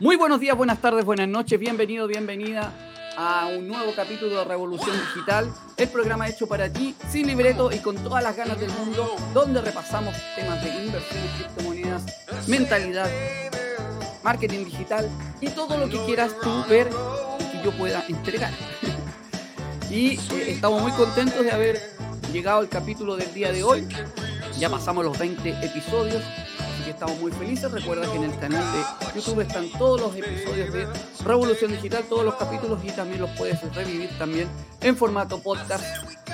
Muy 0.00 0.16
buenos 0.16 0.40
días, 0.40 0.56
buenas 0.56 0.80
tardes, 0.80 1.04
buenas 1.04 1.28
noches, 1.28 1.60
bienvenido, 1.60 2.06
bienvenida 2.06 2.72
a 3.18 3.48
un 3.54 3.68
nuevo 3.68 3.92
capítulo 3.94 4.34
de 4.38 4.44
Revolución 4.44 4.96
Digital, 4.96 5.52
el 5.76 5.88
programa 5.90 6.26
hecho 6.26 6.46
para 6.46 6.72
ti, 6.72 6.94
sin 7.10 7.26
libreto 7.26 7.70
y 7.70 7.80
con 7.80 7.96
todas 7.96 8.24
las 8.24 8.34
ganas 8.34 8.58
del 8.58 8.70
mundo, 8.70 9.14
donde 9.34 9.60
repasamos 9.60 10.14
temas 10.34 10.64
de 10.64 10.84
inversión 10.86 11.22
en 11.22 11.36
criptomonedas, 11.36 12.48
mentalidad, 12.48 13.10
marketing 14.24 14.64
digital 14.64 15.06
y 15.38 15.48
todo 15.50 15.76
lo 15.76 15.86
que 15.90 16.02
quieras 16.06 16.34
tú 16.42 16.64
ver 16.66 16.88
que 17.52 17.62
yo 17.62 17.70
pueda 17.72 18.02
entregar. 18.08 18.52
y 19.90 20.12
eh, 20.12 20.52
estamos 20.52 20.80
muy 20.80 20.92
contentos 20.92 21.44
de 21.44 21.50
haber 21.50 21.78
llegado 22.32 22.60
al 22.60 22.70
capítulo 22.70 23.16
del 23.16 23.34
día 23.34 23.52
de 23.52 23.62
hoy. 23.62 23.86
Ya 24.58 24.70
pasamos 24.70 25.04
los 25.04 25.18
20 25.18 25.50
episodios 25.62 26.22
estamos 27.00 27.18
muy 27.18 27.32
felices. 27.32 27.72
Recuerda 27.72 28.12
que 28.12 28.18
en 28.18 28.24
el 28.24 28.38
canal 28.38 28.62
de 28.74 29.18
YouTube 29.18 29.40
están 29.40 29.70
todos 29.78 29.98
los 30.02 30.14
episodios 30.14 30.70
de 30.70 30.86
Revolución 31.24 31.70
Digital, 31.70 32.04
todos 32.06 32.26
los 32.26 32.34
capítulos 32.34 32.84
y 32.84 32.88
también 32.88 33.22
los 33.22 33.30
puedes 33.38 33.74
revivir 33.74 34.10
también 34.18 34.46
en 34.82 34.94
formato 34.94 35.42
podcast 35.42 35.82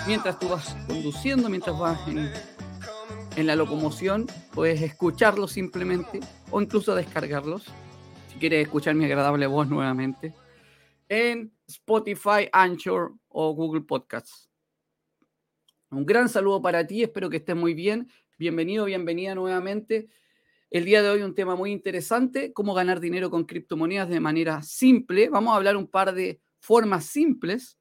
mientras 0.09 0.41
tú 0.41 0.48
vas 0.48 0.77
conduciendo, 0.88 1.48
mientras 1.48 1.79
vas 1.79 2.01
en, 2.09 2.33
en 3.37 3.47
la 3.47 3.55
locomoción, 3.55 4.27
puedes 4.52 4.83
escucharlos 4.83 5.52
simplemente 5.52 6.19
o 6.51 6.60
incluso 6.60 6.96
descargarlos. 6.96 7.66
Si 8.33 8.41
quieres 8.41 8.66
escuchar 8.66 8.96
mi 8.96 9.05
agradable 9.05 9.46
voz 9.46 9.69
nuevamente 9.69 10.35
en 11.09 11.52
Spotify, 11.69 12.48
Anchor 12.52 13.12
o 13.29 13.55
Google 13.55 13.83
Podcasts. 13.83 14.51
Un 15.93 16.05
gran 16.05 16.29
saludo 16.29 16.60
para 16.60 16.85
ti, 16.85 17.05
espero 17.05 17.30
que 17.30 17.37
estés 17.37 17.55
muy 17.55 17.73
bien. 17.73 18.10
Bienvenido, 18.37 18.85
bienvenida 18.87 19.37
nuevamente. 19.37 20.09
El 20.70 20.84
día 20.84 21.01
de 21.01 21.11
hoy 21.11 21.23
un 21.23 21.34
tema 21.34 21.55
muy 21.55 21.70
interesante, 21.70 22.52
cómo 22.52 22.74
ganar 22.74 22.98
dinero 22.98 23.30
con 23.30 23.45
criptomonedas 23.45 24.09
de 24.09 24.19
manera 24.19 24.62
simple. 24.62 25.29
Vamos 25.29 25.52
a 25.52 25.57
hablar 25.57 25.77
un 25.77 25.87
par 25.87 26.12
de 26.12 26.41
formas 26.59 27.07
simples. 27.07 27.79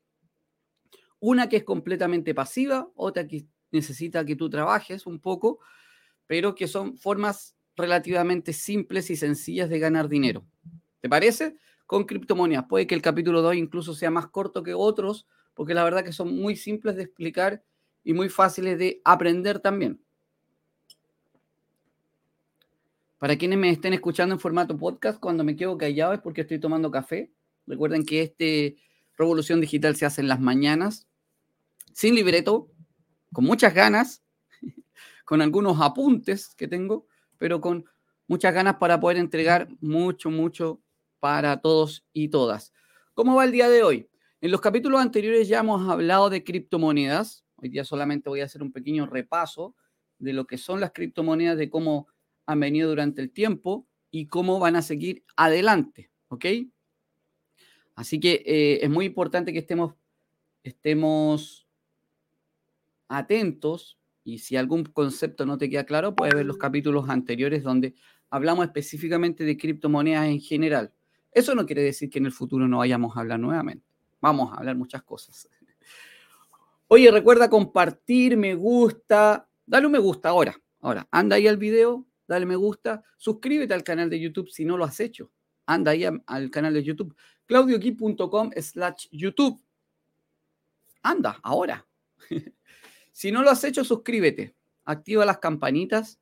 Una 1.19 1.49
que 1.49 1.57
es 1.57 1.63
completamente 1.63 2.35
pasiva, 2.35 2.87
otra 2.93 3.25
que 3.27 3.47
necesita 3.71 4.23
que 4.23 4.35
tú 4.35 4.51
trabajes 4.51 5.07
un 5.07 5.19
poco, 5.19 5.59
pero 6.27 6.53
que 6.53 6.67
son 6.67 6.95
formas 6.95 7.55
relativamente 7.75 8.53
simples 8.53 9.09
y 9.09 9.15
sencillas 9.15 9.67
de 9.67 9.79
ganar 9.79 10.07
dinero. 10.07 10.45
¿Te 11.01 11.09
parece? 11.09 11.57
Con 11.88 12.03
criptomonedas. 12.03 12.65
Puede 12.69 12.85
que 12.85 12.93
el 12.93 13.01
capítulo 13.01 13.41
2 13.41 13.55
incluso 13.55 13.95
sea 13.95 14.11
más 14.11 14.27
corto 14.27 14.61
que 14.61 14.75
otros, 14.75 15.25
porque 15.55 15.73
la 15.73 15.83
verdad 15.83 16.03
que 16.03 16.13
son 16.13 16.35
muy 16.35 16.55
simples 16.55 16.95
de 16.95 17.03
explicar 17.03 17.63
y 18.03 18.13
muy 18.13 18.29
fáciles 18.29 18.77
de 18.77 19.01
aprender 19.03 19.59
también. 19.59 20.04
Para 23.17 23.38
quienes 23.38 23.58
me 23.58 23.69
estén 23.69 23.94
escuchando 23.94 24.35
en 24.35 24.39
formato 24.39 24.77
podcast, 24.77 25.19
cuando 25.19 25.44
me 25.44 25.55
quedo 25.55 25.77
callado 25.77 26.13
es 26.13 26.19
porque 26.19 26.41
estoy 26.41 26.59
tomando 26.59 26.91
café. 26.91 27.31
Recuerden 27.66 28.05
que 28.05 28.22
este 28.22 28.75
Revolución 29.17 29.61
Digital 29.61 29.95
se 29.95 30.05
hace 30.05 30.19
en 30.19 30.27
las 30.27 30.41
mañanas, 30.41 31.07
sin 31.94 32.13
libreto, 32.13 32.69
con 33.31 33.45
muchas 33.45 33.73
ganas, 33.73 34.22
con 35.25 35.41
algunos 35.41 35.80
apuntes 35.80 36.53
que 36.55 36.67
tengo, 36.67 37.07
pero 37.38 37.61
con 37.61 37.85
muchas 38.27 38.53
ganas 38.53 38.75
para 38.75 38.99
poder 38.99 39.17
entregar 39.17 39.69
mucho, 39.79 40.29
mucho 40.29 40.81
para 41.22 41.61
todos 41.61 42.05
y 42.11 42.27
todas. 42.27 42.73
¿Cómo 43.13 43.35
va 43.35 43.45
el 43.45 43.53
día 43.53 43.69
de 43.69 43.83
hoy? 43.83 44.09
En 44.41 44.52
los 44.52 44.59
capítulos 44.59 45.00
anteriores 45.00 45.47
ya 45.47 45.59
hemos 45.59 45.89
hablado 45.89 46.29
de 46.29 46.44
criptomonedas. 46.44 47.45
Hoy 47.55 47.69
día 47.69 47.85
solamente 47.85 48.29
voy 48.29 48.41
a 48.41 48.45
hacer 48.45 48.61
un 48.61 48.73
pequeño 48.73 49.05
repaso 49.05 49.73
de 50.19 50.33
lo 50.33 50.45
que 50.45 50.57
son 50.57 50.81
las 50.81 50.91
criptomonedas, 50.91 51.57
de 51.57 51.69
cómo 51.69 52.09
han 52.45 52.59
venido 52.59 52.89
durante 52.89 53.21
el 53.21 53.31
tiempo 53.31 53.88
y 54.11 54.27
cómo 54.27 54.59
van 54.59 54.75
a 54.75 54.81
seguir 54.81 55.23
adelante, 55.35 56.11
¿ok? 56.29 56.45
Así 57.95 58.19
que 58.19 58.43
eh, 58.45 58.79
es 58.83 58.89
muy 58.89 59.05
importante 59.05 59.53
que 59.53 59.59
estemos, 59.59 59.95
estemos 60.63 61.67
atentos 63.07 63.97
y 64.23 64.39
si 64.39 64.57
algún 64.57 64.83
concepto 64.83 65.45
no 65.45 65.57
te 65.57 65.69
queda 65.69 65.85
claro, 65.85 66.16
puedes 66.16 66.33
ver 66.33 66.45
los 66.45 66.57
capítulos 66.57 67.09
anteriores 67.09 67.63
donde 67.63 67.95
hablamos 68.29 68.66
específicamente 68.66 69.44
de 69.44 69.57
criptomonedas 69.57 70.27
en 70.27 70.41
general. 70.41 70.94
Eso 71.31 71.53
no 71.53 71.66
quiere 71.66 71.83
decir 71.83 72.09
que 72.09 72.19
en 72.19 72.25
el 72.25 72.31
futuro 72.31 72.67
no 72.67 72.79
vayamos 72.79 73.16
a 73.16 73.19
hablar 73.19 73.39
nuevamente. 73.39 73.85
Vamos 74.22 74.51
a 74.51 74.57
hablar 74.57 74.75
muchas 74.75 75.03
cosas. 75.03 75.47
Oye, 76.88 77.12
recuerda 77.12 77.50
compartir, 77.50 78.38
me 78.38 78.56
gusta, 78.56 79.47
dale 79.66 79.85
un 79.85 79.91
me 79.91 80.00
gusta 80.00 80.29
ahora. 80.29 80.56
Ahora, 80.81 81.07
anda 81.12 81.35
ahí 81.35 81.47
al 81.47 81.57
video, 81.57 82.06
dale 82.28 82.46
me 82.46 82.56
gusta, 82.56 83.03
suscríbete 83.18 83.74
al 83.74 83.84
canal 83.84 84.09
de 84.09 84.19
YouTube 84.19 84.50
si 84.50 84.66
no 84.66 84.78
lo 84.78 84.86
has 84.86 85.00
hecho. 85.00 85.31
Anda 85.66 85.91
ahí 85.91 86.06
al 86.28 86.52
canal 86.52 86.74
de 86.74 86.84
YouTube, 86.84 87.16
claudioquip.com 87.46 88.52
slash 88.56 89.08
YouTube. 89.12 89.59
Anda, 91.02 91.40
ahora. 91.44 91.86
si 93.12 93.31
no 93.31 93.41
lo 93.41 93.50
has 93.50 93.63
hecho, 93.63 93.84
suscríbete, 93.84 94.56
activa 94.86 95.25
las 95.25 95.40
campanitas, 95.40 96.19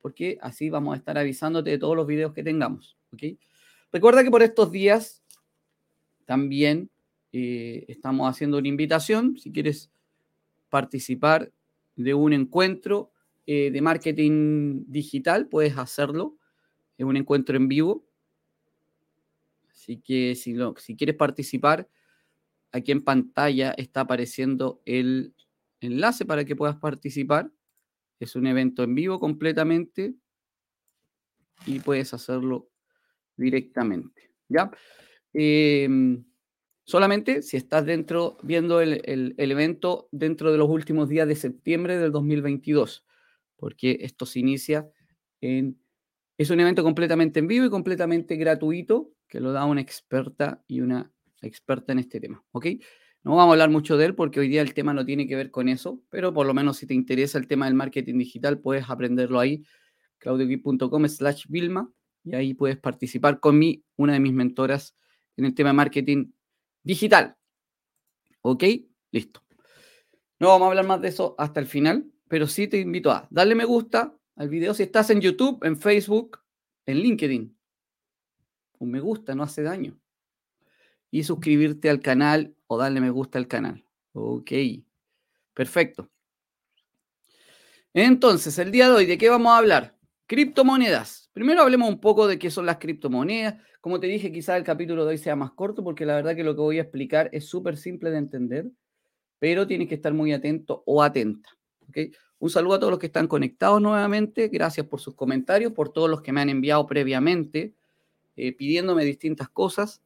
porque 0.00 0.38
así 0.42 0.68
vamos 0.68 0.94
a 0.94 0.96
estar 0.96 1.16
avisándote 1.16 1.70
de 1.70 1.78
todos 1.78 1.96
los 1.96 2.06
videos 2.06 2.32
que 2.32 2.42
tengamos. 2.42 2.96
Recuerda 3.92 4.24
que 4.24 4.30
por 4.30 4.42
estos 4.42 4.72
días 4.72 5.22
también 6.24 6.90
eh, 7.32 7.84
estamos 7.88 8.28
haciendo 8.28 8.58
una 8.58 8.68
invitación, 8.68 9.38
si 9.38 9.52
quieres 9.52 9.90
participar 10.70 11.52
de 11.94 12.14
un 12.14 12.32
encuentro 12.32 13.11
eh, 13.46 13.70
de 13.70 13.82
marketing 13.82 14.84
digital, 14.86 15.48
puedes 15.48 15.76
hacerlo. 15.76 16.38
Es 16.96 17.04
un 17.04 17.16
encuentro 17.16 17.56
en 17.56 17.68
vivo. 17.68 18.06
Así 19.70 19.98
que 19.98 20.34
si, 20.36 20.56
si 20.76 20.96
quieres 20.96 21.16
participar, 21.16 21.88
aquí 22.70 22.92
en 22.92 23.02
pantalla 23.02 23.72
está 23.72 24.02
apareciendo 24.02 24.80
el 24.84 25.34
enlace 25.80 26.24
para 26.24 26.44
que 26.44 26.54
puedas 26.54 26.76
participar. 26.76 27.50
Es 28.20 28.36
un 28.36 28.46
evento 28.46 28.84
en 28.84 28.94
vivo 28.94 29.18
completamente 29.18 30.14
y 31.66 31.80
puedes 31.80 32.14
hacerlo 32.14 32.70
directamente. 33.36 34.30
¿Ya? 34.48 34.70
Em, 35.32 36.24
solamente 36.84 37.42
si 37.42 37.56
estás 37.56 37.84
dentro, 37.86 38.38
viendo 38.42 38.80
el, 38.80 39.34
evento 39.36 40.08
dentro 40.12 40.52
de 40.52 40.58
los 40.58 40.68
últimos 40.68 41.08
días 41.08 41.26
de 41.26 41.34
septiembre 41.34 41.98
del 41.98 42.12
2022 42.12 43.04
porque 43.62 43.98
esto 44.00 44.26
se 44.26 44.40
inicia 44.40 44.90
en... 45.40 45.80
Es 46.36 46.50
un 46.50 46.58
evento 46.58 46.82
completamente 46.82 47.38
en 47.38 47.46
vivo 47.46 47.64
y 47.64 47.70
completamente 47.70 48.34
gratuito 48.34 49.12
que 49.28 49.38
lo 49.38 49.52
da 49.52 49.66
una 49.66 49.80
experta 49.80 50.64
y 50.66 50.80
una 50.80 51.12
experta 51.42 51.92
en 51.92 52.00
este 52.00 52.18
tema, 52.18 52.44
¿ok? 52.50 52.66
No 53.22 53.36
vamos 53.36 53.50
a 53.50 53.52
hablar 53.52 53.70
mucho 53.70 53.96
de 53.96 54.06
él 54.06 54.16
porque 54.16 54.40
hoy 54.40 54.48
día 54.48 54.62
el 54.62 54.74
tema 54.74 54.92
no 54.92 55.06
tiene 55.06 55.28
que 55.28 55.36
ver 55.36 55.52
con 55.52 55.68
eso, 55.68 56.02
pero 56.10 56.34
por 56.34 56.44
lo 56.44 56.54
menos 56.54 56.78
si 56.78 56.88
te 56.88 56.94
interesa 56.94 57.38
el 57.38 57.46
tema 57.46 57.66
del 57.66 57.74
marketing 57.74 58.18
digital, 58.18 58.58
puedes 58.58 58.90
aprenderlo 58.90 59.38
ahí, 59.38 59.62
claudioquip.com 60.18 61.06
slash 61.06 61.44
Vilma, 61.48 61.88
y 62.24 62.34
ahí 62.34 62.54
puedes 62.54 62.78
participar 62.78 63.38
con 63.38 63.60
mí, 63.60 63.84
una 63.94 64.14
de 64.14 64.18
mis 64.18 64.32
mentoras 64.32 64.96
en 65.36 65.44
el 65.44 65.54
tema 65.54 65.70
de 65.70 65.74
marketing 65.74 66.32
digital. 66.82 67.36
¿Ok? 68.40 68.64
Listo. 69.12 69.44
No 70.40 70.48
vamos 70.48 70.66
a 70.66 70.68
hablar 70.70 70.86
más 70.88 71.00
de 71.00 71.06
eso 71.06 71.36
hasta 71.38 71.60
el 71.60 71.66
final, 71.66 72.11
pero 72.32 72.46
sí 72.46 72.66
te 72.66 72.78
invito 72.78 73.10
a 73.10 73.28
darle 73.28 73.54
me 73.54 73.66
gusta 73.66 74.16
al 74.36 74.48
video 74.48 74.72
si 74.72 74.84
estás 74.84 75.10
en 75.10 75.20
YouTube, 75.20 75.62
en 75.66 75.78
Facebook, 75.78 76.38
en 76.86 76.96
LinkedIn. 76.96 77.54
Un 78.78 78.90
me 78.90 79.00
gusta 79.00 79.34
no 79.34 79.42
hace 79.42 79.62
daño. 79.62 80.00
Y 81.10 81.24
suscribirte 81.24 81.90
al 81.90 82.00
canal 82.00 82.56
o 82.68 82.78
darle 82.78 83.02
me 83.02 83.10
gusta 83.10 83.38
al 83.38 83.48
canal. 83.48 83.84
Ok, 84.14 84.50
perfecto. 85.52 86.10
Entonces, 87.92 88.58
el 88.58 88.72
día 88.72 88.88
de 88.88 88.94
hoy, 88.94 89.04
¿de 89.04 89.18
qué 89.18 89.28
vamos 89.28 89.52
a 89.52 89.58
hablar? 89.58 89.98
Criptomonedas. 90.24 91.28
Primero 91.34 91.60
hablemos 91.60 91.90
un 91.90 92.00
poco 92.00 92.26
de 92.26 92.38
qué 92.38 92.50
son 92.50 92.64
las 92.64 92.78
criptomonedas. 92.78 93.62
Como 93.82 94.00
te 94.00 94.06
dije, 94.06 94.32
quizás 94.32 94.56
el 94.56 94.64
capítulo 94.64 95.04
de 95.04 95.10
hoy 95.10 95.18
sea 95.18 95.36
más 95.36 95.52
corto 95.52 95.84
porque 95.84 96.06
la 96.06 96.14
verdad 96.14 96.34
que 96.34 96.44
lo 96.44 96.54
que 96.54 96.62
voy 96.62 96.78
a 96.78 96.82
explicar 96.82 97.28
es 97.30 97.44
súper 97.46 97.76
simple 97.76 98.10
de 98.10 98.16
entender, 98.16 98.70
pero 99.38 99.66
tienes 99.66 99.86
que 99.86 99.96
estar 99.96 100.14
muy 100.14 100.32
atento 100.32 100.82
o 100.86 101.02
atenta. 101.02 101.50
Un 102.38 102.50
saludo 102.50 102.74
a 102.74 102.78
todos 102.80 102.90
los 102.90 102.98
que 102.98 103.06
están 103.06 103.28
conectados 103.28 103.80
nuevamente. 103.80 104.48
Gracias 104.48 104.86
por 104.86 105.00
sus 105.00 105.14
comentarios, 105.14 105.72
por 105.72 105.90
todos 105.90 106.10
los 106.10 106.22
que 106.22 106.32
me 106.32 106.40
han 106.40 106.48
enviado 106.48 106.86
previamente 106.86 107.74
eh, 108.36 108.52
pidiéndome 108.52 109.04
distintas 109.04 109.48
cosas. 109.48 110.02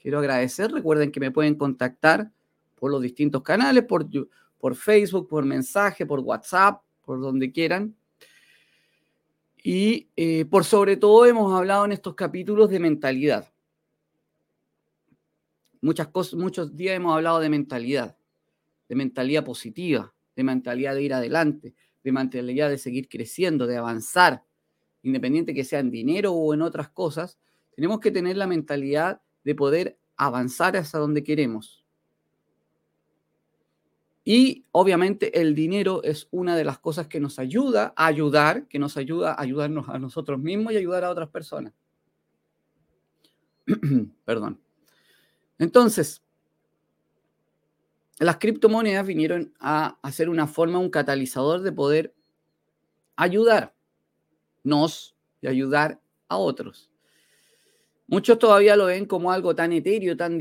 Quiero 0.00 0.18
agradecer. 0.18 0.72
Recuerden 0.72 1.12
que 1.12 1.20
me 1.20 1.30
pueden 1.30 1.56
contactar 1.56 2.30
por 2.74 2.90
los 2.90 3.02
distintos 3.02 3.42
canales, 3.42 3.84
por, 3.84 4.74
Facebook, 4.74 5.28
por 5.28 5.44
mensaje, 5.44 6.06
por 6.06 6.20
WhatsApp, 6.20 6.82
por 7.04 7.20
donde 7.20 7.52
quieran. 7.52 7.94
Y 9.62 10.08
eh, 10.16 10.44
por 10.44 10.64
sobre 10.64 10.96
todo 10.96 11.26
hemos 11.26 11.52
hablado 11.52 11.84
en 11.84 11.92
estos 11.92 12.14
capítulos 12.14 12.70
de 12.70 12.78
mentalidad. 12.78 13.52
Muchos 15.80 16.74
días 16.74 16.96
hemos 16.96 17.14
hablado 17.14 17.40
de 17.40 17.48
mentalidad, 17.48 18.16
de 18.88 18.94
mentalidad 18.94 19.44
positiva, 19.44 20.12
de 20.36 20.44
mentalidad 20.44 20.94
de 20.94 21.02
ir 21.02 21.14
adelante, 21.14 21.74
de 22.04 22.12
mentalidad 22.12 22.70
de 22.70 22.78
seguir 22.78 23.08
creciendo, 23.08 23.66
de 23.66 23.76
avanzar, 23.76 24.44
independiente 25.02 25.54
que 25.54 25.64
sea 25.64 25.80
en 25.80 25.90
dinero 25.90 26.32
o 26.32 26.54
en 26.54 26.62
otras 26.62 26.90
cosas, 26.90 27.38
Tenemos 27.76 28.00
que 28.00 28.10
tener 28.10 28.38
la 28.38 28.46
mentalidad 28.46 29.20
de 29.44 29.54
poder 29.54 29.98
avanzar 30.16 30.78
hasta 30.78 30.98
donde 30.98 31.22
queremos. 31.22 31.84
Y 34.24 34.64
obviamente 34.72 35.40
el 35.40 35.54
dinero 35.54 36.02
es 36.02 36.26
una 36.30 36.56
de 36.56 36.64
las 36.64 36.78
cosas 36.78 37.06
que 37.06 37.20
nos 37.20 37.38
ayuda 37.38 37.92
a 37.94 38.06
ayudar, 38.06 38.66
que 38.66 38.78
nos 38.78 38.96
ayuda 38.96 39.34
a 39.34 39.42
ayudarnos 39.42 39.88
a 39.90 39.98
nosotros 39.98 40.40
mismos 40.40 40.72
y 40.72 40.78
ayudar 40.78 41.04
a 41.04 41.10
otras 41.10 41.28
personas. 41.28 41.74
Perdón. 44.24 44.58
Entonces, 45.58 46.22
las 48.18 48.38
criptomonedas 48.38 49.06
vinieron 49.06 49.52
a 49.60 49.98
hacer 50.02 50.28
una 50.28 50.46
forma, 50.46 50.78
un 50.78 50.90
catalizador 50.90 51.62
de 51.62 51.72
poder 51.72 52.14
ayudarnos 53.16 53.74
y 55.40 55.46
ayudar 55.46 56.00
a 56.28 56.36
otros. 56.36 56.90
Muchos 58.06 58.38
todavía 58.38 58.76
lo 58.76 58.86
ven 58.86 59.06
como 59.06 59.32
algo 59.32 59.54
tan 59.54 59.72
etéreo, 59.72 60.16
tan, 60.16 60.38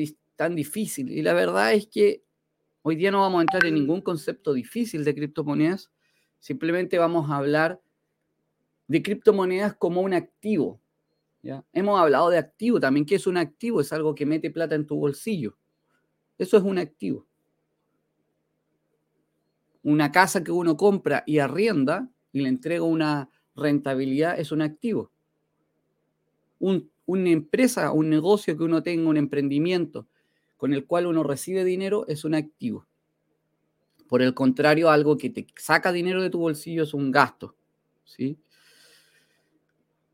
difícil. 0.56 1.12
Y 1.12 1.22
la 1.22 1.34
verdad 1.34 1.74
es 1.74 1.88
que 1.88 2.26
Hoy 2.88 2.96
día 2.96 3.10
no 3.10 3.22
vamos 3.22 3.40
a 3.40 3.42
entrar 3.42 3.66
en 3.66 3.74
ningún 3.74 4.00
concepto 4.00 4.54
difícil 4.54 5.04
de 5.04 5.16
criptomonedas, 5.16 5.92
simplemente 6.40 7.00
vamos 7.00 7.32
a 7.32 7.38
hablar 7.38 7.82
de 8.88 9.02
criptomonedas 9.02 9.76
como 9.76 10.02
un 10.02 10.14
activo. 10.14 10.80
¿ya? 11.42 11.66
Hemos 11.74 12.00
hablado 12.00 12.30
de 12.30 12.38
activo 12.38 12.80
también. 12.80 13.08
¿Qué 13.08 13.16
es 13.16 13.26
un 13.26 13.38
activo? 13.38 13.82
Es 13.82 13.92
algo 13.92 14.14
que 14.14 14.28
mete 14.28 14.52
plata 14.52 14.76
en 14.76 14.86
tu 14.86 14.98
bolsillo. 14.98 15.58
Eso 16.38 16.58
es 16.58 16.64
un 16.64 16.78
activo. 16.78 17.26
Una 19.86 20.12
casa 20.12 20.44
que 20.44 20.52
uno 20.52 20.78
compra 20.78 21.24
y 21.28 21.38
arrienda 21.38 22.10
y 22.32 22.42
le 22.42 22.50
entrega 22.50 22.84
una 22.84 23.30
rentabilidad 23.56 24.40
es 24.40 24.52
un 24.52 24.64
activo. 24.64 25.12
una 26.58 27.30
empresa, 27.30 27.92
un 27.92 28.10
negocio 28.10 28.58
que 28.58 28.64
uno 28.64 28.82
tenga, 28.82 29.08
un 29.08 29.18
emprendimiento, 29.18 30.08
con 30.58 30.74
el 30.74 30.88
cual 30.88 31.06
uno 31.06 31.22
recibe 31.22 31.64
dinero 31.64 32.08
es 32.08 32.26
un 32.26 32.34
activo. 32.34 32.88
Por 34.08 34.24
el 34.24 34.34
contrario, 34.34 34.90
algo 34.90 35.18
que 35.18 35.30
te 35.30 35.46
saca 35.56 35.92
dinero 35.92 36.24
de 36.24 36.32
tu 36.32 36.40
bolsillo 36.40 36.82
es 36.82 36.96
un 36.96 37.12
gasto. 37.12 37.56
¿sí? 38.06 38.40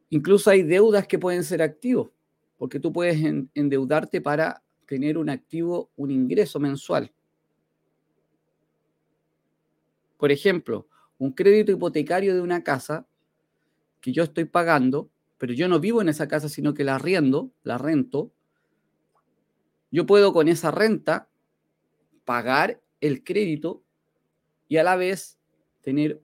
Incluso 0.09 0.49
hay 0.49 0.63
deudas 0.63 1.07
que 1.07 1.17
pueden 1.17 1.45
ser 1.45 1.61
activos, 1.61 2.09
porque 2.57 2.81
tú 2.81 2.91
puedes 2.91 3.23
endeudarte 3.53 4.19
para 4.19 4.61
tener 4.85 5.17
un 5.17 5.29
activo, 5.29 5.91
un 5.95 6.11
ingreso 6.11 6.59
mensual. 6.59 7.09
Por 10.21 10.31
ejemplo, 10.31 10.87
un 11.17 11.31
crédito 11.31 11.71
hipotecario 11.71 12.35
de 12.35 12.41
una 12.41 12.63
casa 12.63 13.07
que 14.01 14.11
yo 14.11 14.21
estoy 14.21 14.45
pagando, 14.45 15.09
pero 15.39 15.51
yo 15.51 15.67
no 15.67 15.79
vivo 15.79 15.99
en 15.99 16.09
esa 16.09 16.27
casa, 16.27 16.47
sino 16.47 16.75
que 16.75 16.83
la 16.83 16.93
arriendo, 16.93 17.49
la 17.63 17.79
rento, 17.79 18.31
yo 19.89 20.05
puedo 20.05 20.31
con 20.31 20.47
esa 20.47 20.69
renta 20.69 21.27
pagar 22.23 22.83
el 22.99 23.23
crédito 23.23 23.83
y 24.67 24.77
a 24.77 24.83
la 24.83 24.95
vez 24.95 25.39
tener 25.81 26.21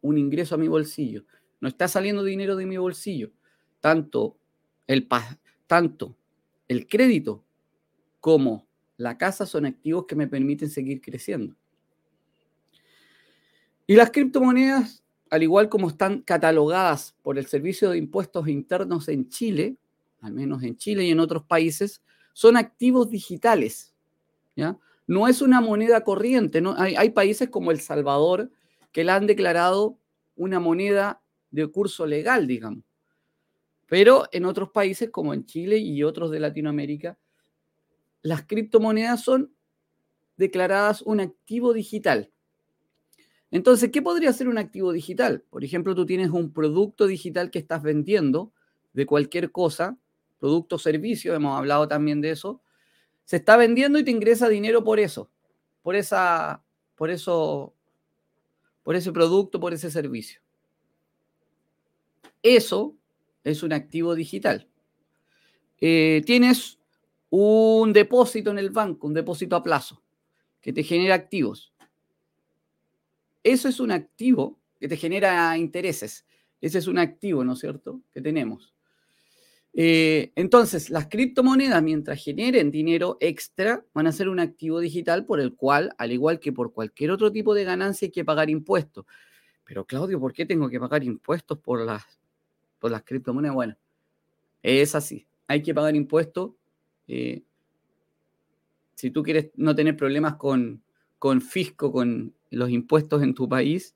un 0.00 0.16
ingreso 0.16 0.54
a 0.54 0.58
mi 0.58 0.68
bolsillo. 0.68 1.26
No 1.60 1.68
está 1.68 1.86
saliendo 1.86 2.24
dinero 2.24 2.56
de 2.56 2.64
mi 2.64 2.78
bolsillo. 2.78 3.30
Tanto 3.80 4.38
el, 4.86 5.06
tanto 5.66 6.16
el 6.66 6.88
crédito 6.88 7.44
como 8.20 8.66
la 8.96 9.18
casa 9.18 9.44
son 9.44 9.66
activos 9.66 10.06
que 10.06 10.16
me 10.16 10.28
permiten 10.28 10.70
seguir 10.70 11.02
creciendo. 11.02 11.58
Y 13.90 13.96
las 13.96 14.10
criptomonedas, 14.10 15.02
al 15.30 15.42
igual 15.42 15.70
como 15.70 15.88
están 15.88 16.20
catalogadas 16.20 17.16
por 17.22 17.38
el 17.38 17.46
Servicio 17.46 17.88
de 17.88 17.96
Impuestos 17.96 18.46
Internos 18.46 19.08
en 19.08 19.30
Chile, 19.30 19.78
al 20.20 20.34
menos 20.34 20.62
en 20.62 20.76
Chile 20.76 21.04
y 21.04 21.10
en 21.10 21.20
otros 21.20 21.44
países, 21.44 22.02
son 22.34 22.58
activos 22.58 23.08
digitales. 23.08 23.94
No 25.06 25.26
es 25.26 25.40
una 25.40 25.62
moneda 25.62 26.04
corriente. 26.04 26.60
¿no? 26.60 26.74
Hay, 26.76 27.10
países 27.10 27.48
como 27.48 27.70
El 27.70 27.80
Salvador 27.80 28.50
que 28.92 29.04
la 29.04 29.14
han 29.14 29.26
declarado 29.26 29.96
una 30.36 30.60
moneda 30.60 31.22
de 31.50 31.66
curso 31.68 32.04
legal, 32.04 32.46
digamos. 32.46 32.84
Pero 33.86 34.24
en 34.32 34.44
otros 34.44 34.68
países 34.68 35.08
como 35.08 35.32
en 35.32 35.46
Chile 35.46 35.78
y 35.78 36.02
otros 36.02 36.30
de 36.30 36.40
Latinoamérica, 36.40 37.16
las 38.20 38.42
criptomonedas 38.42 39.22
son 39.22 39.50
declaradas 40.36 41.00
un 41.00 41.20
activo 41.20 41.72
digital. 41.72 42.30
Entonces, 43.50 43.90
¿qué 43.90 44.02
podría 44.02 44.32
ser 44.32 44.48
un 44.48 44.58
activo 44.58 44.92
digital? 44.92 45.42
Por 45.50 45.64
ejemplo, 45.64 45.94
tú 45.94 46.04
tienes 46.04 46.30
un 46.30 46.52
producto 46.52 47.06
digital 47.06 47.50
que 47.50 47.58
estás 47.58 47.82
vendiendo 47.82 48.52
de 48.92 49.06
cualquier 49.06 49.50
cosa 49.50 49.98
producto 50.38 50.76
o 50.76 50.78
servicio, 50.78 51.34
hemos 51.34 51.56
hablado 51.56 51.88
también 51.88 52.20
de 52.20 52.30
eso, 52.30 52.60
se 53.24 53.36
está 53.36 53.56
vendiendo 53.56 53.98
y 53.98 54.04
te 54.04 54.10
ingresa 54.10 54.48
dinero 54.48 54.84
por 54.84 55.00
eso, 55.00 55.30
por 55.82 55.96
esa, 55.96 56.62
por 56.94 57.10
eso, 57.10 57.74
por 58.82 58.96
ese 58.96 59.12
producto, 59.12 59.60
por 59.60 59.74
ese 59.74 59.90
servicio. 59.90 60.40
Eso 62.42 62.94
es 63.44 63.62
un 63.62 63.72
activo 63.72 64.14
digital. 64.14 64.68
Eh, 65.80 66.22
tienes 66.24 66.78
un 67.30 67.92
depósito 67.92 68.50
en 68.50 68.58
el 68.58 68.70
banco, 68.70 69.06
un 69.06 69.14
depósito 69.14 69.56
a 69.56 69.62
plazo, 69.62 70.02
que 70.60 70.72
te 70.72 70.82
genera 70.82 71.14
activos. 71.14 71.72
Eso 73.48 73.66
es 73.66 73.80
un 73.80 73.90
activo 73.90 74.58
que 74.78 74.88
te 74.88 74.96
genera 74.98 75.56
intereses. 75.56 76.26
Ese 76.60 76.78
es 76.78 76.86
un 76.86 76.98
activo, 76.98 77.44
¿no 77.44 77.54
es 77.54 77.60
cierto?, 77.60 78.02
que 78.12 78.20
tenemos. 78.20 78.74
Eh, 79.72 80.32
entonces, 80.34 80.90
las 80.90 81.06
criptomonedas, 81.06 81.82
mientras 81.82 82.22
generen 82.22 82.70
dinero 82.70 83.16
extra, 83.20 83.86
van 83.94 84.06
a 84.06 84.12
ser 84.12 84.28
un 84.28 84.38
activo 84.38 84.80
digital 84.80 85.24
por 85.24 85.40
el 85.40 85.54
cual, 85.54 85.94
al 85.96 86.12
igual 86.12 86.40
que 86.40 86.52
por 86.52 86.74
cualquier 86.74 87.10
otro 87.10 87.32
tipo 87.32 87.54
de 87.54 87.64
ganancia, 87.64 88.06
hay 88.06 88.12
que 88.12 88.24
pagar 88.24 88.50
impuestos. 88.50 89.06
Pero 89.64 89.86
Claudio, 89.86 90.20
¿por 90.20 90.34
qué 90.34 90.44
tengo 90.44 90.68
que 90.68 90.78
pagar 90.78 91.02
impuestos 91.02 91.58
por 91.58 91.80
las, 91.80 92.02
por 92.78 92.90
las 92.90 93.02
criptomonedas? 93.02 93.54
Bueno, 93.54 93.76
es 94.62 94.94
así. 94.94 95.26
Hay 95.46 95.62
que 95.62 95.72
pagar 95.72 95.96
impuestos. 95.96 96.52
Eh, 97.06 97.42
si 98.94 99.10
tú 99.10 99.22
quieres 99.22 99.52
no 99.54 99.74
tener 99.74 99.96
problemas 99.96 100.36
con, 100.36 100.82
con 101.18 101.40
fisco, 101.40 101.90
con 101.90 102.34
los 102.50 102.70
impuestos 102.70 103.22
en 103.22 103.34
tu 103.34 103.48
país, 103.48 103.94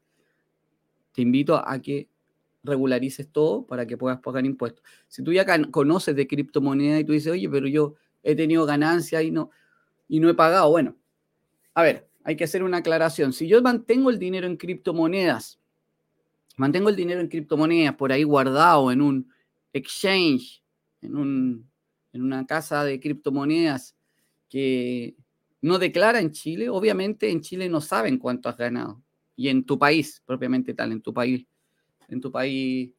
te 1.12 1.22
invito 1.22 1.56
a 1.56 1.80
que 1.80 2.08
regularices 2.64 3.28
todo 3.30 3.66
para 3.66 3.86
que 3.86 3.96
puedas 3.96 4.20
pagar 4.20 4.46
impuestos. 4.46 4.82
Si 5.08 5.22
tú 5.22 5.32
ya 5.32 5.44
conoces 5.70 6.14
de 6.14 6.26
criptomonedas 6.26 7.00
y 7.00 7.04
tú 7.04 7.12
dices, 7.12 7.32
oye, 7.32 7.48
pero 7.48 7.66
yo 7.66 7.94
he 8.22 8.34
tenido 8.34 8.66
ganancias 8.66 9.22
y 9.22 9.30
no, 9.30 9.50
y 10.08 10.20
no 10.20 10.28
he 10.28 10.34
pagado, 10.34 10.70
bueno, 10.70 10.96
a 11.74 11.82
ver, 11.82 12.08
hay 12.24 12.36
que 12.36 12.44
hacer 12.44 12.62
una 12.62 12.78
aclaración. 12.78 13.32
Si 13.32 13.48
yo 13.48 13.60
mantengo 13.62 14.10
el 14.10 14.18
dinero 14.18 14.46
en 14.46 14.56
criptomonedas, 14.56 15.58
mantengo 16.56 16.88
el 16.88 16.96
dinero 16.96 17.20
en 17.20 17.28
criptomonedas 17.28 17.96
por 17.96 18.12
ahí 18.12 18.22
guardado 18.22 18.92
en 18.92 19.02
un 19.02 19.32
exchange, 19.72 20.62
en, 21.00 21.16
un, 21.16 21.70
en 22.12 22.22
una 22.22 22.46
casa 22.46 22.84
de 22.84 23.00
criptomonedas 23.00 23.96
que 24.48 25.16
no 25.62 25.78
declara 25.78 26.20
en 26.20 26.32
Chile, 26.32 26.68
obviamente 26.68 27.30
en 27.30 27.40
Chile 27.40 27.68
no 27.68 27.80
saben 27.80 28.18
cuánto 28.18 28.48
has 28.48 28.56
ganado. 28.56 29.02
Y 29.34 29.48
en 29.48 29.64
tu 29.64 29.78
país, 29.78 30.22
propiamente 30.26 30.74
tal, 30.74 30.92
en 30.92 31.00
tu 31.00 31.14
país 31.14 31.46
en 32.12 32.20
tu 32.20 32.30
país 32.30 32.92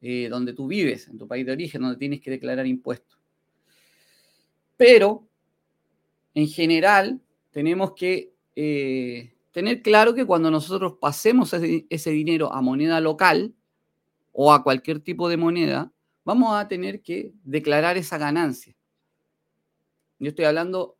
eh, 0.00 0.28
donde 0.30 0.52
tú 0.52 0.66
vives, 0.66 1.08
en 1.08 1.18
tu 1.18 1.26
país 1.26 1.44
de 1.44 1.52
origen, 1.52 1.82
donde 1.82 1.98
tienes 1.98 2.20
que 2.20 2.30
declarar 2.30 2.66
impuestos. 2.66 3.18
Pero, 4.76 5.26
en 6.34 6.48
general, 6.48 7.20
tenemos 7.50 7.94
que 7.94 8.32
eh, 8.56 9.34
tener 9.50 9.82
claro 9.82 10.14
que 10.14 10.24
cuando 10.24 10.50
nosotros 10.50 10.94
pasemos 11.00 11.52
ese, 11.52 11.86
ese 11.90 12.10
dinero 12.10 12.52
a 12.52 12.60
moneda 12.60 13.00
local 13.00 13.54
o 14.32 14.52
a 14.52 14.62
cualquier 14.62 15.00
tipo 15.00 15.28
de 15.28 15.36
moneda, 15.36 15.92
vamos 16.24 16.54
a 16.54 16.68
tener 16.68 17.02
que 17.02 17.32
declarar 17.44 17.96
esa 17.96 18.18
ganancia. 18.18 18.76
Yo 20.18 20.28
estoy 20.28 20.44
hablando 20.44 20.96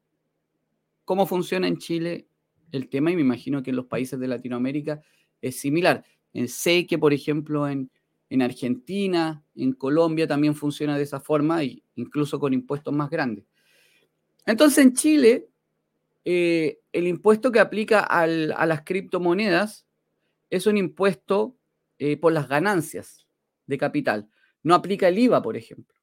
cómo 1.04 1.26
funciona 1.26 1.68
en 1.68 1.78
Chile 1.78 2.28
el 2.72 2.88
tema 2.88 3.10
y 3.10 3.16
me 3.16 3.22
imagino 3.22 3.62
que 3.62 3.70
en 3.70 3.76
los 3.76 3.86
países 3.86 4.18
de 4.18 4.28
Latinoamérica 4.28 5.00
es 5.40 5.56
similar. 5.60 6.04
Sé 6.48 6.86
que, 6.86 6.98
por 6.98 7.12
ejemplo, 7.12 7.68
en, 7.68 7.90
Argentina, 8.42 9.44
en 9.54 9.72
Colombia 9.72 10.26
también 10.26 10.56
funciona 10.56 10.96
de 10.96 11.04
esa 11.04 11.20
forma, 11.20 11.60
incluso 11.94 12.40
con 12.40 12.52
impuestos 12.52 12.92
más 12.92 13.08
grandes. 13.08 13.44
Entonces, 14.44 14.84
en 14.84 14.94
Chile, 14.94 15.48
eh, 16.24 16.80
el 16.92 17.06
impuesto 17.06 17.52
que 17.52 17.60
aplica 17.60 18.00
a 18.00 18.26
las 18.26 18.82
criptomonedas 18.82 19.86
es 20.50 20.66
un 20.66 20.76
impuesto 20.76 21.56
eh, 21.98 22.16
por 22.16 22.32
las 22.32 22.48
ganancias 22.48 23.26
de 23.66 23.78
capital. 23.78 24.28
No 24.62 24.74
aplica 24.74 25.08
el 25.08 25.18
IVA, 25.18 25.42
por 25.42 25.56
ejemplo, 25.56 25.94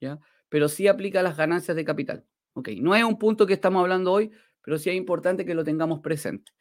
¿ya? 0.00 0.18
pero 0.48 0.68
sí 0.68 0.88
aplica 0.88 1.22
las 1.22 1.36
ganancias 1.36 1.76
de 1.76 1.84
capital. 1.84 2.24
Okay. 2.54 2.80
No 2.80 2.94
es 2.94 3.04
un 3.04 3.18
punto 3.18 3.46
que 3.46 3.54
estamos 3.54 3.80
hablando 3.80 4.12
hoy, 4.12 4.30
pero 4.62 4.78
sí 4.78 4.90
es 4.90 4.96
importante 4.96 5.44
que 5.44 5.54
lo 5.54 5.64
tengamos 5.64 6.00
presente. 6.00 6.52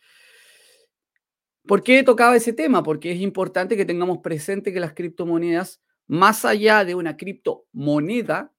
¿Por 1.68 1.84
qué 1.84 2.04
tocaba 2.04 2.36
ese 2.36 2.54
tema? 2.54 2.82
Porque 2.82 3.12
es 3.12 3.20
importante 3.20 3.78
que 3.78 3.86
tengamos 3.86 4.20
presente 4.20 4.74
que 4.74 4.80
las 4.80 4.94
criptomonedas 4.94 5.82
más 6.08 6.44
allá 6.44 6.84
de 6.84 6.96
una 6.96 7.16
criptomoneda, 7.16 8.54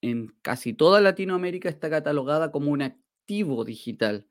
en 0.00 0.28
casi 0.40 0.72
toda 0.72 1.00
Latinoamérica 1.00 1.68
está 1.68 1.90
catalogada 1.90 2.50
como 2.50 2.70
un 2.70 2.80
activo 2.80 3.64
digital, 3.64 4.26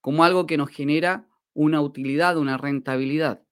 como 0.00 0.24
algo 0.24 0.46
que 0.46 0.58
nos 0.58 0.68
genera 0.68 1.26
una 1.54 1.80
utilidad, 1.80 2.36
una 2.36 2.58
rentabilidad, 2.58 3.42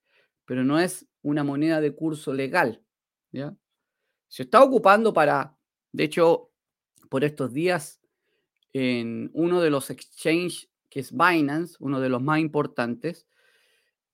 pero 0.44 0.64
no 0.64 0.78
es 0.78 1.06
una 1.22 1.44
moneda 1.44 1.80
de 1.80 1.94
curso 1.94 2.34
legal. 2.34 2.84
¿ya? 3.30 3.56
Se 4.28 4.42
está 4.42 4.62
ocupando 4.62 5.14
para, 5.14 5.56
de 5.92 6.04
hecho, 6.04 6.51
por 7.12 7.24
estos 7.24 7.52
días, 7.52 8.00
en 8.72 9.30
uno 9.34 9.60
de 9.60 9.68
los 9.68 9.90
exchanges, 9.90 10.70
que 10.88 11.00
es 11.00 11.12
Binance, 11.12 11.76
uno 11.78 12.00
de 12.00 12.08
los 12.08 12.22
más 12.22 12.40
importantes, 12.40 13.26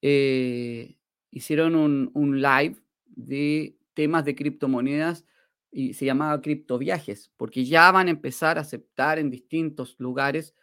eh, 0.03 0.99
hicieron 1.31 1.77
un, 1.77 2.43
live 2.43 2.83
de 3.07 3.79
temas 3.95 4.25
de 4.25 4.35
criptomonedas 4.35 5.25
y 5.71 5.95
se 5.95 6.07
llamaba 6.07 6.43
criptoviajes, 6.43 7.31
porque 7.37 7.65
ya 7.65 7.93
van 7.93 8.09
a 8.09 8.11
empezar 8.11 8.59
a 8.59 8.63
aceptar 8.63 9.21
en 9.21 9.31
distintos 9.31 9.95
lugares 10.01 10.57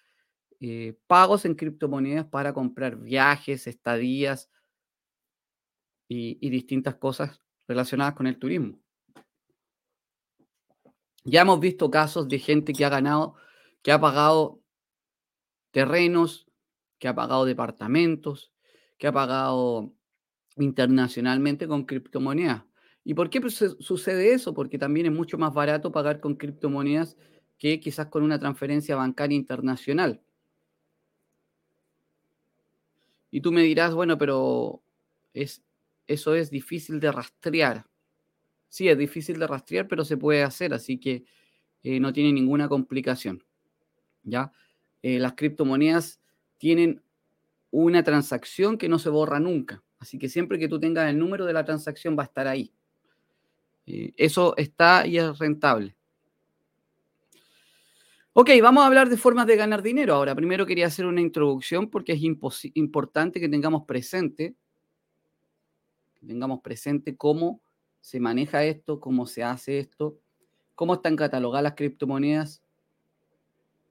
eh, 0.60 1.00
pagos 1.08 1.46
en 1.46 1.56
criptomonedas 1.56 2.26
para 2.26 2.52
comprar 2.52 2.98
viajes, 2.98 3.66
estadías 3.66 4.50
y 6.10 6.50
distintas 6.50 6.96
cosas 6.96 7.40
relacionadas 7.66 8.14
con 8.14 8.28
el 8.28 8.38
turismo. 8.38 8.85
Ya 11.26 11.42
hemos 11.42 11.60
visto 11.60 11.90
casos 11.90 12.28
de 12.28 12.38
gente 12.38 12.72
que 12.72 12.86
ha 12.86 12.90
ganado, 12.90 13.36
que 13.82 13.92
ha 13.92 14.00
pagado 14.00 14.62
terrenos, 15.72 16.48
que 17.00 17.08
ha 17.08 17.16
pagado 17.16 17.46
departamentos, 17.46 18.54
que 19.00 19.08
ha 19.08 19.12
pagado 19.12 19.92
internacionalmente 20.56 21.68
con 21.68 21.86
criptomonedas. 21.86 22.64
¿Y 23.04 23.16
por 23.16 23.32
qué 23.32 23.42
sucede 23.50 24.34
eso? 24.34 24.54
Porque 24.54 24.78
también 24.78 25.08
es 25.08 25.12
mucho 25.12 25.40
más 25.40 25.52
barato 25.54 25.92
pagar 25.92 26.20
con 26.20 26.36
criptomonedas 26.36 27.18
que 27.58 27.80
quizás 27.80 28.08
con 28.08 28.22
una 28.22 28.40
transferencia 28.40 28.96
bancaria 28.96 29.36
internacional. 29.36 30.22
Y 33.32 33.42
tú 33.42 33.52
me 33.52 33.64
dirás, 33.64 33.96
bueno, 33.96 34.18
pero 34.20 34.84
es, 35.34 35.64
eso 36.06 36.36
es 36.36 36.52
difícil 36.52 37.00
de 37.00 37.12
rastrear. 37.12 37.88
Sí, 38.76 38.90
es 38.90 38.98
difícil 38.98 39.40
de 39.40 39.48
rastrear, 39.48 39.88
pero 39.88 40.04
se 40.04 40.18
puede 40.18 40.44
hacer, 40.44 40.74
así 40.74 40.98
que 40.98 41.24
eh, 41.82 41.98
no 42.02 42.12
tiene 42.12 42.34
ninguna 42.34 42.68
complicación. 42.68 43.42
¿ya? 44.22 44.52
Eh, 45.02 45.18
las 45.18 45.32
criptomonedas 45.36 46.20
tienen 46.58 47.02
una 47.72 48.04
transacción 48.04 48.78
que 48.78 48.90
no 48.90 49.00
se 49.00 49.08
borra 49.08 49.40
nunca. 49.40 49.82
Así 49.98 50.20
que 50.20 50.28
siempre 50.28 50.60
que 50.60 50.68
tú 50.68 50.78
tengas 50.78 51.10
el 51.10 51.18
número 51.18 51.46
de 51.46 51.54
la 51.54 51.64
transacción 51.64 52.18
va 52.20 52.24
a 52.24 52.26
estar 52.26 52.50
ahí. 52.50 52.74
Eh, 53.86 54.12
eso 54.18 54.58
está 54.58 55.08
y 55.08 55.20
es 55.20 55.40
rentable. 55.40 55.96
Ok, 58.34 58.50
vamos 58.62 58.84
a 58.84 58.88
hablar 58.88 59.08
de 59.08 59.16
formas 59.16 59.48
de 59.48 59.56
ganar 59.56 59.84
dinero. 59.84 60.16
Ahora, 60.16 60.36
primero 60.36 60.66
quería 60.66 60.88
hacer 60.88 61.06
una 61.06 61.22
introducción 61.22 61.90
porque 61.90 62.12
es 62.12 62.20
importante 62.74 63.40
que 63.40 63.48
tengamos 63.48 63.86
presente, 63.86 64.54
que 66.20 66.28
tengamos 66.28 66.60
presente 66.60 67.16
cómo 67.16 67.62
se 68.06 68.20
maneja 68.20 68.64
esto, 68.64 69.00
cómo 69.00 69.26
se 69.26 69.44
hace 69.44 69.80
esto, 69.80 70.20
cómo 70.76 70.94
están 70.94 71.16
catalogadas 71.16 71.64
las 71.64 71.74
criptomonedas 71.74 72.62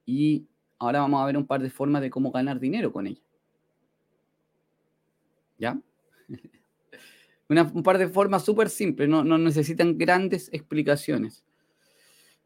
y 0.05 0.47
ahora 0.79 1.01
vamos 1.01 1.21
a 1.21 1.25
ver 1.25 1.35
un 1.35 1.45
par 1.45 1.61
de 1.61 1.69
formas 1.69 2.01
de 2.01 2.09
cómo 2.09 2.31
ganar 2.31 2.61
dinero 2.61 2.93
con 2.93 3.07
ellas. 3.07 3.25
¿Ya? 5.57 5.77
un 7.49 7.83
par 7.83 7.97
de 7.97 8.07
formas 8.07 8.45
súper 8.45 8.69
simples, 8.69 9.09
no, 9.09 9.21
necesitan 9.37 9.97
grandes 9.97 10.47
explicaciones. 10.53 11.43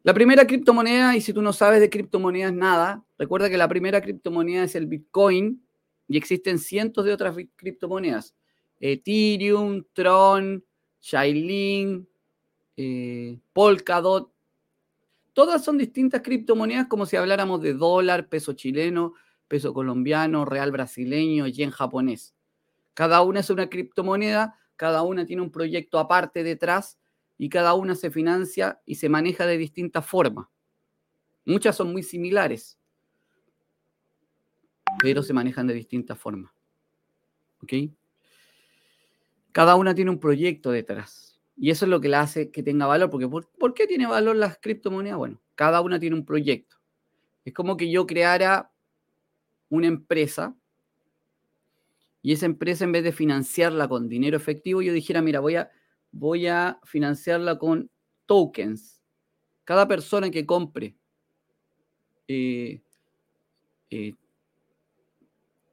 La 0.01 0.15
primera 0.15 0.47
criptomoneda, 0.47 1.15
y 1.15 1.21
si 1.21 1.33
tú 1.33 1.43
no 1.43 1.53
sabes 1.53 1.81
de 1.81 1.91
criptomonedas 1.91 2.51
nada, 2.51 3.05
recuerda 3.19 3.47
que 3.47 3.57
la 3.57 3.67
primera 3.67 4.01
criptomoneda 4.01 4.63
es 4.63 4.73
el 4.73 4.87
Bitcoin 4.87 5.63
y 6.07 6.17
existen 6.17 6.57
cientos 6.57 7.05
de 7.05 7.13
otras 7.13 7.37
criptomonedas. 7.55 8.33
Ethereum, 8.79 9.83
Tron, 9.93 10.63
Shailin, 11.01 12.07
eh, 12.77 13.39
Polkadot. 13.53 14.31
Todas 15.33 15.63
son 15.63 15.77
distintas 15.77 16.21
criptomonedas 16.21 16.87
como 16.87 17.05
si 17.05 17.15
habláramos 17.15 17.61
de 17.61 17.73
dólar, 17.73 18.27
peso 18.27 18.53
chileno, 18.53 19.13
peso 19.47 19.73
colombiano, 19.73 20.45
real 20.45 20.71
brasileño, 20.71 21.47
yen 21.47 21.71
japonés. 21.71 22.35
Cada 22.93 23.21
una 23.21 23.39
es 23.39 23.49
una 23.49 23.69
criptomoneda 23.69 24.59
cada 24.79 25.03
una 25.03 25.25
tiene 25.25 25.41
un 25.41 25.51
proyecto 25.51 25.99
aparte 25.99 26.41
detrás 26.41 26.97
y 27.37 27.49
cada 27.49 27.73
una 27.73 27.95
se 27.95 28.11
financia 28.11 28.81
y 28.85 28.95
se 28.95 29.09
maneja 29.09 29.45
de 29.45 29.57
distintas 29.57 30.05
formas. 30.05 30.47
Muchas 31.43 31.75
son 31.75 31.91
muy 31.91 32.01
similares, 32.01 32.79
pero 35.01 35.21
se 35.21 35.33
manejan 35.33 35.67
de 35.67 35.73
distintas 35.73 36.17
formas. 36.17 36.53
¿Ok? 37.61 37.73
Cada 39.51 39.75
una 39.75 39.95
tiene 39.95 40.11
un 40.11 40.19
proyecto 40.19 40.71
detrás. 40.71 41.39
Y 41.57 41.71
eso 41.71 41.85
es 41.85 41.89
lo 41.89 41.99
que 41.99 42.07
la 42.07 42.21
hace 42.21 42.51
que 42.51 42.63
tenga 42.63 42.85
valor. 42.85 43.09
Porque 43.09 43.27
¿por, 43.27 43.73
qué 43.73 43.87
tiene 43.87 44.07
valor 44.07 44.35
las 44.35 44.57
criptomonedas? 44.57 45.17
Bueno, 45.17 45.41
cada 45.55 45.81
una 45.81 45.99
tiene 45.99 46.15
un 46.15 46.25
proyecto. 46.25 46.77
Es 47.43 47.53
como 47.53 47.75
que 47.77 47.91
yo 47.91 48.07
creara 48.07 48.71
una 49.69 49.87
empresa 49.87 50.55
y 52.21 52.33
esa 52.33 52.45
empresa 52.45 52.83
en 52.83 52.91
vez 52.91 53.03
de 53.03 53.11
financiarla 53.11 53.87
con 53.87 54.09
dinero 54.09 54.35
efectivo, 54.35 54.81
yo 54.81 54.93
dijera, 54.93 55.21
mira, 55.21 55.39
voy 55.39 55.55
a, 55.55 55.71
voy 56.11 56.47
a 56.47 56.79
financiarla 56.83 57.57
con 57.57 57.89
tokens. 58.25 59.01
Cada 59.63 59.87
persona 59.87 60.29
que 60.29 60.45
compre 60.45 60.97
eh, 62.27 62.81
eh, 63.89 64.15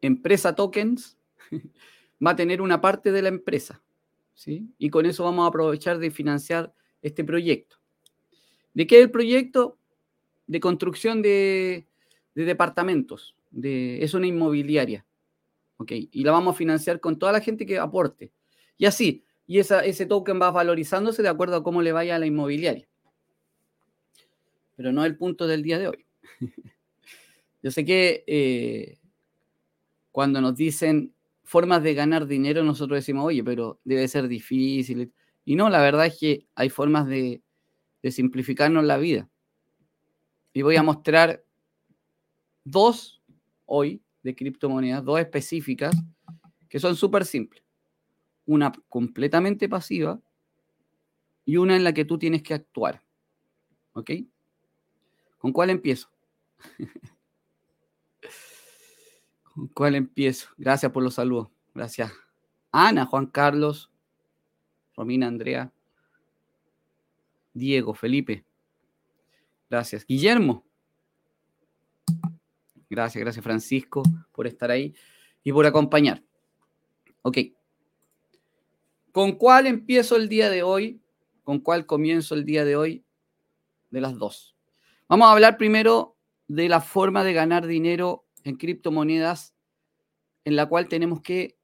empresa 0.00 0.54
tokens 0.54 1.18
va 2.24 2.32
a 2.32 2.36
tener 2.36 2.60
una 2.60 2.80
parte 2.80 3.12
de 3.12 3.22
la 3.22 3.28
empresa. 3.28 3.82
¿sí? 4.34 4.68
Y 4.78 4.90
con 4.90 5.06
eso 5.06 5.24
vamos 5.24 5.44
a 5.44 5.48
aprovechar 5.48 5.98
de 5.98 6.10
financiar 6.10 6.72
este 7.02 7.24
proyecto. 7.24 7.76
¿De 8.74 8.86
qué 8.86 8.98
es 8.98 9.04
el 9.04 9.10
proyecto? 9.10 9.78
De 10.46 10.60
construcción 10.60 11.22
de, 11.22 11.86
de 12.34 12.44
departamentos. 12.44 13.36
De, 13.50 14.02
es 14.02 14.14
una 14.14 14.26
inmobiliaria. 14.26 15.04
¿ok? 15.78 15.92
Y 15.92 16.24
la 16.24 16.32
vamos 16.32 16.54
a 16.54 16.58
financiar 16.58 17.00
con 17.00 17.18
toda 17.18 17.32
la 17.32 17.40
gente 17.40 17.66
que 17.66 17.78
aporte. 17.78 18.32
Y 18.78 18.86
así, 18.86 19.24
y 19.46 19.58
ese 19.58 20.06
token 20.06 20.40
va 20.40 20.50
valorizándose 20.50 21.22
de 21.22 21.28
acuerdo 21.28 21.56
a 21.56 21.62
cómo 21.62 21.82
le 21.82 21.92
vaya 21.92 22.16
a 22.16 22.18
la 22.18 22.26
inmobiliaria. 22.26 22.88
Pero 24.74 24.92
no 24.92 25.02
es 25.02 25.10
el 25.10 25.16
punto 25.16 25.46
del 25.46 25.62
día 25.62 25.78
de 25.78 25.88
hoy. 25.88 26.06
Yo 27.62 27.70
sé 27.70 27.84
que 27.84 28.24
eh, 28.26 28.98
cuando 30.12 30.40
nos 30.40 30.56
dicen 30.56 31.14
formas 31.46 31.82
de 31.82 31.94
ganar 31.94 32.26
dinero, 32.26 32.64
nosotros 32.64 32.98
decimos, 32.98 33.24
oye, 33.24 33.42
pero 33.42 33.80
debe 33.84 34.06
ser 34.08 34.26
difícil. 34.26 35.12
Y 35.44 35.54
no, 35.54 35.70
la 35.70 35.80
verdad 35.80 36.06
es 36.06 36.18
que 36.18 36.46
hay 36.56 36.68
formas 36.68 37.06
de, 37.06 37.40
de 38.02 38.10
simplificarnos 38.10 38.84
la 38.84 38.98
vida. 38.98 39.30
Y 40.52 40.62
voy 40.62 40.74
a 40.76 40.82
mostrar 40.82 41.44
dos 42.64 43.22
hoy 43.64 44.02
de 44.24 44.34
criptomonedas, 44.34 45.04
dos 45.04 45.20
específicas, 45.20 45.94
que 46.68 46.80
son 46.80 46.96
súper 46.96 47.24
simples. 47.24 47.62
Una 48.44 48.72
completamente 48.88 49.68
pasiva 49.68 50.20
y 51.44 51.58
una 51.58 51.76
en 51.76 51.84
la 51.84 51.94
que 51.94 52.04
tú 52.04 52.18
tienes 52.18 52.42
que 52.42 52.54
actuar. 52.54 53.02
¿Ok? 53.92 54.10
¿Con 55.38 55.52
cuál 55.52 55.70
empiezo? 55.70 56.10
¿Con 59.56 59.68
cuál 59.68 59.94
empiezo? 59.94 60.50
Gracias 60.58 60.92
por 60.92 61.02
los 61.02 61.14
saludos. 61.14 61.48
Gracias. 61.74 62.12
Ana, 62.70 63.06
Juan 63.06 63.24
Carlos, 63.24 63.90
Romina, 64.94 65.26
Andrea, 65.26 65.72
Diego, 67.54 67.94
Felipe. 67.94 68.44
Gracias. 69.70 70.04
Guillermo. 70.06 70.62
Gracias, 72.90 73.20
gracias 73.20 73.42
Francisco 73.42 74.02
por 74.30 74.46
estar 74.46 74.70
ahí 74.70 74.94
y 75.42 75.52
por 75.52 75.64
acompañar. 75.64 76.22
Ok. 77.22 77.38
¿Con 79.10 79.32
cuál 79.32 79.66
empiezo 79.66 80.16
el 80.16 80.28
día 80.28 80.50
de 80.50 80.62
hoy? 80.62 81.00
¿Con 81.44 81.60
cuál 81.60 81.86
comienzo 81.86 82.34
el 82.34 82.44
día 82.44 82.66
de 82.66 82.76
hoy? 82.76 83.04
De 83.88 84.02
las 84.02 84.18
dos. 84.18 84.54
Vamos 85.08 85.28
a 85.28 85.32
hablar 85.32 85.56
primero 85.56 86.14
de 86.46 86.68
la 86.68 86.82
forma 86.82 87.24
de 87.24 87.32
ganar 87.32 87.66
dinero 87.66 88.25
en 88.46 88.56
criptomonedas 88.56 89.56
en 90.44 90.54
la 90.54 90.66
cual 90.66 90.86
tenemos 90.86 91.20
que 91.20 91.58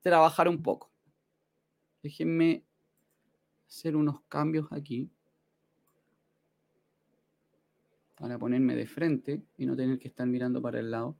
trabajar 0.00 0.48
un 0.48 0.62
poco. 0.62 0.92
Déjenme 2.00 2.64
hacer 3.66 3.96
unos 3.96 4.20
cambios 4.28 4.68
aquí 4.70 5.10
para 8.14 8.38
ponerme 8.38 8.76
de 8.76 8.86
frente 8.86 9.42
y 9.58 9.66
no 9.66 9.74
tener 9.74 9.98
que 9.98 10.06
estar 10.06 10.28
mirando 10.28 10.62
para 10.62 10.78
el 10.78 10.92
lado. 10.92 11.16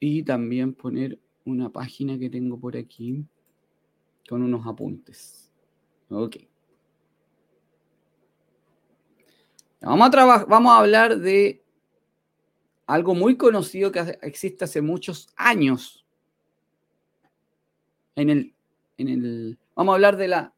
Y 0.00 0.22
también 0.22 0.72
poner 0.72 1.20
una 1.44 1.70
página 1.70 2.18
que 2.18 2.30
tengo 2.30 2.58
por 2.58 2.78
aquí. 2.78 3.26
con 4.26 4.42
unos 4.42 4.66
apuntes. 4.66 5.52
Ok. 6.08 6.36
Vamos 9.80 10.14
a, 10.14 10.44
vamos 10.44 10.72
a 10.72 10.78
hablar 10.78 11.18
de 11.18 11.67
algo 12.88 13.14
muy 13.14 13.36
conocido 13.36 13.92
que 13.92 14.18
existe 14.22 14.64
hace 14.64 14.80
muchos 14.80 15.28
años. 15.36 16.06
En 18.16 18.30
el, 18.30 18.54
en 18.96 19.08
el, 19.08 19.58
vamos 19.76 19.92
a 19.92 19.94
hablar 19.96 20.16
de 20.16 20.28
la 20.28 20.54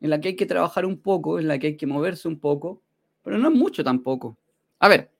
en 0.00 0.10
la 0.10 0.20
que 0.20 0.28
hay 0.28 0.36
que 0.36 0.44
trabajar 0.44 0.84
un 0.84 0.98
poco, 0.98 1.38
en 1.38 1.48
la 1.48 1.58
que 1.58 1.68
hay 1.68 1.76
que 1.78 1.86
moverse 1.86 2.28
un 2.28 2.38
poco, 2.38 2.82
pero 3.22 3.38
no 3.38 3.48
es 3.48 3.54
mucho 3.54 3.82
tampoco. 3.82 4.36
A 4.80 4.88
ver, 4.88 5.10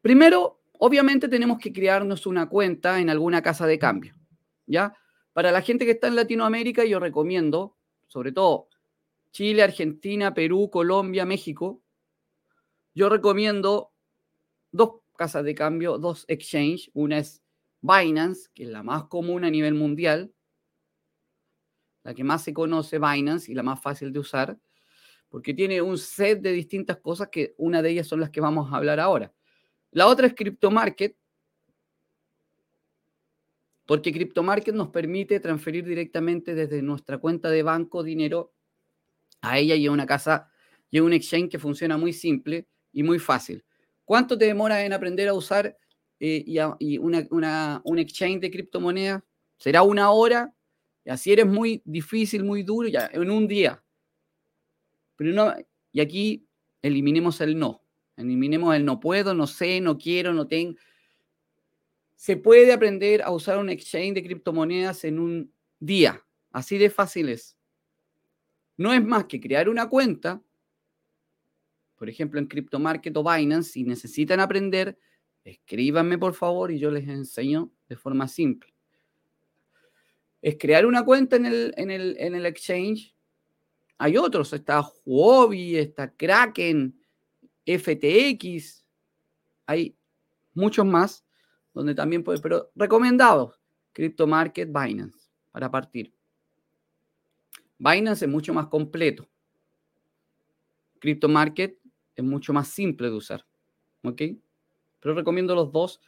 primero, 0.00 0.60
obviamente 0.78 1.26
tenemos 1.26 1.58
que 1.58 1.72
crearnos 1.72 2.26
una 2.26 2.48
cuenta 2.48 3.00
en 3.00 3.10
alguna 3.10 3.42
casa 3.42 3.66
de 3.66 3.80
cambio, 3.80 4.14
¿ya? 4.66 4.94
Para 5.32 5.50
la 5.50 5.62
gente 5.62 5.86
que 5.86 5.92
está 5.92 6.06
en 6.06 6.14
Latinoamérica, 6.14 6.84
yo 6.84 7.00
recomiendo, 7.00 7.74
sobre 8.06 8.30
todo 8.30 8.68
Chile, 9.32 9.62
Argentina, 9.62 10.32
Perú, 10.34 10.70
Colombia, 10.70 11.24
México, 11.24 11.80
yo 12.94 13.08
recomiendo 13.08 13.90
dos 14.70 15.00
casas 15.16 15.44
de 15.44 15.54
cambio, 15.54 15.98
dos 15.98 16.24
exchange. 16.28 16.90
Una 16.94 17.18
es 17.18 17.42
Binance, 17.80 18.48
que 18.54 18.64
es 18.64 18.68
la 18.68 18.82
más 18.82 19.04
común 19.04 19.44
a 19.44 19.50
nivel 19.50 19.74
mundial, 19.74 20.32
la 22.04 22.14
que 22.14 22.24
más 22.24 22.42
se 22.44 22.54
conoce, 22.54 22.98
Binance, 22.98 23.50
y 23.50 23.54
la 23.54 23.62
más 23.62 23.82
fácil 23.82 24.12
de 24.12 24.20
usar, 24.20 24.58
porque 25.28 25.54
tiene 25.54 25.82
un 25.82 25.98
set 25.98 26.40
de 26.40 26.52
distintas 26.52 26.98
cosas 26.98 27.28
que 27.28 27.54
una 27.58 27.82
de 27.82 27.90
ellas 27.90 28.06
son 28.06 28.20
las 28.20 28.30
que 28.30 28.40
vamos 28.40 28.72
a 28.72 28.76
hablar 28.76 29.00
ahora. 29.00 29.32
La 29.90 30.06
otra 30.06 30.28
es 30.28 30.34
CryptoMarket, 30.34 31.16
porque 33.86 34.12
CryptoMarket 34.12 34.74
nos 34.74 34.88
permite 34.88 35.40
transferir 35.40 35.84
directamente 35.84 36.54
desde 36.54 36.80
nuestra 36.82 37.18
cuenta 37.18 37.50
de 37.50 37.62
banco 37.62 38.02
dinero 38.02 38.54
a 39.40 39.58
ella 39.58 39.74
y 39.74 39.86
a 39.86 39.92
una 39.92 40.06
casa 40.06 40.50
y 40.90 40.98
a 40.98 41.02
un 41.02 41.12
exchange 41.12 41.50
que 41.50 41.58
funciona 41.58 41.96
muy 41.96 42.12
simple 42.12 42.68
y 42.92 43.02
muy 43.02 43.18
fácil. 43.18 43.64
¿Cuánto 44.06 44.38
te 44.38 44.46
demora 44.46 44.84
en 44.84 44.92
aprender 44.92 45.28
a 45.28 45.34
usar 45.34 45.76
eh, 46.20 46.44
un 47.00 47.98
exchange 47.98 48.40
de 48.40 48.50
criptomonedas? 48.52 49.22
¿Será 49.58 49.82
una 49.82 50.12
hora? 50.12 50.54
Y 51.04 51.10
así 51.10 51.32
eres 51.32 51.46
muy 51.46 51.82
difícil, 51.84 52.44
muy 52.44 52.62
duro, 52.62 52.88
ya, 52.88 53.10
en 53.12 53.28
un 53.30 53.48
día. 53.48 53.82
Pero 55.16 55.32
no, 55.32 55.52
y 55.90 56.00
aquí 56.00 56.46
eliminemos 56.82 57.40
el 57.40 57.58
no. 57.58 57.82
Eliminemos 58.16 58.76
el 58.76 58.84
no 58.84 59.00
puedo, 59.00 59.34
no 59.34 59.48
sé, 59.48 59.80
no 59.80 59.98
quiero, 59.98 60.32
no 60.32 60.46
tengo. 60.46 60.78
Se 62.14 62.36
puede 62.36 62.72
aprender 62.72 63.22
a 63.22 63.32
usar 63.32 63.58
un 63.58 63.70
exchange 63.70 64.14
de 64.14 64.22
criptomonedas 64.22 65.02
en 65.04 65.18
un 65.18 65.52
día. 65.80 66.24
Así 66.52 66.78
de 66.78 66.90
fácil 66.90 67.28
es. 67.28 67.58
No 68.76 68.92
es 68.92 69.04
más 69.04 69.24
que 69.24 69.40
crear 69.40 69.68
una 69.68 69.88
cuenta, 69.88 70.40
por 71.96 72.08
ejemplo 72.08 72.38
en 72.38 72.46
CryptoMarket 72.46 73.16
o 73.16 73.24
Binance, 73.24 73.72
si 73.72 73.84
necesitan 73.84 74.40
aprender, 74.40 74.98
escríbanme 75.44 76.18
por 76.18 76.34
favor 76.34 76.70
y 76.70 76.78
yo 76.78 76.90
les 76.90 77.08
enseño 77.08 77.70
de 77.88 77.96
forma 77.96 78.28
simple 78.28 78.76
es 80.46 80.56
crear 80.60 80.86
una 80.86 81.04
cuenta 81.04 81.34
en 81.34 81.44
el, 81.44 81.74
en 81.76 81.90
el, 81.90 82.46
exchange. 82.46 83.12
Hay 83.98 84.16
otros, 84.16 84.52
está 84.52 84.88
Huobi, 85.04 85.76
está 85.76 86.12
Kraken, 86.12 86.96
FTX, 87.66 88.84
hay 89.66 89.96
muchos 90.54 90.86
más 90.86 91.24
donde 91.74 91.96
también 91.96 92.22
puede, 92.22 92.38
pero 92.38 92.70
recomendados, 92.76 93.60
Crypto 93.92 94.28
Market, 94.28 94.68
Binance, 94.68 95.18
para 95.50 95.68
partir. 95.68 96.14
Binance 97.76 98.26
es 98.26 98.30
mucho 98.30 98.54
más 98.54 98.68
completo. 98.68 99.28
Crypto 101.00 101.28
Market 101.28 101.76
es 102.16 102.24
mucho 102.24 102.52
más 102.52 102.68
simple 102.68 103.08
de 103.08 103.14
usar. 103.14 103.46
¿Ok? 104.02 104.22
Pero 105.00 105.14
recomiendo 105.14 105.54
los 105.54 105.70
dos, 105.70 106.00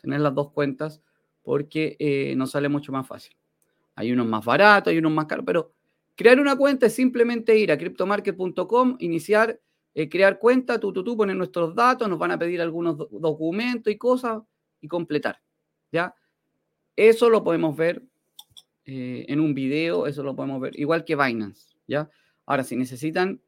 tener 0.00 0.20
las 0.20 0.34
dos 0.34 0.50
cuentas, 0.50 1.02
porque 1.42 1.96
eh, 1.98 2.34
nos 2.36 2.50
sale 2.50 2.68
mucho 2.68 2.92
más 2.92 3.06
fácil. 3.06 3.36
Hay 3.94 4.12
unos 4.12 4.26
más 4.26 4.44
baratos, 4.44 4.90
hay 4.90 4.98
unos 4.98 5.12
más 5.12 5.26
caros, 5.26 5.44
pero 5.46 5.72
crear 6.14 6.40
una 6.40 6.56
cuenta 6.56 6.86
es 6.86 6.94
simplemente 6.94 7.56
ir 7.56 7.70
a 7.70 7.78
cryptomarket.com, 7.78 8.96
iniciar, 9.00 9.60
eh, 9.94 10.08
crear 10.08 10.38
cuenta, 10.38 10.78
tú, 10.78 10.92
tú, 10.92 11.04
tú, 11.04 11.16
poner 11.16 11.36
nuestros 11.36 11.74
datos, 11.74 12.08
nos 12.08 12.18
van 12.18 12.30
a 12.30 12.38
pedir 12.38 12.60
algunos 12.60 12.96
documentos 13.10 13.92
y 13.92 13.96
cosas 13.96 14.42
y 14.80 14.88
completar. 14.88 15.40
¿Ya? 15.92 16.14
Eso 16.96 17.30
lo 17.30 17.42
podemos 17.42 17.76
ver 17.76 18.02
eh, 18.84 19.24
en 19.28 19.40
un 19.40 19.54
video, 19.54 20.06
eso 20.06 20.22
lo 20.22 20.34
podemos 20.34 20.60
ver, 20.60 20.78
igual 20.78 21.04
que 21.04 21.16
Binance. 21.16 21.76
¿Ya? 21.86 22.08
Ahora, 22.46 22.64
si 22.64 22.76
necesitan 22.76 23.40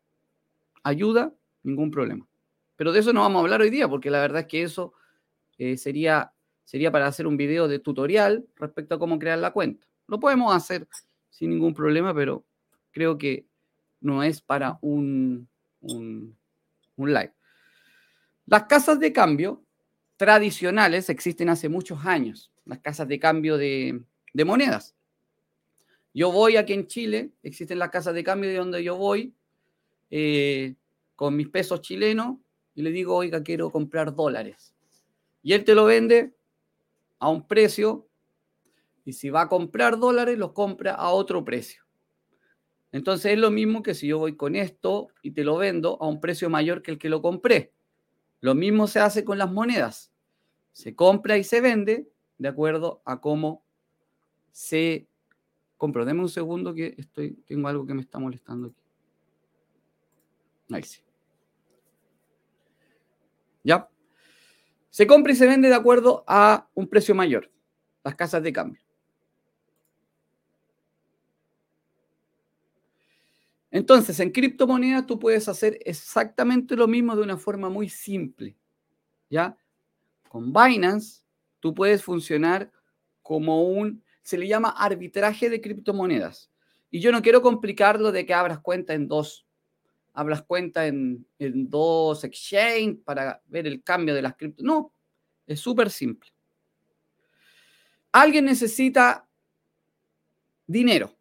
ayuda, 0.83 1.35
ningún 1.62 1.90
problema. 1.90 2.27
Pero 2.77 2.92
de 2.92 3.01
eso 3.01 3.12
no 3.12 3.20
vamos 3.20 3.40
a 3.40 3.42
hablar 3.42 3.61
hoy 3.61 3.70
día, 3.70 3.88
porque 3.88 4.11
la 4.11 4.20
verdad 4.20 4.40
es 4.42 4.46
que 4.46 4.62
eso 4.62 4.92
eh, 5.59 5.77
sería, 5.77 6.33
sería 6.64 6.90
para 6.90 7.07
hacer 7.07 7.27
un 7.27 7.37
video 7.37 7.68
de 7.68 7.79
tutorial 7.79 8.46
respecto 8.57 8.94
a 8.94 8.98
cómo 8.98 9.18
crear 9.18 9.38
la 9.38 9.53
cuenta. 9.53 9.87
Lo 10.09 10.18
podemos 10.18 10.55
hacer 10.55 10.88
sin 11.31 11.51
ningún 11.51 11.75
problema, 11.75 12.14
pero 12.14 12.44
creo 12.90 13.18
que 13.18 13.46
no 14.01 14.22
es 14.22 14.40
para 14.40 14.79
un, 14.81 15.48
un, 15.81 16.37
live. 16.96 17.33
Las 18.46 18.64
casas 18.64 19.01
de 19.01 19.12
cambio 19.12 19.64
tradicionales 20.16 21.09
existen 21.09 21.48
hace 21.48 21.68
muchos 21.68 22.05
años, 22.05 22.53
las 22.64 22.79
casas 22.79 23.09
de 23.09 23.18
cambio 23.18 23.57
de, 23.57 24.03
monedas. 24.44 24.94
Yo 26.14 26.31
voy 26.31 26.57
aquí 26.57 26.75
en 26.75 26.87
Chile, 26.87 27.31
existen 27.42 27.79
las 27.79 27.90
casas 27.90 28.14
de 28.14 28.25
cambio 28.25 28.51
de 28.51 28.57
donde 28.57 28.85
yo 28.85 28.96
voy, 28.96 29.35
eh, 30.11 30.75
con 31.16 31.37
mis 31.37 31.48
pesos 31.48 31.81
chilenos, 31.81 32.38
y 32.75 32.83
le 32.83 32.90
digo, 32.90 33.14
oiga, 33.14 33.42
quiero 33.42 33.70
comprar 33.70 34.14
dólares. 34.14 34.75
Y 35.42 35.53
él 35.53 35.64
te 35.64 35.75
lo 35.75 35.85
vende 35.85 36.35
a 37.18 37.29
un 37.29 37.46
precio 37.46 38.09
y 39.05 39.12
si 39.12 39.31
va 39.31 39.42
a 39.42 39.48
comprar 39.48 39.98
dólares, 39.98 40.38
los 40.38 40.53
compra 40.53 40.92
a 40.92 41.11
otro 41.11 41.44
precio. 41.44 41.83
Entonces 42.92 43.33
es 43.33 43.38
lo 43.38 43.51
mismo 43.51 43.83
que 43.83 43.94
si 43.94 44.07
yo 44.07 44.18
voy 44.18 44.37
con 44.37 44.55
esto 44.55 45.09
y 45.22 45.33
te 45.33 45.44
lo 45.44 45.57
vendo 45.57 45.98
a 46.01 46.07
un 46.07 46.20
precio 46.20 46.51
mayor 46.51 46.83
que 46.83 46.92
el 46.92 46.98
que 46.98 47.09
lo 47.09 47.22
compré. 47.22 47.72
Lo 48.40 48.55
mismo 48.55 48.87
se 48.87 49.01
hace 49.01 49.25
con 49.25 49.38
las 49.38 49.51
monedas. 49.51 50.12
Se 50.72 50.94
compra 50.94 51.38
y 51.38 51.44
se 51.44 51.61
vende 51.61 52.09
de 52.38 52.48
acuerdo 52.48 53.03
a 53.05 53.20
cómo 53.20 53.64
se 54.51 55.09
compró. 55.77 56.05
Deme 56.05 56.20
un 56.20 56.29
segundo 56.29 56.75
que 56.75 56.94
estoy, 56.98 57.35
tengo 57.46 57.68
algo 57.68 57.87
que 57.87 57.94
me 57.94 58.03
está 58.03 58.18
molestando 58.18 58.68
aquí. 58.68 58.82
¿Ya? 63.64 63.88
Se 64.90 65.06
compra 65.06 65.32
y 65.32 65.37
se 65.37 65.46
vende 65.46 65.68
de 65.68 65.74
acuerdo 65.74 66.24
a 66.26 66.68
un 66.74 66.87
precio 66.87 67.14
mayor, 67.14 67.50
las 68.04 68.14
casas 68.14 68.42
de 68.42 68.52
cambio. 68.52 68.82
Entonces, 73.70 74.20
en 74.20 74.30
criptomonedas 74.30 75.06
tú 75.06 75.18
puedes 75.18 75.48
hacer 75.48 75.78
exactamente 75.87 76.76
lo 76.76 76.87
mismo 76.87 77.16
de 77.16 77.22
una 77.22 77.38
forma 77.38 77.70
muy 77.70 77.88
simple. 77.88 78.54
¿Ya? 79.30 79.56
Con 80.28 80.52
Binance, 80.52 81.22
tú 81.58 81.74
puedes 81.74 82.04
funcionar 82.04 82.70
como 83.22 83.62
un, 83.62 84.04
se 84.22 84.37
le 84.37 84.46
llama 84.46 84.68
arbitraje 84.68 85.48
de 85.48 85.62
criptomonedas. 85.62 86.50
Y 86.90 87.00
yo 87.00 87.12
no 87.12 87.22
quiero 87.22 87.40
complicarlo 87.40 88.12
de 88.12 88.26
que 88.26 88.35
abras 88.35 88.58
cuenta 88.58 88.92
en 88.92 89.08
dos, 89.08 89.46
abras 90.12 90.42
cuenta 90.42 90.87
en, 90.87 91.27
dos 91.38 92.25
exchange 92.25 93.03
para 93.05 93.42
ver 93.46 93.66
el 93.66 93.83
cambio 93.83 94.14
de 94.14 94.22
las 94.22 94.37
cripto. 94.37 94.62
No, 94.62 94.92
es 95.46 95.61
súper 95.61 95.90
simple. 95.90 96.31
Alguien 98.12 98.44
necesita 98.44 99.27
dinero 100.66 101.16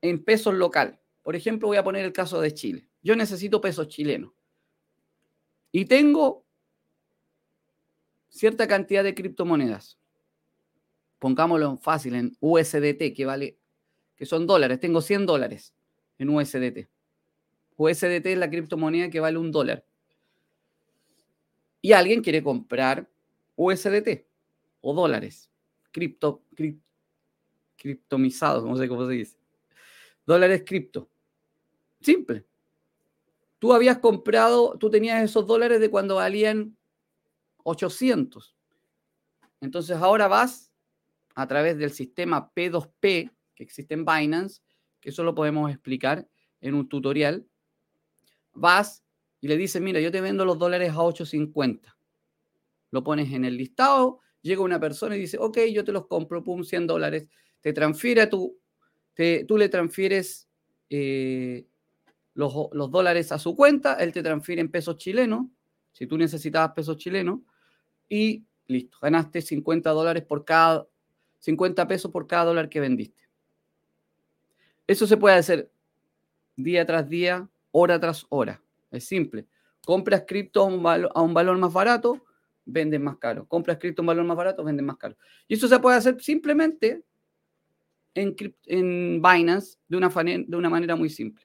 en 0.00 0.22
pesos 0.22 0.54
local 0.54 1.00
por 1.24 1.34
ejemplo, 1.34 1.68
voy 1.68 1.78
a 1.78 1.82
poner 1.82 2.04
el 2.04 2.12
caso 2.12 2.38
de 2.38 2.52
Chile. 2.52 2.86
Yo 3.02 3.16
necesito 3.16 3.58
pesos 3.58 3.88
chilenos. 3.88 4.30
Y 5.72 5.86
tengo 5.86 6.44
cierta 8.28 8.68
cantidad 8.68 9.02
de 9.02 9.14
criptomonedas. 9.14 9.98
Pongámoslo 11.18 11.78
fácil 11.78 12.14
en 12.14 12.36
USDT, 12.40 13.14
que 13.16 13.24
vale, 13.24 13.58
que 14.14 14.26
son 14.26 14.46
dólares. 14.46 14.78
Tengo 14.80 15.00
100 15.00 15.24
dólares 15.24 15.74
en 16.18 16.28
USDT. 16.28 16.90
USDT 17.76 18.26
es 18.26 18.38
la 18.38 18.50
criptomoneda 18.50 19.10
que 19.10 19.20
vale 19.20 19.38
un 19.38 19.50
dólar. 19.50 19.84
Y 21.80 21.92
alguien 21.92 22.22
quiere 22.22 22.42
comprar 22.42 23.08
USDT 23.56 24.26
o 24.80 24.94
dólares, 24.94 25.50
cripto, 25.90 26.42
criptomizados, 27.76 28.64
no 28.64 28.76
sé 28.76 28.88
cómo 28.88 29.06
se 29.06 29.12
dice. 29.12 29.36
Dólares 30.26 30.62
cripto. 30.64 31.08
Simple. 32.00 32.44
Tú 33.58 33.72
habías 33.72 33.98
comprado, 33.98 34.76
tú 34.78 34.90
tenías 34.90 35.22
esos 35.22 35.46
dólares 35.46 35.80
de 35.80 35.90
cuando 35.90 36.16
valían 36.16 36.76
800. 37.62 38.54
Entonces 39.60 39.96
ahora 39.96 40.28
vas 40.28 40.70
a 41.34 41.46
través 41.46 41.78
del 41.78 41.90
sistema 41.90 42.52
P2P 42.54 43.30
que 43.54 43.62
existe 43.62 43.94
en 43.94 44.04
Binance, 44.04 44.62
que 45.00 45.10
eso 45.10 45.22
lo 45.22 45.34
podemos 45.34 45.70
explicar 45.70 46.28
en 46.60 46.74
un 46.74 46.88
tutorial, 46.88 47.46
vas 48.54 49.04
y 49.40 49.48
le 49.48 49.56
dices, 49.56 49.80
mira, 49.82 50.00
yo 50.00 50.10
te 50.10 50.20
vendo 50.20 50.44
los 50.44 50.58
dólares 50.58 50.90
a 50.90 50.96
8.50. 50.96 51.94
Lo 52.90 53.04
pones 53.04 53.32
en 53.32 53.44
el 53.44 53.56
listado, 53.56 54.20
llega 54.40 54.62
una 54.62 54.80
persona 54.80 55.16
y 55.16 55.20
dice, 55.20 55.36
ok, 55.38 55.58
yo 55.72 55.84
te 55.84 55.92
los 55.92 56.06
compro, 56.06 56.42
pum, 56.42 56.64
100 56.64 56.86
dólares, 56.86 57.28
te 57.60 57.72
transfiere 57.72 58.26
tu, 58.26 58.58
te, 59.14 59.44
tú 59.44 59.58
le 59.58 59.68
transfieres 59.68 60.48
eh, 60.90 61.66
los, 62.34 62.52
los, 62.72 62.90
dólares 62.90 63.32
a 63.32 63.38
su 63.38 63.56
cuenta, 63.56 63.94
él 63.94 64.12
te 64.12 64.22
transfiere 64.22 64.60
en 64.60 64.70
pesos 64.70 64.96
chilenos, 64.96 65.46
si 65.92 66.06
tú 66.06 66.16
necesitabas 66.16 66.72
pesos 66.72 66.96
chilenos, 66.96 67.40
y 68.08 68.44
listo, 68.66 68.98
ganaste 69.00 69.42
50 69.42 69.90
dólares 69.90 70.24
por 70.24 70.44
cada, 70.44 70.86
50 71.40 71.86
pesos 71.86 72.10
por 72.10 72.26
cada 72.26 72.44
dólar 72.44 72.68
que 72.68 72.80
vendiste. 72.80 73.24
Eso 74.86 75.06
se 75.06 75.16
puede 75.16 75.36
hacer 75.36 75.70
día 76.56 76.86
tras 76.86 77.08
día, 77.08 77.48
hora 77.76 77.98
tras 77.98 78.24
hora. 78.28 78.62
Es 78.92 79.04
simple. 79.04 79.46
Compras 79.84 80.24
cripto 80.26 80.60
a 80.62 80.64
un, 80.64 81.34
valor 81.34 81.58
más 81.58 81.72
barato, 81.72 82.24
vendes 82.64 83.00
más 83.00 83.18
caro. 83.18 83.46
Compras 83.46 83.78
cripto 83.78 84.00
a 84.00 84.04
un 84.04 84.06
valor 84.06 84.24
más 84.24 84.36
barato, 84.36 84.62
vendes 84.62 84.86
más 84.86 84.96
caro. 84.96 85.16
Y 85.48 85.54
eso 85.54 85.66
se 85.66 85.78
puede 85.80 85.96
hacer 85.96 86.22
simplemente 86.22 87.02
en, 88.14 88.36
en 88.66 89.20
Binance 89.20 89.78
de 89.88 89.96
una, 89.96 90.08
de 90.08 90.56
una 90.56 90.70
manera 90.70 90.94
muy 90.94 91.10
simple. 91.10 91.44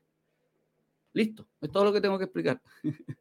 Listo, 1.13 1.47
es 1.59 1.71
todo 1.71 1.85
lo 1.85 1.93
que 1.93 2.01
tengo 2.01 2.19
que 2.19 2.25
explicar. 2.25 2.61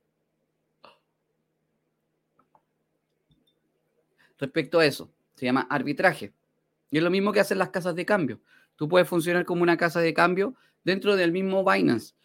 Respecto 4.38 4.78
a 4.78 4.84
eso, 4.84 5.10
se 5.34 5.46
llama 5.46 5.66
arbitraje. 5.70 6.34
Y 6.90 6.98
es 6.98 7.02
lo 7.02 7.10
mismo 7.10 7.32
que 7.32 7.40
hacen 7.40 7.56
las 7.58 7.70
casas 7.70 7.94
de 7.94 8.04
cambio. 8.04 8.42
Tú 8.76 8.86
puedes 8.86 9.08
funcionar 9.08 9.46
como 9.46 9.62
una 9.62 9.78
casa 9.78 10.00
de 10.00 10.12
cambio 10.12 10.54
dentro 10.84 11.16
del 11.16 11.32
mismo 11.32 11.64
Binance. 11.64 12.17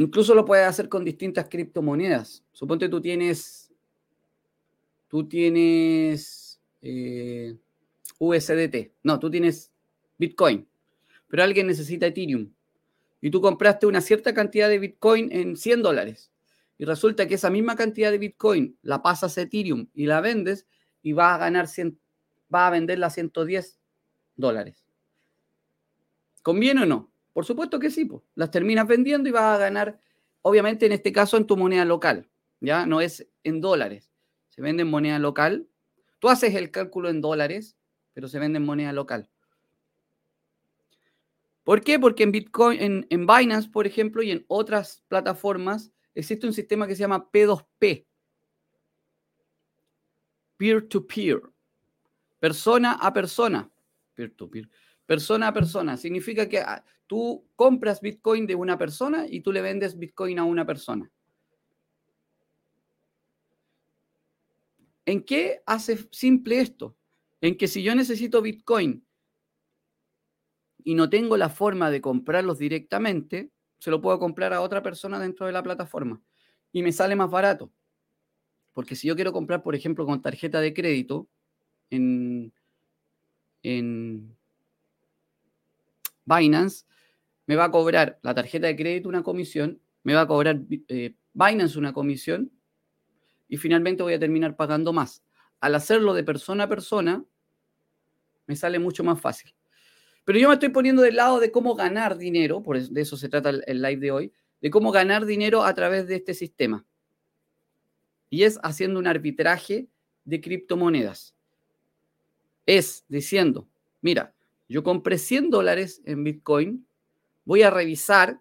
Incluso 0.00 0.34
lo 0.34 0.46
puedes 0.46 0.66
hacer 0.66 0.88
con 0.88 1.04
distintas 1.04 1.46
criptomonedas. 1.50 2.42
Suponte 2.52 2.88
tú 2.88 3.02
tienes, 3.02 3.70
tú 5.08 5.28
tienes 5.28 6.58
eh, 6.80 7.58
USDT. 8.18 8.92
No, 9.02 9.18
tú 9.18 9.30
tienes 9.30 9.70
Bitcoin. 10.16 10.66
Pero 11.28 11.42
alguien 11.42 11.66
necesita 11.66 12.06
Ethereum. 12.06 12.50
Y 13.20 13.30
tú 13.30 13.42
compraste 13.42 13.86
una 13.86 14.00
cierta 14.00 14.32
cantidad 14.32 14.70
de 14.70 14.78
Bitcoin 14.78 15.30
en 15.32 15.58
100 15.58 15.82
dólares. 15.82 16.32
Y 16.78 16.86
resulta 16.86 17.28
que 17.28 17.34
esa 17.34 17.50
misma 17.50 17.76
cantidad 17.76 18.10
de 18.10 18.16
Bitcoin 18.16 18.78
la 18.80 19.02
pasas 19.02 19.36
a 19.36 19.42
Ethereum 19.42 19.88
y 19.92 20.06
la 20.06 20.22
vendes 20.22 20.66
y 21.02 21.12
vas 21.12 21.34
a 21.34 21.38
ganar 21.38 21.68
100, 21.68 22.00
va 22.52 22.68
a 22.68 22.70
venderla 22.70 23.08
a 23.08 23.10
110 23.10 23.78
dólares. 24.34 24.82
¿Conviene 26.42 26.84
o 26.84 26.86
no? 26.86 27.12
Por 27.32 27.44
supuesto 27.44 27.78
que 27.78 27.90
sí, 27.90 28.04
pues. 28.04 28.22
las 28.34 28.50
terminas 28.50 28.86
vendiendo 28.86 29.28
y 29.28 29.32
vas 29.32 29.56
a 29.56 29.58
ganar, 29.58 30.00
obviamente 30.42 30.86
en 30.86 30.92
este 30.92 31.12
caso 31.12 31.36
en 31.36 31.46
tu 31.46 31.56
moneda 31.56 31.84
local, 31.84 32.28
ya 32.60 32.86
no 32.86 33.00
es 33.00 33.28
en 33.44 33.60
dólares, 33.60 34.12
se 34.48 34.62
vende 34.62 34.82
en 34.82 34.90
moneda 34.90 35.18
local. 35.18 35.68
Tú 36.18 36.28
haces 36.28 36.54
el 36.54 36.70
cálculo 36.70 37.08
en 37.08 37.20
dólares, 37.20 37.76
pero 38.12 38.28
se 38.28 38.38
vende 38.38 38.58
en 38.58 38.66
moneda 38.66 38.92
local. 38.92 39.30
¿Por 41.64 41.82
qué? 41.82 41.98
Porque 41.98 42.24
en 42.24 42.32
Bitcoin, 42.32 42.80
en, 42.80 43.06
en 43.10 43.26
Binance, 43.26 43.68
por 43.68 43.86
ejemplo, 43.86 44.22
y 44.22 44.30
en 44.32 44.44
otras 44.48 45.04
plataformas, 45.08 45.92
existe 46.14 46.46
un 46.46 46.52
sistema 46.52 46.86
que 46.86 46.94
se 46.94 47.00
llama 47.00 47.30
P2P, 47.30 48.06
peer-to-peer, 50.56 51.40
persona 52.38 52.92
a 53.00 53.12
persona, 53.12 53.70
peer-to-peer, 54.14 54.68
persona 55.10 55.48
a 55.48 55.52
persona. 55.52 55.96
Significa 55.96 56.48
que 56.48 56.60
ah, 56.60 56.84
tú 57.08 57.44
compras 57.56 58.00
Bitcoin 58.00 58.46
de 58.46 58.54
una 58.54 58.78
persona 58.78 59.26
y 59.28 59.40
tú 59.40 59.50
le 59.50 59.60
vendes 59.60 59.98
Bitcoin 59.98 60.38
a 60.38 60.44
una 60.44 60.64
persona. 60.64 61.10
¿En 65.04 65.24
qué 65.24 65.64
hace 65.66 65.98
simple 66.12 66.60
esto? 66.60 66.96
En 67.40 67.56
que 67.56 67.66
si 67.66 67.82
yo 67.82 67.92
necesito 67.96 68.40
Bitcoin 68.40 69.04
y 70.84 70.94
no 70.94 71.10
tengo 71.10 71.36
la 71.36 71.48
forma 71.48 71.90
de 71.90 72.00
comprarlos 72.00 72.60
directamente, 72.60 73.50
se 73.80 73.90
lo 73.90 74.00
puedo 74.00 74.20
comprar 74.20 74.52
a 74.52 74.60
otra 74.60 74.80
persona 74.80 75.18
dentro 75.18 75.44
de 75.46 75.52
la 75.52 75.64
plataforma 75.64 76.22
y 76.70 76.84
me 76.84 76.92
sale 76.92 77.16
más 77.16 77.32
barato. 77.32 77.72
Porque 78.74 78.94
si 78.94 79.08
yo 79.08 79.16
quiero 79.16 79.32
comprar, 79.32 79.64
por 79.64 79.74
ejemplo, 79.74 80.06
con 80.06 80.22
tarjeta 80.22 80.60
de 80.60 80.72
crédito 80.72 81.28
en, 81.90 82.52
en 83.64 84.38
Binance, 86.34 86.86
me 87.46 87.56
va 87.56 87.64
a 87.64 87.70
cobrar 87.70 88.18
la 88.22 88.34
tarjeta 88.34 88.66
de 88.66 88.76
crédito 88.76 89.08
una 89.08 89.22
comisión, 89.22 89.80
me 90.02 90.14
va 90.14 90.22
a 90.22 90.26
cobrar 90.26 90.60
eh, 90.88 91.14
Binance 91.32 91.78
una 91.78 91.92
comisión 91.92 92.52
y 93.48 93.56
finalmente 93.56 94.02
voy 94.02 94.14
a 94.14 94.18
terminar 94.18 94.56
pagando 94.56 94.92
más. 94.92 95.24
Al 95.60 95.74
hacerlo 95.74 96.14
de 96.14 96.24
persona 96.24 96.64
a 96.64 96.68
persona, 96.68 97.24
me 98.46 98.56
sale 98.56 98.78
mucho 98.78 99.04
más 99.04 99.20
fácil. 99.20 99.54
Pero 100.24 100.38
yo 100.38 100.48
me 100.48 100.54
estoy 100.54 100.68
poniendo 100.68 101.02
del 101.02 101.16
lado 101.16 101.40
de 101.40 101.50
cómo 101.50 101.74
ganar 101.74 102.16
dinero, 102.16 102.62
por 102.62 102.76
eso, 102.76 102.92
de 102.92 103.00
eso 103.00 103.16
se 103.16 103.28
trata 103.28 103.50
el 103.50 103.82
live 103.82 104.00
de 104.00 104.10
hoy, 104.10 104.32
de 104.60 104.70
cómo 104.70 104.92
ganar 104.92 105.26
dinero 105.26 105.64
a 105.64 105.74
través 105.74 106.06
de 106.06 106.16
este 106.16 106.34
sistema 106.34 106.86
y 108.30 108.44
es 108.44 108.58
haciendo 108.62 108.98
un 108.98 109.08
arbitraje 109.08 109.88
de 110.24 110.40
criptomonedas. 110.40 111.34
Es 112.64 113.04
diciendo, 113.08 113.68
mira, 114.00 114.32
yo 114.72 114.82
compré 114.82 115.18
100 115.18 115.50
dólares 115.50 116.00
en 116.04 116.24
Bitcoin, 116.24 116.86
voy 117.44 117.62
a 117.62 117.70
revisar 117.70 118.40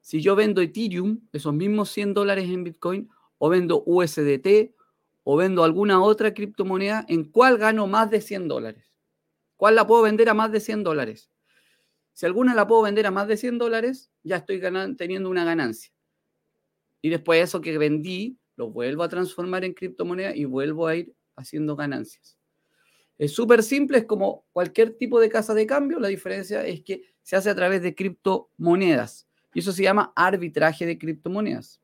si 0.00 0.20
yo 0.20 0.36
vendo 0.36 0.60
Ethereum, 0.60 1.20
esos 1.32 1.54
mismos 1.54 1.90
100 1.90 2.14
dólares 2.14 2.44
en 2.50 2.62
Bitcoin, 2.62 3.08
o 3.38 3.48
vendo 3.48 3.82
USDT, 3.86 4.74
o 5.22 5.36
vendo 5.36 5.64
alguna 5.64 6.02
otra 6.02 6.34
criptomoneda, 6.34 7.06
¿en 7.08 7.24
cuál 7.24 7.56
gano 7.56 7.86
más 7.86 8.10
de 8.10 8.20
100 8.20 8.46
dólares? 8.46 8.92
¿Cuál 9.56 9.76
la 9.76 9.86
puedo 9.86 10.02
vender 10.02 10.28
a 10.28 10.34
más 10.34 10.52
de 10.52 10.60
100 10.60 10.84
dólares? 10.84 11.30
Si 12.12 12.26
alguna 12.26 12.54
la 12.54 12.66
puedo 12.66 12.82
vender 12.82 13.06
a 13.06 13.10
más 13.10 13.26
de 13.26 13.38
100 13.38 13.56
dólares, 13.56 14.10
ya 14.22 14.36
estoy 14.36 14.60
teniendo 14.96 15.30
una 15.30 15.44
ganancia 15.44 15.94
y 17.04 17.10
después 17.10 17.42
eso 17.42 17.60
que 17.60 17.76
vendí 17.76 18.38
lo 18.56 18.70
vuelvo 18.70 19.02
a 19.02 19.10
transformar 19.10 19.62
en 19.62 19.74
criptomoneda 19.74 20.34
y 20.34 20.46
vuelvo 20.46 20.86
a 20.86 20.96
ir 20.96 21.14
haciendo 21.36 21.76
ganancias. 21.76 22.38
Es 23.18 23.32
súper 23.32 23.62
simple, 23.62 23.98
es 23.98 24.04
como 24.04 24.44
cualquier 24.52 24.96
tipo 24.96 25.20
de 25.20 25.28
casa 25.28 25.54
de 25.54 25.66
cambio, 25.66 26.00
la 26.00 26.08
diferencia 26.08 26.66
es 26.66 26.82
que 26.82 27.02
se 27.22 27.36
hace 27.36 27.50
a 27.50 27.54
través 27.54 27.82
de 27.82 27.94
criptomonedas 27.94 29.28
y 29.54 29.60
eso 29.60 29.72
se 29.72 29.84
llama 29.84 30.12
arbitraje 30.16 30.84
de 30.84 30.98
criptomonedas. 30.98 31.80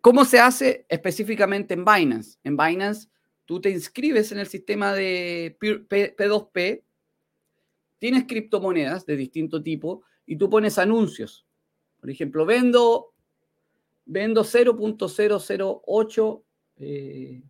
¿Cómo 0.00 0.24
se 0.24 0.40
hace 0.40 0.86
específicamente 0.88 1.74
en 1.74 1.84
Binance? 1.84 2.38
En 2.42 2.56
Binance 2.56 3.08
tú 3.44 3.60
te 3.60 3.70
inscribes 3.70 4.32
en 4.32 4.38
el 4.38 4.46
sistema 4.46 4.92
de 4.92 5.56
P2P, 5.60 6.82
tienes 7.98 8.24
criptomonedas 8.26 9.04
de 9.04 9.16
distinto 9.16 9.62
tipo 9.62 10.02
y 10.26 10.36
tú 10.36 10.48
pones 10.48 10.78
anuncios. 10.78 11.46
Por 12.00 12.10
ejemplo, 12.10 12.46
vendo, 12.46 13.12
vendo 14.04 14.42
0.008 14.42 16.42
eh, 16.82 17.42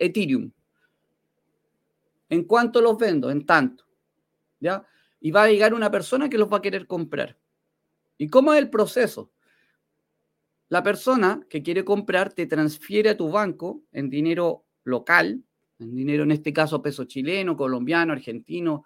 Ethereum. 0.00 0.50
¿En 2.28 2.44
cuánto 2.44 2.80
los 2.80 2.96
vendo? 2.96 3.30
En 3.30 3.44
tanto. 3.44 3.84
¿Ya? 4.60 4.86
Y 5.20 5.30
va 5.30 5.44
a 5.44 5.48
llegar 5.48 5.74
una 5.74 5.90
persona 5.90 6.28
que 6.28 6.38
los 6.38 6.50
va 6.50 6.58
a 6.58 6.62
querer 6.62 6.86
comprar. 6.86 7.36
¿Y 8.16 8.28
cómo 8.28 8.52
es 8.52 8.60
el 8.60 8.70
proceso? 8.70 9.32
La 10.68 10.82
persona 10.82 11.44
que 11.48 11.62
quiere 11.62 11.84
comprar 11.84 12.32
te 12.32 12.46
transfiere 12.46 13.10
a 13.10 13.16
tu 13.16 13.30
banco 13.30 13.82
en 13.92 14.08
dinero 14.08 14.64
local, 14.84 15.42
en 15.78 15.94
dinero 15.94 16.22
en 16.22 16.30
este 16.30 16.52
caso 16.52 16.80
peso 16.80 17.04
chileno, 17.04 17.56
colombiano, 17.56 18.12
argentino, 18.12 18.84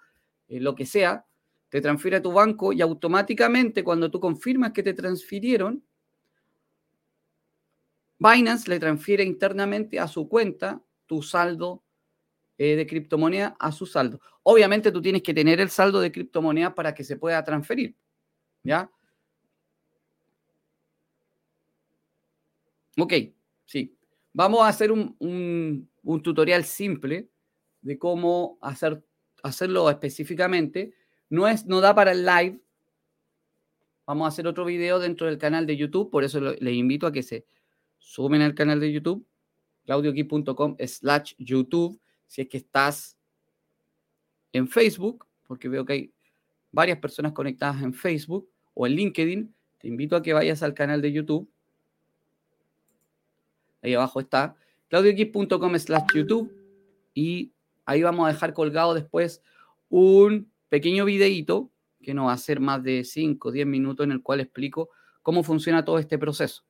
eh, 0.49 0.61
lo 0.61 0.75
que 0.75 0.87
sea, 0.87 1.27
te 1.69 1.81
transfiere 1.81 2.19
a 2.19 2.23
tu 2.23 2.33
banco 2.33 2.73
y 2.73 2.81
automáticamente 2.81 3.83
cuando 3.83 4.11
tú 4.11 4.21
confirmas 4.21 4.73
que 4.73 4.83
te 4.83 4.95
transfirieron, 4.95 5.85
Binance 8.25 8.71
le 8.71 8.81
transfiere 8.81 9.25
internamente 9.25 10.01
a 10.01 10.09
su 10.09 10.29
cuenta 10.29 10.83
tu 11.07 11.23
saldo 11.23 11.85
eh, 12.57 12.77
de 12.77 12.87
criptomoneda 12.87 13.57
a 13.59 13.71
su 13.71 13.85
saldo. 13.85 14.21
Obviamente 14.43 14.91
tú 14.91 15.03
tienes 15.03 15.23
que 15.23 15.35
tener 15.35 15.61
el 15.61 15.69
saldo 15.69 16.01
de 16.01 16.11
criptomoneda 16.11 16.75
para 16.75 16.95
que 16.95 17.05
se 17.05 17.17
pueda 17.17 17.45
transferir. 17.45 17.95
¿Ya? 18.63 18.91
Ok, 22.97 23.13
sí. 23.65 23.97
Vamos 24.33 24.63
a 24.63 24.69
hacer 24.69 24.91
un, 24.91 25.17
un 26.03 26.23
tutorial 26.23 26.65
simple 26.65 27.29
de 27.83 27.99
cómo 27.99 28.59
hacer, 28.63 29.05
hacerlo 29.43 29.91
específicamente 29.91 30.95
no, 31.29 31.49
es, 31.49 31.67
no 31.67 31.81
da 31.81 31.95
para 31.95 32.13
el 32.13 32.25
live. 32.25 32.61
Vamos 34.07 34.27
a 34.27 34.29
hacer 34.29 34.47
otro 34.47 34.65
video 34.65 34.99
dentro 34.99 35.27
del 35.27 35.39
canal 35.39 35.67
de 35.67 35.77
YouTube, 35.77 36.11
por 36.11 36.25
eso 36.25 36.41
les 36.41 36.75
invito 36.75 37.07
a 37.07 37.13
que 37.13 37.23
se 37.23 37.47
sumen 38.05 38.43
al 38.43 38.55
canal 38.55 38.81
de 38.81 38.93
YouTube 38.93 39.27
claudioqui.com 39.85 40.77
slash 40.79 41.35
YouTube, 41.39 42.01
si 42.27 42.43
es 42.43 42.49
que 42.49 42.59
estás 42.59 43.17
en 44.53 44.69
Facebook, 44.69 45.27
porque 45.47 45.69
veo 45.69 45.85
que 45.85 45.93
hay 45.93 46.13
varias 46.73 46.99
personas 46.99 47.33
conectadas 47.33 47.83
en 47.83 47.93
Facebook 47.93 48.49
o 48.75 48.87
en 48.87 48.95
LinkedIn, 48.95 49.55
te 49.79 49.89
invito 49.89 50.17
a 50.17 50.23
que 50.23 50.33
vayas 50.33 50.63
al 50.63 50.75
canal 50.75 51.01
de 51.01 51.13
YouTube. 51.13 51.49
Ahí 53.83 53.95
abajo 53.95 54.21
está 54.21 54.57
claudioqui.com 54.89 55.79
slash 55.79 56.07
YouTube 56.15 56.53
y 57.13 57.53
ahí 57.85 58.03
vamos 58.03 58.27
a 58.27 58.33
dejar 58.33 58.55
colgado 58.55 58.95
después 58.95 59.43
un 59.89 60.51
pequeño 60.69 61.05
videíto 61.05 61.71
que 62.03 62.15
no 62.15 62.27
va 62.27 62.33
a 62.33 62.39
ser 62.39 62.61
más 62.61 62.83
de 62.83 63.05
5 63.05 63.49
o 63.49 63.53
10 63.53 63.67
minutos 63.67 64.05
en 64.05 64.13
el 64.13 64.23
cual 64.23 64.41
explico 64.41 64.91
cómo 65.23 65.43
funciona 65.43 65.85
todo 65.85 65.99
este 65.99 66.19
proceso. 66.19 66.65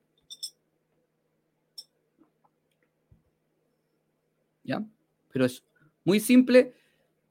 ¿Ya? 4.65 4.83
Pero 5.31 5.45
es 5.45 5.63
muy 6.03 6.19
simple. 6.19 6.73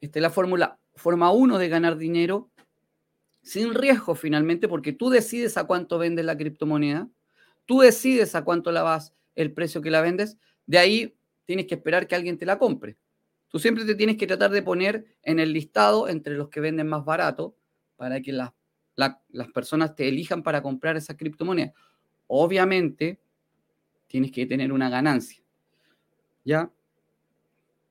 Esta 0.00 0.18
es 0.18 0.22
la 0.22 0.30
fórmula, 0.30 0.78
forma 0.94 1.30
1 1.30 1.58
de 1.58 1.68
ganar 1.68 1.98
dinero 1.98 2.50
sin 3.42 3.74
riesgo 3.74 4.14
finalmente, 4.14 4.68
porque 4.68 4.94
tú 4.94 5.10
decides 5.10 5.58
a 5.58 5.64
cuánto 5.64 5.98
vendes 5.98 6.24
la 6.24 6.36
criptomoneda, 6.36 7.10
tú 7.66 7.80
decides 7.80 8.34
a 8.34 8.42
cuánto 8.42 8.72
la 8.72 8.82
vas, 8.82 9.12
el 9.34 9.52
precio 9.52 9.82
que 9.82 9.90
la 9.90 10.00
vendes, 10.00 10.38
de 10.66 10.78
ahí 10.78 11.14
tienes 11.44 11.66
que 11.66 11.74
esperar 11.74 12.06
que 12.06 12.14
alguien 12.14 12.38
te 12.38 12.46
la 12.46 12.58
compre. 12.58 12.96
Tú 13.48 13.58
siempre 13.58 13.84
te 13.84 13.94
tienes 13.94 14.16
que 14.16 14.26
tratar 14.26 14.50
de 14.50 14.62
poner 14.62 15.04
en 15.22 15.40
el 15.40 15.52
listado 15.52 16.08
entre 16.08 16.34
los 16.34 16.48
que 16.48 16.60
venden 16.60 16.88
más 16.88 17.04
barato 17.04 17.54
para 17.96 18.22
que 18.22 18.32
las 18.32 18.52
personas 19.52 19.94
te 19.94 20.08
elijan 20.08 20.42
para 20.42 20.62
comprar 20.62 20.96
esa 20.96 21.16
criptomoneda. 21.16 21.74
Obviamente, 22.26 23.20
tienes 24.06 24.32
que 24.32 24.46
tener 24.46 24.72
una 24.72 24.88
ganancia. 24.88 25.42
¿Ya? 26.44 26.70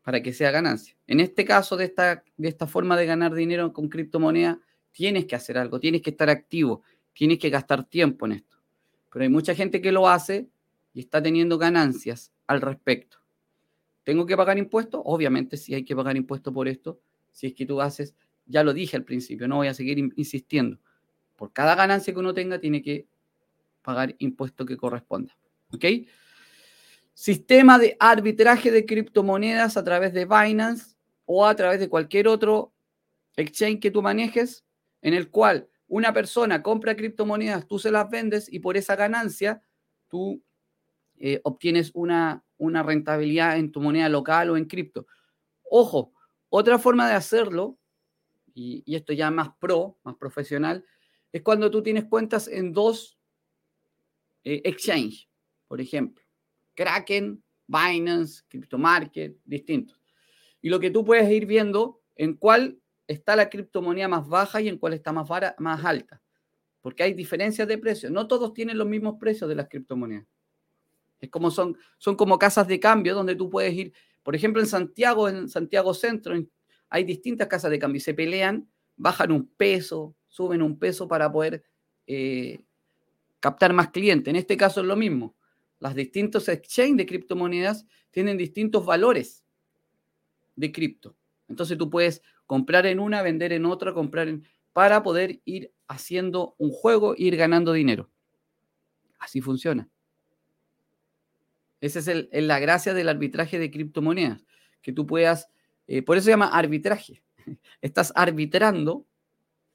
Para 0.04 0.22
que 0.22 0.34
sea 0.34 0.52
ganancia. 0.52 0.96
En 1.08 1.20
este 1.20 1.46
caso, 1.46 1.78
de 1.78 1.86
esta, 1.86 2.24
de 2.38 2.48
esta 2.48 2.68
forma 2.68 2.98
de 2.98 3.06
ganar 3.06 3.34
dinero 3.34 3.74
con 3.74 3.90
criptomoneda, 3.90 4.60
tienes 4.92 5.26
que 5.26 5.36
hacer 5.36 5.58
algo, 5.58 5.80
tienes 5.80 6.02
que 6.02 6.12
estar 6.12 6.30
activo, 6.30 6.84
tienes 7.14 7.40
que 7.40 7.50
gastar 7.50 7.86
tiempo 7.86 8.26
en 8.26 8.34
esto. 8.34 8.58
Pero 9.12 9.24
hay 9.24 9.30
mucha 9.30 9.56
gente 9.56 9.82
que 9.82 9.92
lo 9.92 10.08
hace 10.08 10.48
y 10.94 11.00
está 11.02 11.22
teniendo 11.22 11.58
ganancias 11.58 12.32
al 12.48 12.62
respecto. 12.62 13.18
¿Tengo 14.04 14.26
que 14.26 14.36
pagar 14.36 14.58
impuestos? 14.58 15.02
Obviamente 15.06 15.58
sí 15.58 15.74
hay 15.74 15.84
que 15.84 15.96
pagar 15.96 16.18
impuestos 16.18 16.54
por 16.54 16.68
esto. 16.68 17.00
Si 17.32 17.48
es 17.48 17.54
que 17.54 17.66
tú 17.66 17.82
haces, 17.82 18.16
ya 18.46 18.64
lo 18.64 18.74
dije 18.74 18.98
al 18.98 19.04
principio, 19.04 19.48
no 19.48 19.58
voy 19.58 19.68
a 19.68 19.74
seguir 19.74 19.98
insistiendo. 19.98 20.80
Por 21.36 21.54
cada 21.54 21.76
ganancia 21.76 22.14
que 22.14 22.20
uno 22.20 22.34
tenga, 22.34 22.60
tiene 22.60 22.82
que 22.82 23.08
pagar 23.82 24.16
impuesto 24.20 24.66
que 24.66 24.78
corresponda. 24.78 25.38
¿Ok? 25.72 25.86
Sistema 27.14 27.78
de 27.78 27.96
arbitraje 28.00 28.72
de 28.72 28.86
criptomonedas 28.86 29.78
a 29.78 29.84
través 29.84 30.14
de 30.14 30.26
Binance 30.26 30.96
o 31.26 31.46
a 31.46 31.56
través 31.56 31.80
de 31.80 31.90
cualquier 31.90 32.28
otro 32.28 32.74
exchange 33.36 33.80
que 33.80 33.92
tú 33.92 34.02
manejes, 34.02 34.66
en 35.02 35.14
el 35.14 35.30
cual 35.30 35.70
una 35.88 36.12
persona 36.14 36.64
compra 36.64 36.96
criptomonedas, 36.96 37.68
tú 37.68 37.78
se 37.78 37.92
las 37.92 38.10
vendes 38.10 38.52
y 38.52 38.60
por 38.60 38.78
esa 38.78 38.96
ganancia 38.96 39.62
tú 40.10 40.44
eh, 41.18 41.40
obtienes 41.44 41.92
una, 41.94 42.44
una 42.58 42.82
rentabilidad 42.82 43.58
en 43.58 43.72
tu 43.72 43.80
moneda 43.80 44.10
local 44.10 44.50
o 44.50 44.58
en 44.58 44.66
cripto. 44.66 45.06
Ojo, 45.64 46.14
otra 46.50 46.80
forma 46.80 47.08
de 47.08 47.16
hacerlo, 47.16 47.78
y, 48.54 48.84
esto 48.96 49.14
ya 49.14 49.32
más 49.32 49.50
pro, 49.60 49.98
más 50.04 50.16
profesional, 50.16 50.86
es 51.32 51.42
cuando 51.42 51.70
tú 51.72 51.82
tienes 51.82 52.06
cuentas 52.06 52.48
en 52.48 52.74
dos 52.74 53.18
eh, 54.44 54.62
exchange, 54.66 55.30
por 55.68 55.82
ejemplo, 55.82 56.23
Kraken, 56.76 57.44
Binance, 57.68 58.44
CryptoMarket, 58.48 59.38
distintos. 59.46 60.00
Y 60.62 60.70
lo 60.70 60.80
que 60.80 60.92
tú 60.92 61.04
puedes 61.04 61.30
ir 61.30 61.46
viendo 61.46 62.02
en 62.16 62.36
cuál 62.36 62.80
está 63.08 63.36
la 63.36 63.50
criptomoneda 63.50 64.08
más 64.08 64.28
baja 64.28 64.62
y 64.62 64.70
en 64.70 64.78
cuál 64.78 64.94
está 64.94 65.12
más, 65.12 65.30
alta. 65.84 66.22
Porque 66.82 67.04
hay 67.04 67.14
diferencias 67.14 67.68
de 67.68 67.78
precios. 67.78 68.12
No 68.12 68.28
todos 68.28 68.54
tienen 68.54 68.78
los 68.78 68.88
mismos 68.88 69.16
precios 69.20 69.50
de 69.50 69.56
las 69.56 69.68
criptomonedas. 69.68 70.26
Es 71.20 71.30
como 71.30 71.52
son, 71.52 71.78
son 71.98 72.16
como 72.16 72.38
casas 72.38 72.68
de 72.68 72.80
cambio 72.80 73.16
donde 73.16 73.36
tú 73.36 73.50
puedes 73.50 73.74
ir, 73.74 73.94
por 74.24 74.36
ejemplo, 74.36 74.62
en 74.62 74.68
Santiago, 74.68 75.30
en 75.30 75.48
Santiago 75.48 75.94
Centro, 75.94 76.36
hay 76.90 77.04
distintas 77.04 77.48
casas 77.48 77.72
de 77.72 77.80
cambio 77.80 77.98
y 77.98 78.02
se 78.02 78.14
pelean, 78.14 78.70
bajan 78.96 79.32
un 79.32 79.48
peso, 79.48 80.16
suben 80.28 80.62
un 80.62 80.78
peso 80.78 81.08
para 81.08 81.32
poder 81.32 81.64
eh, 82.08 82.64
captar 83.40 83.74
más 83.74 83.90
clientes. 83.90 84.30
En 84.30 84.36
este 84.36 84.56
caso 84.58 84.82
es 84.82 84.88
lo 84.88 84.96
mismo. 84.96 85.36
Las 85.84 85.96
distintos 85.96 86.48
exchanges 86.48 86.96
de 86.96 87.06
criptomonedas 87.06 87.86
tienen 88.10 88.38
distintos 88.38 88.86
valores 88.86 89.44
de 90.56 90.72
cripto. 90.72 91.18
Entonces 91.50 91.78
tú 91.78 91.90
puedes 91.90 92.22
comprar 92.46 92.86
en 92.86 93.02
una, 93.02 93.22
vender 93.22 93.52
en 93.52 93.66
otra, 93.66 93.94
comprar 93.94 94.30
en 94.30 94.48
para 94.72 95.04
poder 95.04 95.42
ir 95.44 95.74
haciendo 95.90 96.56
un 96.58 96.72
juego 96.72 97.16
e 97.16 97.24
ir 97.24 97.36
ganando 97.36 97.74
dinero. 97.74 98.10
Así 99.20 99.42
funciona. 99.42 99.90
Esa 101.82 102.00
es 102.00 102.28
la 102.32 102.60
gracia 102.60 102.94
del 102.94 103.10
arbitraje 103.10 103.60
de 103.60 103.70
criptomonedas, 103.70 104.46
que 104.82 104.94
tú 104.94 105.06
puedas, 105.06 105.50
eh, 105.88 106.02
por 106.02 106.16
eso 106.16 106.24
se 106.24 106.32
llama 106.32 106.48
arbitraje. 106.48 107.22
Estás 107.82 108.14
arbitrando 108.16 109.06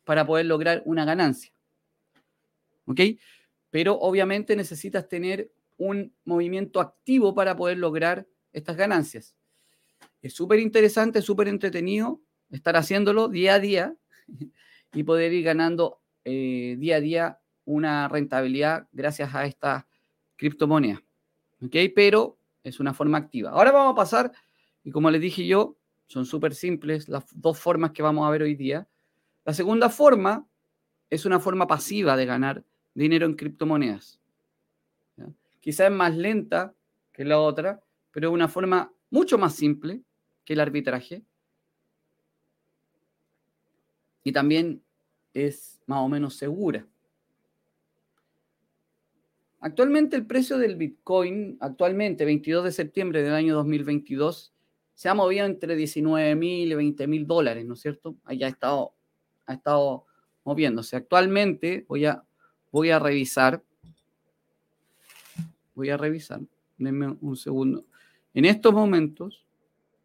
para 0.04 0.24
poder 0.24 0.46
lograr 0.46 0.80
una 0.86 1.04
ganancia. 1.04 1.52
¿Ok? 2.86 3.00
Pero 3.68 3.98
obviamente 4.00 4.56
necesitas 4.56 5.06
tener 5.06 5.52
un 5.78 6.14
movimiento 6.24 6.80
activo 6.80 7.34
para 7.34 7.56
poder 7.56 7.78
lograr 7.78 8.26
estas 8.52 8.76
ganancias. 8.76 9.34
Es 10.20 10.34
súper 10.34 10.58
interesante, 10.58 11.22
súper 11.22 11.48
entretenido 11.48 12.20
estar 12.50 12.76
haciéndolo 12.76 13.28
día 13.28 13.54
a 13.54 13.60
día 13.60 13.96
y 14.92 15.02
poder 15.04 15.32
ir 15.32 15.44
ganando 15.44 16.02
eh, 16.24 16.76
día 16.78 16.96
a 16.96 17.00
día 17.00 17.40
una 17.64 18.08
rentabilidad 18.08 18.88
gracias 18.92 19.34
a 19.34 19.46
esta 19.46 19.86
criptomoneda. 20.36 21.02
¿ok? 21.62 21.76
Pero 21.94 22.38
es 22.62 22.80
una 22.80 22.94
forma 22.94 23.18
activa. 23.18 23.50
Ahora 23.50 23.72
vamos 23.72 23.92
a 23.92 23.96
pasar, 23.96 24.32
y 24.82 24.90
como 24.90 25.10
les 25.10 25.20
dije 25.20 25.46
yo, 25.46 25.76
son 26.06 26.24
súper 26.24 26.54
simples 26.54 27.08
las 27.08 27.24
dos 27.34 27.58
formas 27.58 27.92
que 27.92 28.02
vamos 28.02 28.26
a 28.26 28.30
ver 28.30 28.42
hoy 28.42 28.54
día. 28.54 28.88
La 29.44 29.52
segunda 29.52 29.90
forma 29.90 30.48
es 31.10 31.26
una 31.26 31.40
forma 31.40 31.66
pasiva 31.66 32.16
de 32.16 32.26
ganar 32.26 32.64
dinero 32.94 33.26
en 33.26 33.34
criptomonedas. 33.34 34.17
Quizás 35.68 35.90
es 35.90 35.92
más 35.92 36.16
lenta 36.16 36.74
que 37.12 37.26
la 37.26 37.38
otra, 37.40 37.84
pero 38.10 38.30
es 38.30 38.32
una 38.32 38.48
forma 38.48 38.90
mucho 39.10 39.36
más 39.36 39.54
simple 39.54 40.00
que 40.42 40.54
el 40.54 40.60
arbitraje. 40.60 41.22
Y 44.24 44.32
también 44.32 44.82
es 45.34 45.82
más 45.84 45.98
o 45.98 46.08
menos 46.08 46.36
segura. 46.36 46.86
Actualmente 49.60 50.16
el 50.16 50.24
precio 50.24 50.56
del 50.56 50.76
Bitcoin, 50.76 51.58
actualmente 51.60 52.24
22 52.24 52.64
de 52.64 52.72
septiembre 52.72 53.22
del 53.22 53.34
año 53.34 53.54
2022, 53.56 54.54
se 54.94 55.08
ha 55.10 55.12
movido 55.12 55.44
entre 55.44 55.76
19 55.76 56.34
mil 56.34 56.72
y 56.72 56.74
20 56.74 57.06
mil 57.06 57.26
dólares, 57.26 57.66
¿no 57.66 57.74
es 57.74 57.80
cierto? 57.80 58.16
Ahí 58.24 58.42
ha 58.42 58.48
estado, 58.48 58.94
ha 59.44 59.52
estado 59.52 60.06
moviéndose. 60.44 60.96
Actualmente 60.96 61.84
voy 61.86 62.06
a, 62.06 62.24
voy 62.72 62.88
a 62.88 62.98
revisar, 62.98 63.62
voy 65.78 65.90
a 65.90 65.96
revisar, 65.96 66.40
denme 66.76 67.16
un 67.20 67.36
segundo. 67.36 67.84
En 68.34 68.44
estos 68.44 68.74
momentos, 68.74 69.46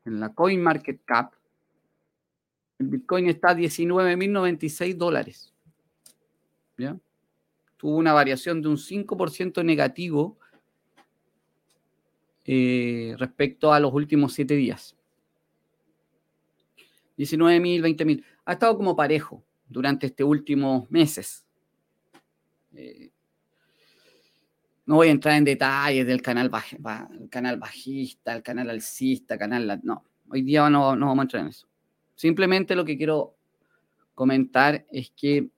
en 0.06 0.20
la 0.20 0.34
Coin 0.34 0.62
Market 0.62 1.02
Cap, 1.04 1.34
el 2.80 2.88
Bitcoin 2.88 3.28
está 3.28 3.50
a 3.50 3.56
19.096 3.56 4.96
dólares. 4.96 5.54
¿Ya? 6.78 6.98
tuvo 7.84 7.98
una 7.98 8.14
variación 8.14 8.62
de 8.62 8.70
un 8.70 8.78
5% 8.78 9.62
negativo 9.66 10.38
eh, 12.46 13.14
respecto 13.18 13.74
a 13.74 13.80
los 13.82 13.94
últimos 13.94 14.32
siete 14.32 14.56
días. 14.56 14.96
19.000, 17.18 17.82
20.000. 17.82 18.24
Ha 18.46 18.54
estado 18.54 18.78
como 18.78 18.96
parejo 18.96 19.44
durante 19.68 20.08
estos 20.08 20.26
últimos 20.26 20.90
meses. 20.90 21.46
Eh, 22.74 23.10
no 24.86 24.96
voy 24.96 25.08
a 25.08 25.12
entrar 25.12 25.38
en 25.38 25.46
detalles 25.46 26.06
del 26.06 26.22
canal, 26.22 26.52
canal 27.30 27.58
bajista, 27.58 28.36
el 28.36 28.44
canal 28.44 28.70
alcista, 28.70 29.38
canal... 29.38 29.80
No, 29.84 30.04
hoy 30.30 30.42
día 30.42 30.70
no, 30.70 30.96
no 30.96 31.08
vamos 31.08 31.22
a 31.22 31.24
entrar 31.24 31.42
en 31.44 31.50
eso. 31.50 31.68
Simplemente 32.16 32.76
lo 32.76 32.84
que 32.84 32.98
quiero 32.98 33.38
comentar 34.14 34.86
es 34.92 35.12
que 35.16 35.50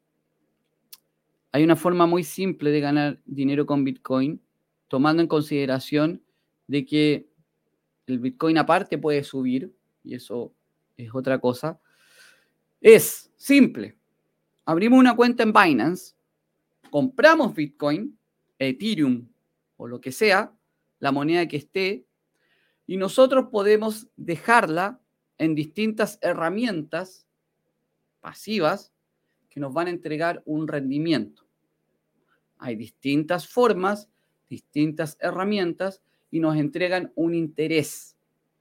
hay 1.52 1.64
una 1.64 1.76
forma 1.76 2.06
muy 2.06 2.24
simple 2.24 2.70
de 2.70 2.82
ganar 2.82 3.22
dinero 3.26 3.66
con 3.66 3.84
Bitcoin, 3.84 4.42
tomando 4.88 5.22
en 5.22 5.28
consideración 5.28 6.22
de 6.68 6.86
que 6.86 7.30
el 8.08 8.20
Bitcoin 8.20 8.58
aparte 8.58 8.98
puede 8.98 9.24
subir, 9.24 9.74
y 10.04 10.16
eso 10.16 10.54
es 10.98 11.14
otra 11.14 11.40
cosa. 11.40 11.80
Es 12.82 13.32
simple. 13.36 13.98
Abrimos 14.66 15.00
una 15.00 15.16
cuenta 15.16 15.44
en 15.44 15.54
Binance, 15.54 16.16
compramos 16.92 17.56
Bitcoin, 17.56 18.15
Ethereum 18.60 19.28
o 19.78 19.88
lo 19.88 20.00
que 20.02 20.12
sea, 20.12 20.54
la 21.00 21.12
moneda 21.12 21.48
que 21.48 21.58
esté, 21.58 22.06
Y 22.88 22.98
nosotros 22.98 23.48
podemos 23.52 24.08
dejarla 24.16 25.02
en 25.40 25.56
distintas 25.56 26.20
herramientas 26.22 27.26
pasivas 28.22 28.94
que 29.50 29.60
nos 29.60 29.74
van 29.74 29.88
a 29.88 29.90
entregar 29.90 30.44
un 30.46 30.68
rendimiento. 30.68 31.48
Hay 32.58 32.76
distintas 32.76 33.48
formas, 33.48 34.10
distintas 34.50 35.18
herramientas 35.20 36.04
y 36.30 36.40
nos 36.40 36.56
entregan 36.58 37.12
un 37.16 37.34
interés 37.34 38.16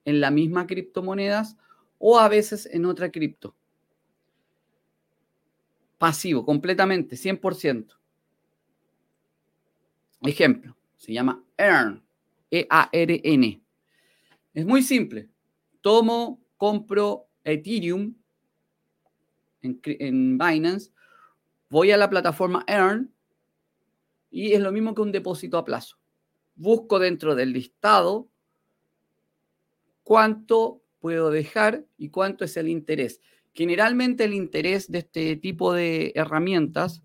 en 0.05 0.21
la 0.21 0.31
misma 0.31 0.67
criptomonedas 0.67 1.57
o 1.99 2.19
a 2.19 2.29
veces 2.29 2.67
en 2.67 2.87
otra 2.87 3.11
cripto. 3.11 3.57
Pasivo, 5.99 6.45
completamente, 6.45 7.17
100%. 7.17 7.97
Ejemplo, 10.25 10.77
se 10.97 11.13
llama 11.13 11.45
Earn, 11.59 12.03
E-A-R-N. 12.51 13.63
Es 14.55 14.67
muy 14.67 14.83
simple. 14.83 15.29
Tomo, 15.81 16.41
compro 16.57 17.29
Ethereum 17.45 18.15
en, 19.61 19.81
en 19.85 20.39
Binance, 20.39 20.93
voy 21.69 21.91
a 21.91 21.97
la 21.97 22.09
plataforma 22.09 22.65
Earn 22.67 23.13
y 24.31 24.53
es 24.53 24.61
lo 24.61 24.73
mismo 24.73 24.95
que 24.95 25.03
un 25.03 25.13
depósito 25.13 25.59
a 25.59 25.65
plazo. 25.65 25.99
Busco 26.55 26.99
dentro 26.99 27.35
del 27.35 27.53
listado 27.53 28.29
cuánto 30.03 30.83
puedo 31.01 31.31
dejar 31.31 31.85
y 31.99 32.09
cuánto 32.09 32.45
es 32.45 32.57
el 32.57 32.69
interés. 32.69 33.21
Generalmente 33.53 34.25
el 34.25 34.35
interés 34.35 34.91
de 34.91 34.99
este 34.99 35.37
tipo 35.37 35.73
de 35.73 36.13
herramientas 36.15 37.03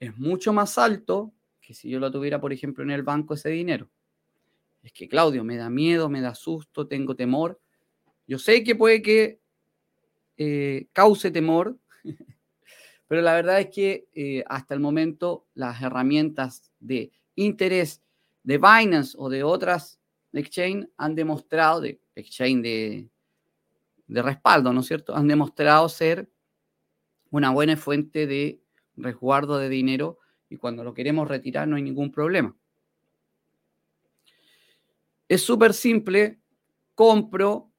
es 0.00 0.16
mucho 0.16 0.52
más 0.52 0.78
alto 0.78 1.32
que 1.66 1.74
si 1.74 1.90
yo 1.90 1.98
lo 1.98 2.12
tuviera, 2.12 2.40
por 2.40 2.52
ejemplo, 2.52 2.84
en 2.84 2.92
el 2.92 3.02
banco 3.02 3.34
ese 3.34 3.48
dinero. 3.48 3.90
Es 4.84 4.92
que, 4.92 5.08
Claudio, 5.08 5.42
me 5.42 5.56
da 5.56 5.68
miedo, 5.68 6.08
me 6.08 6.20
da 6.20 6.32
susto, 6.32 6.86
tengo 6.86 7.16
temor. 7.16 7.60
Yo 8.28 8.38
sé 8.38 8.62
que 8.62 8.76
puede 8.76 9.02
que 9.02 9.40
eh, 10.36 10.86
cause 10.92 11.32
temor, 11.32 11.76
pero 13.08 13.20
la 13.20 13.34
verdad 13.34 13.58
es 13.58 13.70
que 13.70 14.06
eh, 14.14 14.44
hasta 14.46 14.74
el 14.74 14.80
momento 14.80 15.48
las 15.54 15.82
herramientas 15.82 16.70
de 16.78 17.10
interés 17.34 18.00
de 18.44 18.58
Binance 18.58 19.16
o 19.18 19.28
de 19.28 19.42
otras 19.42 19.98
exchange 20.32 20.88
han 20.98 21.16
demostrado, 21.16 21.80
de 21.80 22.00
exchange 22.14 22.62
de, 22.62 23.08
de 24.06 24.22
respaldo, 24.22 24.72
¿no 24.72 24.80
es 24.80 24.86
cierto? 24.86 25.16
Han 25.16 25.26
demostrado 25.26 25.88
ser 25.88 26.30
una 27.30 27.50
buena 27.50 27.76
fuente 27.76 28.28
de 28.28 28.60
resguardo 28.96 29.58
de 29.58 29.68
dinero 29.68 30.20
y 30.48 30.56
cuando 30.56 30.84
lo 30.84 30.94
queremos 30.94 31.28
retirar 31.28 31.66
no 31.66 31.76
hay 31.76 31.82
ningún 31.82 32.10
problema. 32.10 32.56
Es 35.28 35.42
súper 35.42 35.74
simple, 35.74 36.38
compro 36.94 37.70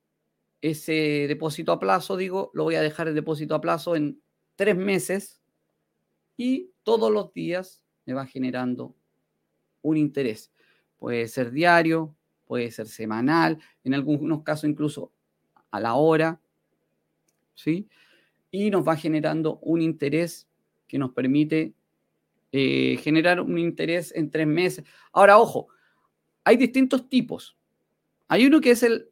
ese 0.62 1.26
depósito 1.28 1.72
a 1.72 1.80
plazo, 1.80 2.18
digo, 2.18 2.52
lo 2.54 2.64
voy 2.64 2.76
a 2.76 2.82
dejar 2.82 3.08
el 3.08 3.16
depósito 3.16 3.56
a 3.56 3.62
plazo 3.62 3.96
en 3.96 4.22
tres 4.56 4.76
meses 4.76 5.42
y 6.36 6.72
todos 6.84 7.12
los 7.12 7.34
días 7.34 7.84
me 8.06 8.14
va 8.14 8.26
generando 8.26 8.96
un 9.82 9.98
interés. 9.98 10.52
Puede 10.98 11.28
ser 11.28 11.52
diario, 11.52 12.16
puede 12.46 12.72
ser 12.72 12.88
semanal, 12.88 13.60
en 13.84 13.94
algunos 13.94 14.44
casos 14.44 14.70
incluso 14.70 15.12
a 15.72 15.80
la 15.80 15.96
hora, 15.96 16.42
¿sí? 17.54 17.88
Y 18.52 18.70
nos 18.72 18.88
va 18.88 18.96
generando 18.96 19.60
un 19.62 19.82
interés 19.82 20.48
que 20.88 20.98
nos 20.98 21.12
permite 21.12 21.74
eh, 22.52 22.98
generar 23.02 23.42
un 23.42 23.58
interés 23.58 24.14
en 24.16 24.32
tres 24.32 24.48
meses. 24.48 24.86
Ahora, 25.12 25.38
ojo, 25.38 25.68
hay 26.44 26.58
distintos 26.58 27.10
tipos. 27.10 27.58
Hay 28.28 28.46
uno 28.46 28.62
que 28.62 28.72
es 28.72 28.84
el 28.84 29.10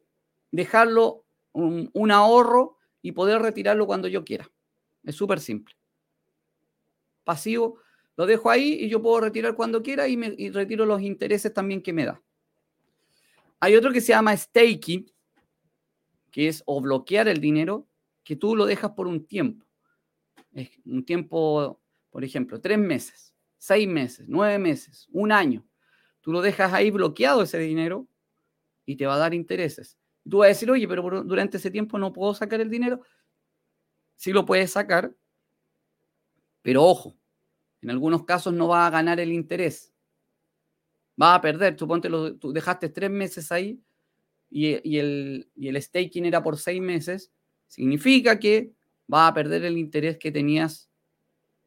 dejarlo 0.50 1.24
un 1.52 2.10
ahorro 2.10 2.76
y 3.00 3.12
poder 3.12 3.40
retirarlo 3.40 3.86
cuando 3.86 4.08
yo 4.08 4.24
quiera. 4.24 4.50
Es 5.04 5.14
súper 5.14 5.40
simple. 5.40 5.74
Pasivo, 7.24 7.78
lo 8.16 8.26
dejo 8.26 8.50
ahí 8.50 8.78
y 8.80 8.88
yo 8.88 9.02
puedo 9.02 9.20
retirar 9.20 9.54
cuando 9.54 9.82
quiera 9.82 10.08
y, 10.08 10.16
me, 10.16 10.34
retiro 10.52 10.86
los 10.86 11.02
intereses 11.02 11.52
también 11.52 11.82
que 11.82 11.92
me 11.92 12.04
da. 12.04 12.22
Hay 13.60 13.76
otro 13.76 13.92
que 13.92 14.00
se 14.00 14.08
llama 14.08 14.36
staking, 14.36 15.10
que 16.30 16.48
es 16.48 16.62
o 16.66 16.80
bloquear 16.80 17.28
el 17.28 17.40
dinero, 17.40 17.86
que 18.24 18.36
tú 18.36 18.56
lo 18.56 18.66
dejas 18.66 18.92
por 18.92 19.06
un 19.06 19.26
tiempo. 19.26 19.64
Es 20.52 20.70
un 20.84 21.04
tiempo, 21.04 21.80
por 22.16 22.24
ejemplo, 22.24 22.62
tres 22.62 22.78
meses, 22.78 23.34
seis 23.58 23.86
meses, 23.86 24.24
nueve 24.26 24.58
meses, 24.58 25.06
un 25.12 25.32
año. 25.32 25.68
Tú 26.22 26.32
lo 26.32 26.40
dejas 26.40 26.72
ahí 26.72 26.90
bloqueado 26.90 27.42
ese 27.42 27.58
dinero 27.58 28.08
y 28.86 28.96
te 28.96 29.04
va 29.04 29.16
a 29.16 29.18
dar 29.18 29.34
intereses. 29.34 29.98
Tú 30.26 30.38
vas 30.38 30.46
a 30.46 30.48
decir, 30.48 30.70
oye, 30.70 30.88
pero 30.88 31.22
durante 31.24 31.58
ese 31.58 31.70
tiempo 31.70 31.98
no 31.98 32.14
puedo 32.14 32.32
sacar 32.32 32.62
el 32.62 32.70
dinero 32.70 33.02
sí 34.14 34.32
lo 34.32 34.46
puedes 34.46 34.70
sacar, 34.70 35.14
pero 36.62 36.84
ojo, 36.84 37.18
en 37.82 37.90
algunos 37.90 38.24
casos 38.24 38.54
no 38.54 38.68
va 38.68 38.86
a 38.86 38.90
ganar 38.90 39.20
el 39.20 39.30
interés. 39.30 39.92
Va 41.20 41.34
a 41.34 41.40
perder. 41.42 41.76
Tú, 41.76 41.86
ponte 41.86 42.08
tú 42.40 42.50
dejaste 42.50 42.88
tres 42.88 43.10
meses 43.10 43.52
ahí 43.52 43.78
y, 44.48 44.96
el, 44.96 45.50
y 45.54 45.68
el 45.68 45.82
staking 45.82 46.24
era 46.24 46.42
por 46.42 46.56
seis 46.56 46.80
meses. 46.80 47.30
Significa 47.66 48.38
que 48.38 48.72
va 49.12 49.26
a 49.26 49.34
perder 49.34 49.66
el 49.66 49.76
interés 49.76 50.16
que 50.16 50.32
tenías 50.32 50.85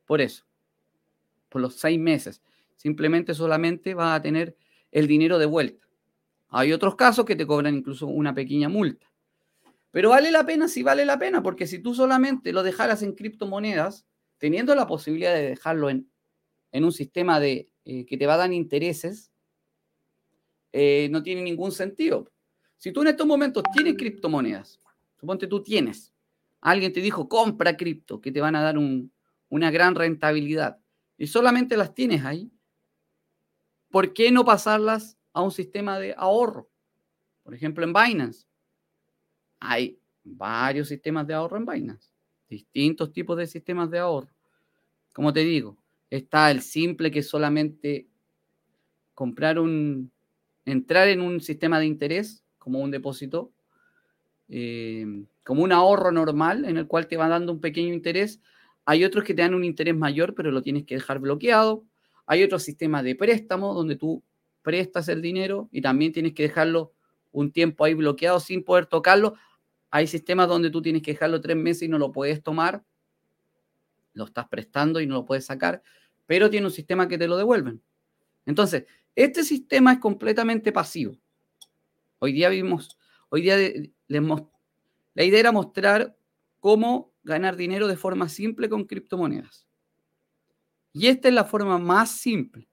por 0.09 0.21
eso, 0.21 0.43
por 1.49 1.61
los 1.61 1.75
seis 1.75 1.99
meses. 1.99 2.41
Simplemente 2.75 3.35
solamente 3.35 3.93
va 3.93 4.15
a 4.15 4.21
tener 4.23 4.57
el 4.89 5.05
dinero 5.05 5.37
de 5.37 5.45
vuelta. 5.45 5.85
Hay 6.47 6.73
otros 6.73 6.95
casos 6.95 7.25
que 7.25 7.35
te 7.35 7.45
cobran 7.45 7.75
incluso 7.75 8.07
una 8.07 8.33
pequeña 8.33 8.69
multa. 8.69 9.05
Pero 9.91 10.09
vale 10.09 10.31
la 10.31 10.47
pena, 10.47 10.67
sí 10.67 10.81
vale 10.81 11.05
la 11.05 11.19
pena, 11.19 11.43
porque 11.43 11.67
si 11.67 11.77
tú 11.77 11.93
solamente 11.93 12.51
lo 12.53 12.63
dejaras 12.63 13.03
en 13.03 13.13
criptomonedas, 13.13 14.07
teniendo 14.39 14.73
la 14.73 14.87
posibilidad 14.87 15.31
de 15.35 15.49
dejarlo 15.49 15.91
en, 15.91 16.09
un 16.73 16.91
sistema 16.91 17.39
de, 17.39 17.71
eh, 17.85 18.07
que 18.07 18.17
te 18.17 18.25
va 18.25 18.33
a 18.33 18.37
dar 18.37 18.51
intereses, 18.51 19.31
eh, 20.73 21.07
no 21.11 21.21
tiene 21.21 21.43
ningún 21.43 21.71
sentido. 21.71 22.31
Si 22.77 22.91
tú 22.91 23.03
en 23.03 23.09
estos 23.09 23.27
momentos 23.27 23.61
tienes 23.75 23.93
criptomonedas, 23.95 24.81
suponte 25.19 25.45
tú 25.45 25.61
tienes, 25.61 26.15
alguien 26.61 26.93
te 26.93 26.99
dijo, 26.99 27.29
compra 27.29 27.77
cripto, 27.77 28.19
que 28.19 28.31
te 28.31 28.41
van 28.41 28.55
a 28.55 28.63
dar 28.63 28.79
una 29.49 29.71
gran 29.71 29.95
rentabilidad, 29.95 30.79
y 31.17 31.27
solamente 31.27 31.75
las 31.75 31.93
tienes 31.93 32.23
ahí, 32.23 32.51
¿por 33.89 34.13
qué 34.13 34.31
no 34.31 34.45
pasarlas 34.45 35.17
a 35.33 35.41
un 35.41 35.51
sistema 35.51 35.99
de 35.99 36.13
ahorro? 36.17 36.69
Por 37.43 37.53
ejemplo, 37.53 37.83
en 37.83 37.93
Binance 37.93 38.45
hay 39.59 39.99
varios 40.23 40.87
sistemas 40.87 41.27
de 41.27 41.33
ahorro 41.33 41.57
en 41.57 41.65
Binance, 41.65 42.11
distintos 42.47 43.11
tipos 43.11 43.37
de 43.37 43.47
sistemas 43.47 43.89
de 43.89 43.99
ahorro. 43.99 44.29
Como 45.13 45.33
te 45.33 45.41
digo, 45.41 45.77
está 46.09 46.51
el 46.51 46.61
simple 46.61 47.11
que 47.11 47.23
solamente 47.23 48.07
comprar 49.13 49.59
un, 49.59 50.11
entrar 50.65 51.09
en 51.09 51.21
un 51.21 51.41
sistema 51.41 51.79
de 51.79 51.85
interés 51.85 52.43
como 52.57 52.79
un 52.79 52.91
depósito, 52.91 53.51
eh, 54.47 55.25
como 55.43 55.63
un 55.63 55.71
ahorro 55.71 56.11
normal 56.11 56.65
en 56.65 56.77
el 56.77 56.87
cual 56.87 57.07
te 57.07 57.17
va 57.17 57.27
dando 57.27 57.51
un 57.51 57.61
pequeño 57.61 57.93
interés. 57.93 58.41
Hay 58.89 59.03
otros 59.05 59.23
que 59.23 59.33
te 59.33 59.41
dan 59.41 59.53
un 59.53 59.63
interés 59.63 59.95
mayor, 59.95 60.33
pero 60.33 60.49
lo 60.49 60.61
tienes 60.61 60.85
que 60.85 60.95
dejar 60.95 61.19
bloqueado. 61.19 61.85
Hay 62.25 62.41
otro 62.43 62.57
sistema 62.57 63.03
de 63.03 63.15
préstamo 63.15 63.73
donde 63.73 63.95
tú 63.95 64.23
prestas 64.61 65.09
el 65.09 65.21
dinero 65.21 65.69
y 65.71 65.81
también 65.81 66.11
tienes 66.11 66.33
que 66.33 66.43
dejarlo 66.43 66.93
un 67.31 67.51
tiempo 67.51 67.85
ahí 67.85 67.93
bloqueado 67.93 68.39
sin 68.39 68.63
poder 68.63 68.87
tocarlo 68.87 69.35
hay 69.91 70.07
sistemas 70.07 70.47
donde 70.47 70.69
tú 70.69 70.81
tienes 70.81 71.01
que 71.01 71.11
dejarlo 71.11 71.41
tres 71.41 71.57
meses 71.57 71.83
y 71.83 71.87
no 71.87 71.97
lo 71.97 72.11
puedes 72.11 72.43
tomar, 72.43 72.83
lo 74.13 74.25
estás 74.25 74.47
prestando 74.47 74.99
y 74.99 75.07
no 75.07 75.15
lo 75.15 75.25
puedes 75.25 75.45
sacar, 75.45 75.81
pero 76.25 76.49
tiene 76.49 76.67
un 76.67 76.71
sistema 76.71 77.07
que 77.07 77.17
te 77.17 77.27
lo 77.27 77.37
devuelven. 77.37 77.81
Entonces, 78.45 78.85
este 79.15 79.43
sistema 79.43 79.93
es 79.93 79.99
completamente 79.99 80.71
pasivo. 80.71 81.17
Hoy 82.19 82.33
día 82.33 82.49
vimos, 82.49 82.97
hoy 83.29 83.41
día 83.41 83.57
la 84.07 85.23
idea 85.23 85.39
era 85.39 85.51
mostrar 85.51 86.15
cómo 86.59 87.11
ganar 87.29 87.55
dinero 87.55 87.87
de 87.87 87.95
forma 87.95 88.27
simple 88.27 88.67
con 88.67 88.83
criptomonedas. 88.83 89.65
Y 90.91 91.07
esta 91.07 91.29
es 91.29 91.33
la 91.33 91.45
forma 91.45 91.77
más 91.77 92.11
simple, 92.11 92.67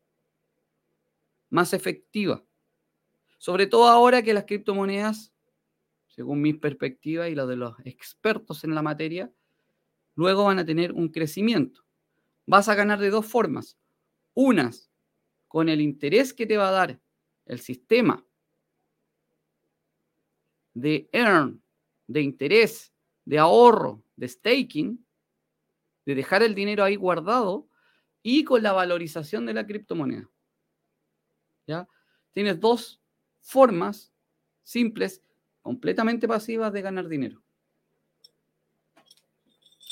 más 1.50 1.72
efectiva. 1.72 2.44
Sobre 3.38 3.68
todo 3.68 3.86
ahora 3.86 4.22
que 4.22 4.34
las 4.34 4.44
criptomonedas 4.46 5.32
según 6.16 6.40
mi 6.40 6.54
perspectiva 6.54 7.28
y 7.28 7.34
la 7.34 7.44
de 7.44 7.56
los 7.56 7.76
expertos 7.84 8.64
en 8.64 8.74
la 8.74 8.80
materia, 8.80 9.30
luego 10.14 10.44
van 10.44 10.58
a 10.58 10.64
tener 10.64 10.92
un 10.92 11.10
crecimiento. 11.10 11.84
Vas 12.46 12.70
a 12.70 12.74
ganar 12.74 12.98
de 12.98 13.10
dos 13.10 13.26
formas. 13.26 13.78
Unas, 14.32 14.90
con 15.46 15.68
el 15.68 15.82
interés 15.82 16.32
que 16.32 16.46
te 16.46 16.56
va 16.56 16.68
a 16.68 16.72
dar 16.72 17.00
el 17.44 17.60
sistema 17.60 18.24
de 20.72 21.06
earn, 21.12 21.62
de 22.06 22.22
interés, 22.22 22.94
de 23.26 23.38
ahorro, 23.38 24.02
de 24.16 24.28
staking, 24.28 25.04
de 26.04 26.14
dejar 26.14 26.42
el 26.42 26.54
dinero 26.54 26.84
ahí 26.84 26.96
guardado 26.96 27.68
y 28.22 28.44
con 28.44 28.62
la 28.62 28.72
valorización 28.72 29.46
de 29.46 29.54
la 29.54 29.66
criptomoneda. 29.66 30.28
¿Ya? 31.66 31.88
Tienes 32.32 32.60
dos 32.60 33.00
formas 33.40 34.12
simples, 34.62 35.22
completamente 35.62 36.26
pasivas 36.26 36.72
de 36.72 36.82
ganar 36.82 37.08
dinero. 37.08 37.42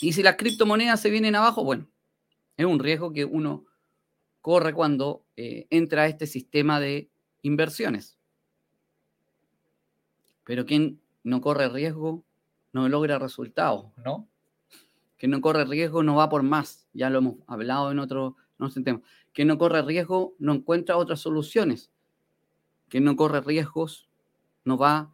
Y 0.00 0.12
si 0.12 0.22
las 0.22 0.36
criptomonedas 0.36 1.00
se 1.00 1.10
vienen 1.10 1.36
abajo, 1.36 1.64
bueno, 1.64 1.88
es 2.56 2.66
un 2.66 2.78
riesgo 2.78 3.12
que 3.12 3.24
uno 3.24 3.64
corre 4.40 4.74
cuando 4.74 5.24
eh, 5.36 5.66
entra 5.70 6.02
a 6.02 6.06
este 6.08 6.26
sistema 6.26 6.80
de 6.80 7.08
inversiones. 7.42 8.18
Pero 10.44 10.66
quien 10.66 11.00
no 11.22 11.40
corre 11.40 11.68
riesgo 11.68 12.24
no 12.74 12.88
logra 12.88 13.18
resultados, 13.18 13.86
¿no? 14.04 14.28
Quien 15.16 15.30
no 15.30 15.40
corre 15.40 15.64
riesgo 15.64 16.02
no 16.02 16.16
va 16.16 16.28
por 16.28 16.42
más, 16.42 16.86
ya 16.92 17.08
lo 17.08 17.20
hemos 17.20 17.36
hablado 17.46 17.90
en 17.90 17.98
otro, 17.98 18.36
no 18.58 18.68
tema. 18.70 19.00
Quien 19.32 19.48
no 19.48 19.56
corre 19.56 19.80
riesgo 19.80 20.34
no 20.38 20.52
encuentra 20.52 20.96
otras 20.96 21.20
soluciones. 21.20 21.90
Quien 22.88 23.04
no 23.04 23.16
corre 23.16 23.40
riesgos 23.40 24.10
no 24.64 24.76
va 24.76 25.10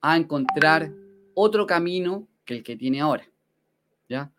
a 0.00 0.16
encontrar 0.16 0.92
otro 1.34 1.66
camino 1.66 2.28
que 2.44 2.54
el 2.54 2.62
que 2.62 2.76
tiene 2.76 3.00
ahora. 3.00 3.28
¿Ya? 4.08 4.32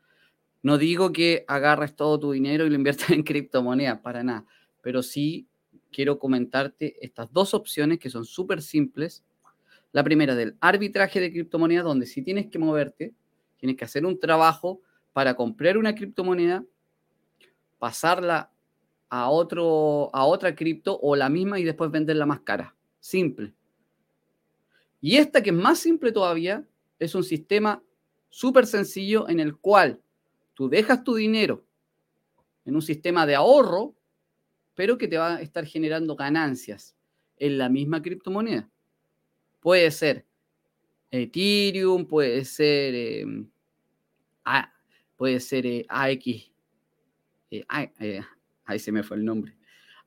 No 0.64 0.78
digo 0.78 1.12
que 1.12 1.44
agarres 1.48 1.96
todo 1.96 2.20
tu 2.20 2.32
dinero 2.32 2.66
y 2.66 2.70
lo 2.70 2.76
inviertas 2.76 3.10
en 3.12 3.24
criptomonedas, 3.24 4.00
para 4.00 4.24
nada, 4.24 4.46
pero 4.82 5.04
sí 5.04 5.48
quiero 5.92 6.18
comentarte 6.18 6.98
estas 7.06 7.32
dos 7.32 7.54
opciones 7.54 8.00
que 8.00 8.10
son 8.10 8.24
súper 8.24 8.62
simples. 8.62 9.24
La 9.98 10.04
primera 10.04 10.36
del 10.36 10.56
arbitraje 10.62 11.20
de 11.20 11.32
criptomonedas, 11.32 11.84
donde 11.84 12.06
si 12.06 12.22
tienes 12.22 12.46
que 12.52 12.60
moverte, 12.60 13.16
tienes 13.58 13.78
que 13.78 13.84
hacer 13.84 14.06
un 14.06 14.20
trabajo 14.20 14.80
para 15.12 15.34
comprar 15.34 15.76
una 15.76 15.96
criptomoneda, 15.96 16.64
pasarla 17.80 18.52
a, 19.10 19.32
otro, 19.32 20.12
a 20.14 20.26
otra 20.26 20.54
cripto 20.54 21.00
o 21.02 21.16
la 21.16 21.30
misma 21.30 21.60
y 21.60 21.64
después 21.64 21.90
venderla 21.90 22.28
más 22.28 22.42
cara. 22.42 22.76
Simple. 23.00 23.56
Y 25.02 25.18
esta 25.18 25.42
que 25.42 25.50
es 25.50 25.56
más 25.56 25.80
simple 25.80 26.12
todavía, 26.12 26.64
es 27.00 27.16
un 27.16 27.24
sistema 27.24 27.82
súper 28.30 28.68
sencillo 28.68 29.28
en 29.28 29.40
el 29.40 29.58
cual 29.58 30.00
tú 30.54 30.70
dejas 30.70 31.04
tu 31.04 31.16
dinero 31.16 31.66
en 32.66 32.76
un 32.76 32.84
sistema 32.84 33.26
de 33.26 33.34
ahorro, 33.34 33.96
pero 34.76 34.96
que 35.00 35.08
te 35.08 35.18
va 35.18 35.38
a 35.38 35.42
estar 35.42 35.66
generando 35.66 36.16
ganancias 36.16 36.96
en 37.38 37.58
la 37.58 37.68
misma 37.68 38.04
criptomoneda. 38.04 38.70
Puede 39.60 39.92
ser 39.92 40.26
Ethereum, 41.12 42.06
puede 42.06 42.46
ser, 42.46 42.94
em, 42.96 43.50
puede 45.16 45.40
ser 45.40 45.86
AX, 45.90 46.28
eh, 47.52 47.66
eh, 48.00 48.22
ahí 48.66 48.80
se 48.80 48.92
me 48.92 49.04
fue 49.04 49.18
el 49.18 49.26
nombre, 49.26 49.56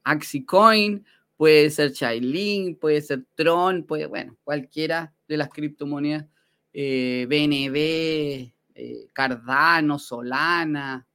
Axicoin, 0.05 1.05
puede 1.37 1.71
ser 1.71 1.93
Chainlink, 1.93 2.79
puede 2.79 3.01
ser 3.01 3.25
Tron, 3.35 3.85
puede, 3.85 4.07
bueno, 4.07 4.37
cualquiera 4.45 5.15
de 5.27 5.37
las 5.37 5.49
criptomonedas, 5.49 6.27
BNB, 6.73 7.77
eh, 7.77 8.55
eh, 8.75 9.09
Cardano, 9.13 9.99
Solana. 9.99 11.07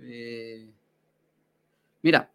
Eh. 0.00 0.70
Mira, 2.02 2.32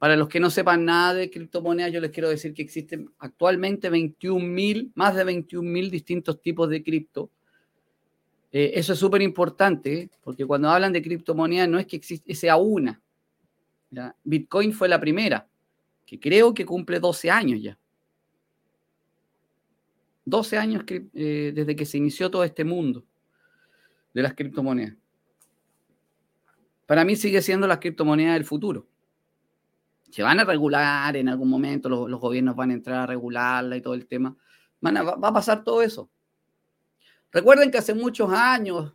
para 0.00 0.16
los 0.16 0.30
que 0.30 0.40
no 0.40 0.48
sepan 0.48 0.86
nada 0.86 1.12
de 1.12 1.30
criptomonedas, 1.30 1.92
yo 1.92 2.00
les 2.00 2.10
quiero 2.10 2.30
decir 2.30 2.54
que 2.54 2.62
existen 2.62 3.10
actualmente 3.18 3.90
21 3.90 4.90
más 4.94 5.14
de 5.14 5.24
21 5.24 5.70
mil 5.70 5.90
distintos 5.90 6.40
tipos 6.40 6.70
de 6.70 6.82
cripto. 6.82 7.30
eso 8.50 8.94
es 8.94 8.98
súper 8.98 9.20
importante, 9.20 10.08
porque 10.22 10.46
cuando 10.46 10.70
hablan 10.70 10.94
de 10.94 11.02
criptomonedas 11.02 11.68
no 11.68 11.78
es 11.78 11.86
que 11.86 11.96
existe, 11.96 12.34
sea 12.34 12.56
una. 12.56 12.98
Bitcoin 14.24 14.72
fue 14.72 14.88
la 14.88 14.98
primera 14.98 15.46
que 16.06 16.18
creo 16.18 16.54
que 16.54 16.64
cumple 16.64 16.98
12 16.98 17.30
años 17.30 17.60
ya. 17.60 17.78
12 20.24 20.56
años 20.56 20.82
eh, 20.88 21.52
desde 21.54 21.76
que 21.76 21.84
se 21.84 21.98
inició 21.98 22.30
todo 22.30 22.44
este 22.44 22.64
mundo 22.64 23.04
de 24.14 24.22
las 24.22 24.32
criptomonedas. 24.32 24.96
Para 26.86 27.04
mí 27.04 27.16
sigue 27.16 27.42
siendo 27.42 27.66
las 27.66 27.80
criptomonedas 27.80 28.32
del 28.32 28.46
futuro. 28.46 28.86
Se 30.10 30.22
van 30.22 30.40
a 30.40 30.44
regular 30.44 31.16
en 31.16 31.28
algún 31.28 31.48
momento, 31.48 31.88
los, 31.88 32.20
gobiernos 32.20 32.56
van 32.56 32.70
a 32.70 32.74
entrar 32.74 32.98
a 33.00 33.06
regularla 33.06 33.76
y 33.76 33.80
todo 33.80 33.94
el 33.94 34.06
tema. 34.06 34.36
va, 34.84 35.28
a 35.28 35.32
pasar 35.32 35.64
todo 35.64 35.82
eso. 35.82 36.10
Recuerden 37.30 37.70
que 37.70 37.78
hace 37.78 37.94
muchos 37.94 38.30
años 38.32 38.92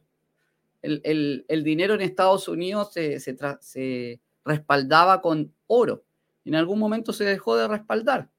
el, 0.81 1.63
dinero 1.63 1.93
en 1.93 2.01
Estados 2.01 2.47
Unidos 2.47 2.91
se 2.93 4.21
respaldaba 4.43 5.21
con 5.21 5.53
oro 5.67 6.05
en 6.45 6.55
algún 6.55 6.79
momento 6.79 7.11
se 7.11 7.25
dejó 7.25 7.57
de 7.57 7.67
respaldar. 7.67 8.29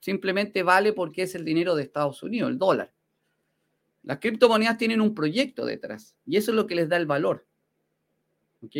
Simplemente 0.00 0.62
vale 0.62 0.92
porque 0.92 1.22
es 1.22 1.34
el 1.34 1.44
dinero 1.44 1.74
de 1.74 1.82
Estados 1.82 2.22
Unidos, 2.22 2.50
el 2.50 2.58
dólar. 2.58 2.92
Las 4.02 4.18
criptomonedas 4.18 4.78
tienen 4.78 5.00
un 5.00 5.14
proyecto 5.14 5.66
detrás 5.66 6.16
y 6.24 6.36
eso 6.36 6.52
es 6.52 6.56
lo 6.56 6.66
que 6.66 6.74
les 6.74 6.88
da 6.88 6.96
el 6.96 7.06
valor. 7.06 7.46
¿Ok? 8.62 8.76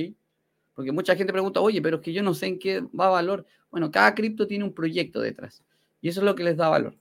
Porque 0.77 0.93
mucha 0.93 1.16
gente 1.16 1.33
pregunta, 1.33 1.61
oye, 1.61 1.83
pero 1.83 1.97
es 1.97 2.03
que 2.03 2.12
yo 2.12 2.22
no 2.22 2.35
sé 2.35 2.47
en 2.47 2.59
qué 2.61 2.81
va 2.83 3.09
valor. 3.09 3.45
Bueno, 3.70 3.91
cada 3.91 4.14
cripto 4.14 4.47
tiene 4.47 4.62
un 4.62 4.72
proyecto 4.72 5.20
detrás 5.20 5.64
y 6.01 6.09
eso 6.09 6.20
es 6.20 6.24
lo 6.24 6.37
que 6.37 6.45
les 6.45 6.57
da 6.57 6.68
valor. 6.68 6.97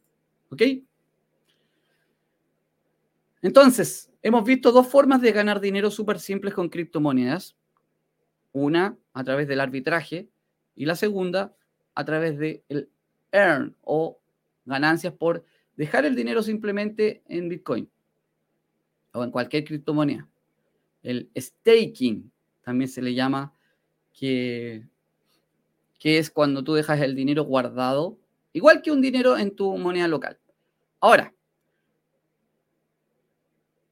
¿Ok? 0.50 0.64
Entonces, 3.44 4.10
hemos 4.24 4.44
visto 4.44 4.72
dos 4.72 4.88
formas 4.88 5.22
de 5.22 5.32
ganar 5.32 5.60
dinero 5.60 5.92
súper 5.92 6.20
simples 6.20 6.56
con 6.56 6.70
criptomonedas. 6.70 7.56
Una 8.54 8.98
a 9.14 9.24
través 9.24 9.48
del 9.48 9.60
arbitraje, 9.60 10.30
y 10.76 10.86
la 10.86 10.96
segunda 10.96 11.56
a 11.94 12.06
través 12.06 12.38
de 12.38 12.64
el 12.70 12.90
earn 13.32 13.76
o 13.82 14.20
ganancias 14.66 15.14
por 15.14 15.44
dejar 15.76 16.06
el 16.06 16.16
dinero 16.16 16.42
simplemente 16.44 17.24
en 17.28 17.50
Bitcoin 17.50 17.90
o 19.14 19.24
en 19.24 19.32
cualquier 19.32 19.64
criptomoneda. 19.64 20.28
El 21.04 21.30
staking 21.38 22.32
también 22.62 22.90
se 22.90 23.02
le 23.02 23.14
llama 23.14 23.54
que, 24.18 24.88
que 26.00 26.18
es 26.18 26.32
cuando 26.32 26.64
tú 26.64 26.74
dejas 26.74 27.02
el 27.02 27.16
dinero 27.16 27.44
guardado, 27.44 28.18
igual 28.54 28.82
que 28.82 28.92
un 28.92 29.02
dinero 29.02 29.38
en 29.38 29.56
tu 29.56 29.78
moneda 29.78 30.08
local. 30.08 30.40
Ahora, 31.00 31.34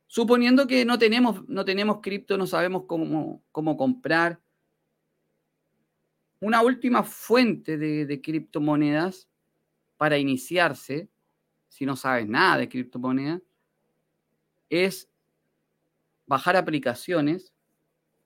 suponiendo 0.08 0.66
que 0.68 0.86
no 0.86 0.98
tenemos, 0.98 1.48
no 1.48 1.66
tenemos 1.66 2.00
cripto, 2.02 2.38
no 2.38 2.48
sabemos 2.48 2.84
cómo, 2.88 3.44
cómo 3.52 3.78
comprar, 3.78 4.40
una 6.44 6.62
última 6.62 7.04
fuente 7.04 7.78
de, 7.78 8.22
criptomonedas 8.22 9.30
para 9.96 10.18
iniciarse, 10.18 11.10
si 11.70 11.86
no 11.86 11.96
sabes 11.96 12.28
nada 12.28 12.58
de 12.58 12.68
criptomonedas, 12.68 13.42
es 14.70 15.10
bajar 16.26 16.58
aplicaciones. 16.58 17.54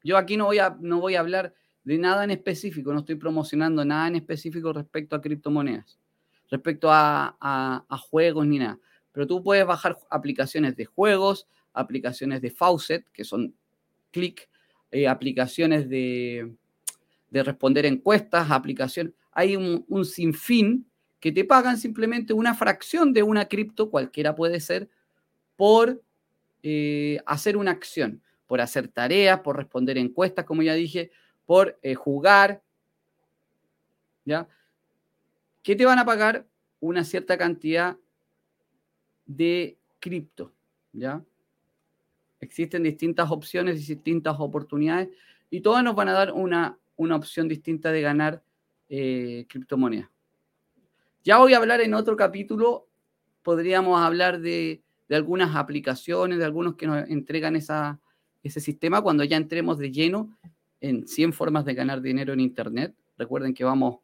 Yo 0.04 0.18
aquí 0.18 0.36
no 0.36 0.46
voy, 0.46 0.58
a, 0.58 0.76
no 0.80 1.00
voy 1.00 1.14
a 1.14 1.20
hablar 1.20 1.54
de 1.88 1.98
nada 1.98 2.26
en 2.26 2.32
específico, 2.32 2.92
no 2.92 3.00
estoy 3.00 3.16
promocionando 3.16 3.86
nada 3.86 4.10
en 4.10 4.18
específico 4.18 4.74
respecto 4.74 5.16
a 5.16 5.22
criptomonedas, 5.22 5.98
respecto 6.52 6.90
a, 6.92 7.86
juegos 8.10 8.46
ni 8.46 8.60
nada. 8.60 8.78
Pero 9.14 9.26
tú 9.26 9.42
puedes 9.42 9.66
bajar 9.66 9.98
aplicaciones 10.10 10.76
de 10.76 10.84
juegos, 10.84 11.48
aplicaciones 11.72 12.42
de 12.42 12.52
Faucet, 12.52 13.10
que 13.14 13.24
son 13.24 13.56
click, 14.12 14.50
eh, 14.92 15.08
aplicaciones 15.08 15.88
de, 15.88 16.58
de 17.30 17.44
responder 17.44 17.86
encuestas, 17.86 18.52
aplicación. 18.52 19.16
Hay 19.32 19.56
un, 19.56 19.86
sinfín 20.04 20.88
que 21.22 21.32
te 21.32 21.46
pagan 21.46 21.78
simplemente 21.78 22.34
una 22.34 22.54
fracción 22.54 23.14
de 23.14 23.24
una 23.24 23.46
cripto, 23.46 23.90
cualquiera 23.90 24.36
puede 24.36 24.60
ser, 24.60 24.90
por 25.56 26.02
eh, 26.64 27.22
hacer 27.26 27.56
una 27.56 27.72
acción, 27.72 28.22
por 28.46 28.60
hacer 28.60 28.90
tareas, 28.90 29.40
por 29.40 29.56
responder 29.56 29.98
encuestas, 29.98 30.44
como 30.44 30.64
ya 30.64 30.74
dije, 30.74 31.12
por 31.48 31.80
eh, 31.82 31.96
jugar. 31.96 32.62
¿Ya? 34.24 34.48
¿Qué 35.64 35.76
te 35.76 35.86
van 35.86 35.98
a 35.98 36.06
pagar? 36.06 36.46
Una 36.80 37.04
cierta 37.04 37.36
cantidad 37.40 37.98
de 39.26 39.80
cripto. 40.00 40.54
¿Ya? 40.94 41.24
Existen 42.40 42.84
distintas 42.84 43.32
opciones 43.32 43.78
y 43.78 43.96
distintas 43.96 44.36
oportunidades 44.38 45.10
y 45.50 45.62
todas 45.62 45.84
nos 45.84 45.96
van 45.96 46.10
a 46.10 46.14
dar 46.14 46.34
una 46.34 46.78
una 46.98 47.16
opción 47.16 47.48
distinta 47.48 47.92
de 47.92 48.02
ganar 48.02 48.44
eh, 48.90 49.46
criptomonedas. 49.48 50.10
Ya 51.24 51.38
voy 51.38 51.54
a 51.54 51.58
hablar 51.58 51.82
en 51.82 51.94
otro 51.94 52.18
capítulo, 52.18 52.88
podríamos 53.44 54.02
hablar 54.02 54.40
de, 54.40 54.82
algunas 55.10 55.56
aplicaciones, 55.56 56.38
de 56.38 56.46
algunos 56.46 56.76
que 56.76 56.88
nos 56.88 57.08
entregan 57.10 57.56
esa, 57.56 58.00
ese 58.44 58.60
sistema 58.60 59.02
cuando 59.02 59.24
ya 59.24 59.38
entremos 59.38 59.78
de 59.78 59.92
lleno 59.92 60.38
en 60.82 61.08
100 61.08 61.34
formas 61.34 61.66
de 61.66 61.74
ganar 61.74 62.02
dinero 62.02 62.34
en 62.34 62.40
Internet. 62.40 62.96
Recuerden 63.18 63.54
que 63.54 63.64
vamos, 63.64 64.00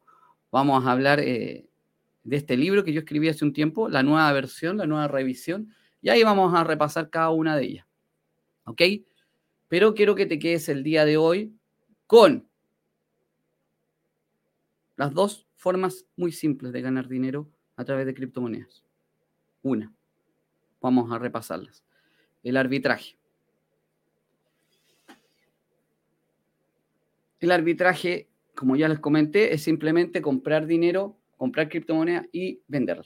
vamos 0.50 0.84
a 0.84 0.92
hablar 0.92 1.20
eh, 1.20 1.68
de 2.24 2.36
este 2.36 2.56
libro 2.56 2.84
que 2.84 2.92
yo 2.92 3.00
escribí 3.00 3.28
hace 3.28 3.44
un 3.44 3.52
tiempo, 3.52 3.88
la 3.88 4.02
nueva 4.02 4.32
versión, 4.32 4.76
la 4.78 4.86
nueva 4.86 5.08
revisión, 5.08 5.72
y 6.02 6.08
ahí 6.08 6.22
vamos 6.22 6.54
a 6.54 6.64
repasar 6.64 7.10
cada 7.10 7.30
una 7.30 7.56
de 7.56 7.64
ellas. 7.64 7.86
¿Ok? 8.64 8.82
Pero 9.68 9.94
quiero 9.94 10.14
que 10.14 10.26
te 10.26 10.38
quedes 10.38 10.68
el 10.68 10.82
día 10.82 11.04
de 11.04 11.16
hoy 11.16 11.54
con 12.06 12.46
las 14.96 15.12
dos 15.12 15.46
formas 15.56 16.06
muy 16.16 16.32
simples 16.32 16.72
de 16.72 16.82
ganar 16.82 17.08
dinero 17.08 17.48
a 17.76 17.84
través 17.84 18.06
de 18.06 18.14
criptomonedas. 18.14 18.84
Una. 19.62 19.92
Vamos 20.80 21.10
a 21.10 21.18
repasarlas. 21.18 21.82
El 22.42 22.56
arbitraje. 22.56 23.16
El 27.44 27.52
arbitraje, 27.52 28.30
como 28.54 28.74
ya 28.74 28.88
les 28.88 29.00
comenté, 29.00 29.52
es 29.52 29.62
simplemente 29.62 30.22
comprar 30.22 30.66
dinero, 30.66 31.18
comprar 31.36 31.68
criptomoneda 31.68 32.26
y 32.32 32.62
venderla 32.68 33.04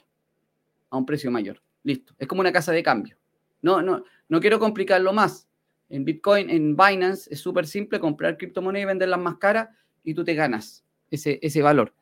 a 0.91 0.97
un 0.97 1.05
precio 1.05 1.29
mayor. 1.33 1.61
Listo. 1.83 2.15
Es 2.21 2.29
como 2.29 2.43
una 2.43 2.53
casa 2.53 2.71
de 2.71 2.85
cambio. 2.85 3.17
No, 3.63 3.83
no, 3.83 4.05
no 4.29 4.41
quiero 4.41 4.61
complicarlo 4.61 5.13
más. 5.13 5.49
En 5.89 6.05
Bitcoin, 6.05 6.51
en 6.51 6.77
Binance, 6.77 7.35
es 7.35 7.41
súper 7.41 7.67
simple 7.67 7.99
comprar 7.99 8.39
criptomonedas 8.39 8.85
y 8.85 8.87
venderlas 8.87 9.19
más 9.19 9.39
caras 9.39 9.71
y 10.05 10.15
tú 10.15 10.23
te 10.23 10.35
ganas 10.35 10.85
ese, 11.11 11.41
ese 11.43 11.61
valor. 11.61 11.93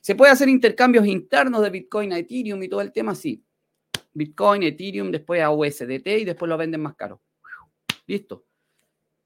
¿Se 0.00 0.16
puede 0.16 0.32
hacer 0.32 0.48
intercambios 0.48 1.06
internos 1.06 1.62
de 1.62 1.70
Bitcoin 1.70 2.12
a 2.12 2.18
Ethereum 2.18 2.60
y 2.64 2.68
todo 2.68 2.80
el 2.80 2.90
tema? 2.90 3.14
Sí. 3.14 3.44
Bitcoin, 4.12 4.64
Ethereum, 4.64 5.12
después 5.12 5.40
a 5.40 5.52
USDT 5.52 6.08
y 6.18 6.24
después 6.24 6.48
lo 6.48 6.58
venden 6.58 6.80
más 6.80 6.96
caro. 6.96 7.20
Listo. 8.08 8.44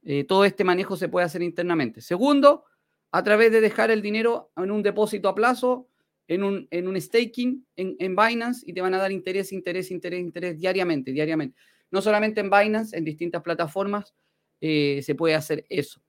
Eh, 0.04 0.24
todo 0.24 0.44
este 0.44 0.64
manejo 0.64 0.96
se 0.96 1.08
puede 1.08 1.26
hacer 1.26 1.42
internamente. 1.42 2.00
Segundo, 2.00 2.64
a 3.10 3.22
través 3.22 3.50
de 3.52 3.60
dejar 3.60 3.90
el 3.90 4.02
dinero 4.02 4.52
en 4.56 4.70
un 4.70 4.82
depósito 4.82 5.28
a 5.28 5.34
plazo, 5.34 5.88
en 6.26 6.42
un, 6.42 6.68
en 6.70 6.88
un 6.88 7.00
staking 7.00 7.66
en, 7.76 7.96
en, 7.98 8.16
Binance 8.16 8.64
y 8.66 8.72
te 8.72 8.80
van 8.80 8.94
a 8.94 8.98
dar 8.98 9.12
interés, 9.12 9.52
interés, 9.52 9.90
interés, 9.90 10.20
interés 10.20 10.58
diariamente, 10.58 11.12
diariamente. 11.12 11.56
No 11.90 12.02
solamente 12.02 12.40
en 12.40 12.50
Binance, 12.50 12.96
en 12.96 13.04
distintas 13.04 13.42
plataformas 13.42 14.14
eh, 14.60 15.00
se 15.02 15.14
puede 15.14 15.34
hacer 15.34 15.64
eso. 15.68 16.00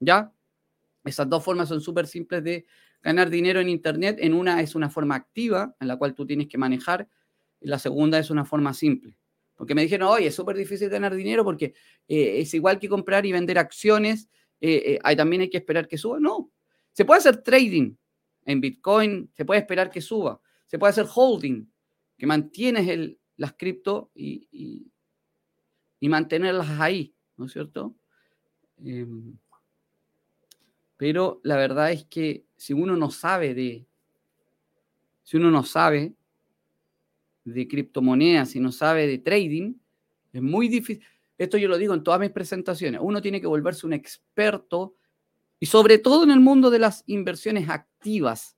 ¿Ya? 0.00 0.32
Esas 1.04 1.28
dos 1.28 1.42
formas 1.42 1.68
son 1.68 1.80
súper 1.80 2.06
simples 2.06 2.42
de 2.42 2.66
ganar 3.02 3.30
dinero 3.30 3.60
en 3.60 3.68
Internet. 3.68 4.18
En 4.20 4.34
una 4.34 4.60
es 4.60 4.74
una 4.74 4.90
forma 4.90 5.14
activa 5.14 5.74
en 5.80 5.88
la 5.88 5.96
cual 5.96 6.14
tú 6.14 6.26
tienes 6.26 6.48
que 6.48 6.58
manejar. 6.58 7.08
Y 7.60 7.68
la 7.68 7.78
segunda 7.78 8.18
es 8.18 8.30
una 8.30 8.44
forma 8.44 8.74
simple. 8.74 9.16
Porque 9.56 9.74
me 9.74 9.82
dijeron, 9.82 10.08
oye, 10.08 10.26
es 10.26 10.34
súper 10.34 10.56
difícil 10.56 10.88
ganar 10.90 11.14
dinero 11.14 11.42
porque 11.42 11.74
eh, 12.06 12.40
es 12.40 12.52
igual 12.54 12.78
que 12.78 12.88
comprar 12.88 13.24
y 13.24 13.32
vender 13.32 13.58
acciones. 13.58 14.28
Eh, 14.60 14.98
eh, 15.02 15.16
también 15.16 15.42
hay 15.42 15.50
que 15.50 15.56
esperar 15.56 15.88
que 15.88 15.98
suba. 15.98 16.20
No, 16.20 16.50
se 16.92 17.04
puede 17.04 17.18
hacer 17.18 17.42
trading 17.42 17.94
en 18.44 18.60
Bitcoin, 18.60 19.30
se 19.34 19.44
puede 19.44 19.60
esperar 19.60 19.90
que 19.90 20.00
suba. 20.00 20.40
Se 20.66 20.78
puede 20.78 20.90
hacer 20.90 21.06
holding, 21.12 21.66
que 22.18 22.26
mantienes 22.26 23.16
las 23.36 23.54
cripto 23.54 24.10
y, 24.14 24.48
y, 26.00 26.08
mantenerlas 26.08 26.68
ahí, 26.80 27.12
¿no 27.36 27.46
es 27.46 27.52
cierto? 27.52 27.96
Em, 28.78 29.36
pero 30.96 31.40
la 31.42 31.56
verdad 31.56 31.90
es 31.90 32.04
que 32.04 32.46
si 32.56 32.72
uno 32.72 32.96
no 32.96 33.10
sabe 33.10 33.54
de, 33.54 33.86
si 35.24 35.36
uno 35.36 35.50
no 35.50 35.64
sabe 35.64 36.14
de 37.46 37.68
criptomonedas, 37.68 38.50
si 38.50 38.60
no 38.60 38.72
sabe 38.72 39.06
de 39.06 39.18
trading, 39.18 39.74
es 40.32 40.42
muy 40.42 40.68
difícil. 40.68 41.04
Esto 41.38 41.58
yo 41.58 41.68
lo 41.68 41.78
digo 41.78 41.94
en 41.94 42.02
todas 42.02 42.20
mis 42.20 42.30
presentaciones. 42.30 43.00
Uno 43.02 43.22
tiene 43.22 43.40
que 43.40 43.46
volverse 43.46 43.86
un 43.86 43.92
experto 43.92 44.96
y 45.60 45.66
sobre 45.66 45.98
todo 45.98 46.24
en 46.24 46.30
el 46.30 46.40
mundo 46.40 46.70
de 46.70 46.78
las 46.78 47.04
inversiones 47.06 47.68
activas, 47.68 48.56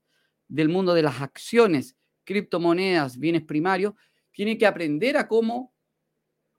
del 0.48 0.68
mundo 0.68 0.94
de 0.94 1.02
las 1.02 1.20
acciones, 1.20 1.96
criptomonedas, 2.24 3.18
bienes 3.18 3.42
primarios, 3.42 3.94
tiene 4.32 4.56
que 4.56 4.66
aprender 4.66 5.16
a 5.16 5.28
cómo, 5.28 5.74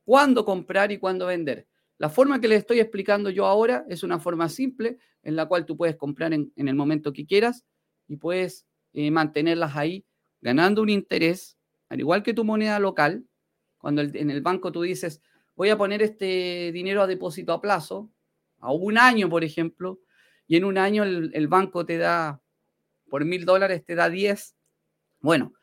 cuándo 0.06 0.46
comprar 0.46 0.92
y 0.92 0.98
cuándo 1.00 1.26
vender. 1.26 1.68
La 1.98 2.10
forma 2.10 2.40
que 2.40 2.48
les 2.48 2.60
estoy 2.60 2.80
explicando 2.80 3.30
yo 3.30 3.46
ahora 3.46 3.86
es 3.90 4.04
una 4.04 4.20
forma 4.20 4.50
simple 4.50 4.98
en 5.24 5.36
la 5.36 5.48
cual 5.48 5.66
tú 5.66 5.76
puedes 5.76 5.96
comprar 5.96 6.34
en, 6.34 6.52
el 6.56 6.76
momento 6.76 7.12
que 7.12 7.26
quieras 7.26 7.66
y 8.08 8.18
puedes 8.18 8.66
eh, 8.94 9.12
mantenerlas 9.12 9.76
ahí 9.76 10.06
ganando 10.42 10.82
un 10.82 10.90
interés, 10.90 11.58
al 11.90 12.00
igual 12.00 12.24
que 12.24 12.34
tu 12.34 12.44
moneda 12.44 12.80
local. 12.80 13.26
Cuando 13.78 14.02
en 14.02 14.30
el 14.30 14.42
banco 14.42 14.72
tú 14.72 14.82
dices, 14.82 15.22
voy 15.56 15.70
a 15.70 15.78
poner 15.78 16.02
este 16.02 16.72
dinero 16.72 17.02
a 17.02 17.08
depósito 17.08 17.54
a 17.54 17.62
plazo, 17.62 18.10
a 18.60 18.72
un 18.72 18.98
año, 18.98 19.30
por 19.30 19.44
ejemplo, 19.44 20.00
y 20.48 20.58
en 20.58 20.66
un 20.66 20.78
año 20.78 21.04
el, 21.04 21.48
banco 21.48 21.86
te 21.86 21.98
da, 21.98 22.42
por 23.10 23.24
mil 23.26 23.46
dólares, 23.46 23.86
te 23.86 23.96
da 23.96 24.10
10. 24.10 24.56
Bueno, 25.22 25.54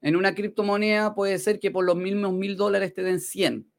en 0.00 0.16
una 0.16 0.34
criptomoneda 0.34 1.14
puede 1.14 1.38
ser 1.38 1.58
que 1.58 1.70
por 1.70 1.84
los 1.84 1.96
mismos 1.96 2.32
mil 2.32 2.56
dólares 2.56 2.94
te 2.94 3.02
den 3.02 3.20
100 3.20 3.70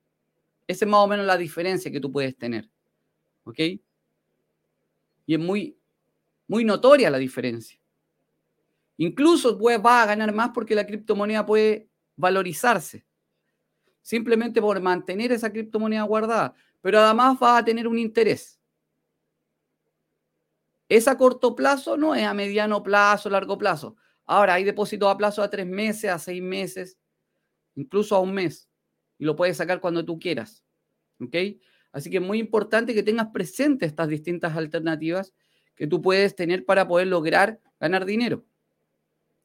esa 0.68 0.84
es 0.84 0.92
más 0.92 1.00
o 1.00 1.08
menos 1.08 1.26
la 1.26 1.38
diferencia 1.38 1.92
que 1.92 2.02
tú 2.02 2.12
puedes 2.12 2.38
tener. 2.38 2.70
¿Ok? 3.46 3.60
Y 5.26 5.34
es 5.34 5.40
muy, 5.40 5.78
muy 6.48 6.66
notoria 6.66 7.10
la 7.10 7.18
diferencia. 7.18 7.80
Incluso 8.98 9.58
pues, 9.58 9.80
va 9.84 10.04
a 10.04 10.06
ganar 10.06 10.34
más 10.34 10.52
porque 10.54 10.76
la 10.76 10.86
criptomoneda 10.86 11.46
puede 11.46 11.88
valorizarse. 12.18 13.06
Simplemente 14.02 14.62
por 14.62 14.82
mantener 14.82 15.32
esa 15.32 15.52
criptomoneda 15.52 16.04
guardada. 16.04 16.54
Pero 16.82 17.00
además 17.00 17.38
va 17.42 17.58
a 17.58 17.66
tener 17.66 17.88
un 17.88 17.98
interés. 17.98 18.60
Es 20.90 21.08
a 21.08 21.18
corto 21.18 21.56
plazo, 21.56 21.96
no 21.96 22.16
es 22.16 22.24
a 22.24 22.34
mediano 22.34 22.84
plazo, 22.84 23.30
largo 23.30 23.58
plazo. 23.58 23.96
Ahora 24.26 24.56
hay 24.56 24.66
depósitos 24.66 25.10
a 25.10 25.18
plazo 25.18 25.42
a 25.42 25.50
tres 25.50 25.66
meses, 25.66 26.12
a 26.12 26.20
seis 26.20 26.42
meses, 26.42 26.98
incluso 27.76 28.16
a 28.16 28.20
un 28.20 28.34
mes 28.34 28.68
y 29.18 29.26
lo 29.26 29.36
puedes 29.36 29.58
sacar 29.58 29.80
cuando 29.80 30.06
tú 30.06 30.20
quieras. 30.20 30.64
¿Ok? 31.20 31.36
Así 31.92 32.10
que 32.10 32.18
es 32.18 32.24
muy 32.24 32.40
importante 32.40 32.94
que 32.94 33.04
tengas 33.04 33.28
presente 33.28 33.86
estas 33.86 34.08
distintas 34.08 34.56
alternativas 34.56 35.34
que 35.76 35.88
tú 35.88 36.02
puedes 36.02 36.36
tener 36.36 36.66
para 36.66 36.88
poder 36.88 37.08
lograr 37.08 37.60
ganar 37.80 38.06
dinero 38.06 38.46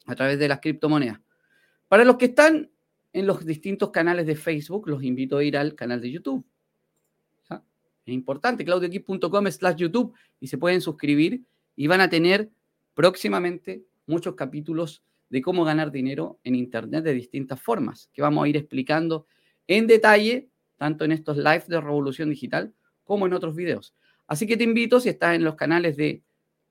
a 0.06 0.14
través 0.14 0.38
de 0.38 0.48
las 0.48 0.60
criptomonedas. 0.60 1.20
Para 1.92 2.06
los 2.06 2.16
que 2.16 2.24
están 2.24 2.70
en 3.12 3.26
los 3.26 3.44
distintos 3.44 3.90
canales 3.90 4.24
de 4.24 4.34
Facebook, 4.34 4.88
los 4.88 5.02
invito 5.02 5.36
a 5.36 5.44
ir 5.44 5.58
al 5.58 5.74
canal 5.74 6.00
de 6.00 6.10
YouTube. 6.10 6.42
Es 7.50 8.14
importante, 8.14 8.64
claudioquip.com 8.64 9.46
slash 9.50 9.76
YouTube 9.76 10.14
y 10.40 10.46
se 10.46 10.56
pueden 10.56 10.80
suscribir 10.80 11.42
y 11.76 11.88
van 11.88 12.00
a 12.00 12.08
tener 12.08 12.48
próximamente 12.94 13.84
muchos 14.06 14.36
capítulos 14.36 15.02
de 15.28 15.42
cómo 15.42 15.64
ganar 15.64 15.92
dinero 15.92 16.40
en 16.44 16.54
Internet 16.54 17.04
de 17.04 17.12
distintas 17.12 17.60
formas, 17.60 18.08
que 18.14 18.22
vamos 18.22 18.42
a 18.42 18.48
ir 18.48 18.56
explicando 18.56 19.26
en 19.66 19.86
detalle, 19.86 20.48
tanto 20.78 21.04
en 21.04 21.12
estos 21.12 21.36
live 21.36 21.64
de 21.68 21.78
Revolución 21.78 22.30
Digital 22.30 22.72
como 23.04 23.26
en 23.26 23.34
otros 23.34 23.54
videos. 23.54 23.94
Así 24.26 24.46
que 24.46 24.56
te 24.56 24.64
invito, 24.64 24.98
si 24.98 25.10
estás 25.10 25.36
en 25.36 25.44
los 25.44 25.56
canales 25.56 25.98
de 25.98 26.22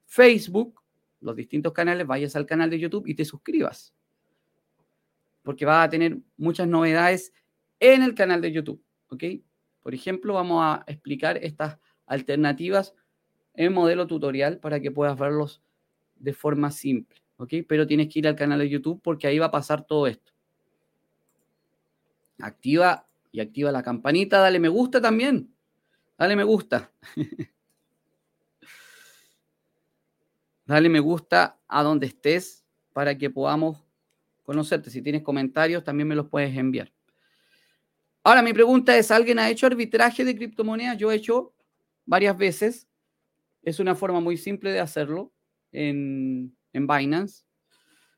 Facebook, 0.08 0.82
los 1.20 1.36
distintos 1.36 1.74
canales, 1.74 2.08
vayas 2.08 2.36
al 2.36 2.48
canal 2.48 2.72
de 2.72 2.80
YouTube 2.80 3.06
y 3.06 3.14
te 3.14 3.24
suscribas. 3.24 3.94
Porque 5.44 5.66
vas 5.66 5.88
a 5.88 5.90
tener 5.90 6.18
muchas 6.38 6.68
novedades 6.68 7.34
en 7.80 8.04
el 8.04 8.14
canal 8.14 8.42
de 8.42 8.52
YouTube. 8.52 8.84
¿Ok? 9.10 9.24
Por 9.82 9.94
ejemplo, 9.94 10.34
vamos 10.34 10.64
a 10.64 10.84
explicar 10.88 11.38
estas 11.38 11.78
alternativas 12.06 12.94
en 13.54 13.74
modelo 13.74 14.08
tutorial 14.08 14.60
para 14.60 14.80
que 14.80 14.92
puedas 14.92 15.18
verlos 15.18 15.62
de 16.16 16.34
forma 16.34 16.72
simple. 16.72 17.22
¿Ok? 17.38 17.54
Pero 17.68 17.88
tienes 17.88 18.08
que 18.08 18.20
ir 18.20 18.28
al 18.28 18.36
canal 18.36 18.60
de 18.60 18.70
YouTube 18.70 19.02
porque 19.04 19.28
ahí 19.28 19.40
va 19.40 19.48
a 19.48 19.52
pasar 19.52 19.86
todo 19.86 20.08
esto 20.08 20.32
activa 22.42 23.08
y 23.32 23.40
activa 23.40 23.72
la 23.72 23.84
campanita, 23.84 24.40
dale 24.40 24.60
me 24.60 24.68
gusta 24.70 25.00
también. 25.02 25.56
Dale 26.18 26.36
me 26.36 26.44
gusta. 26.44 26.92
dale 30.66 30.90
me 30.90 31.00
gusta 31.00 31.60
a 31.68 31.84
donde 31.84 32.08
estés 32.08 32.66
para 32.94 33.18
que 33.18 33.30
podamos 33.30 33.84
conocerte. 34.52 34.90
Si 34.90 35.02
tienes 35.02 35.24
comentarios, 35.24 35.82
también 35.82 36.10
me 36.10 36.16
los 36.16 36.28
puedes 36.28 36.56
enviar. 36.58 36.92
Ahora, 38.22 38.42
mi 38.42 38.52
pregunta 38.52 38.98
es, 38.98 39.10
¿alguien 39.10 39.40
ha 39.40 39.50
hecho 39.50 39.66
arbitraje 39.66 40.26
de 40.26 40.36
criptomonedas? 40.36 40.98
Yo 40.98 41.10
he 41.10 41.16
hecho 41.16 41.54
varias 42.06 42.38
veces. 42.38 42.86
Es 43.64 43.80
una 43.80 43.96
forma 43.96 44.20
muy 44.20 44.36
simple 44.36 44.74
de 44.74 44.82
hacerlo 44.82 45.32
en, 45.72 46.54
en 46.74 46.86
Binance 46.86 47.46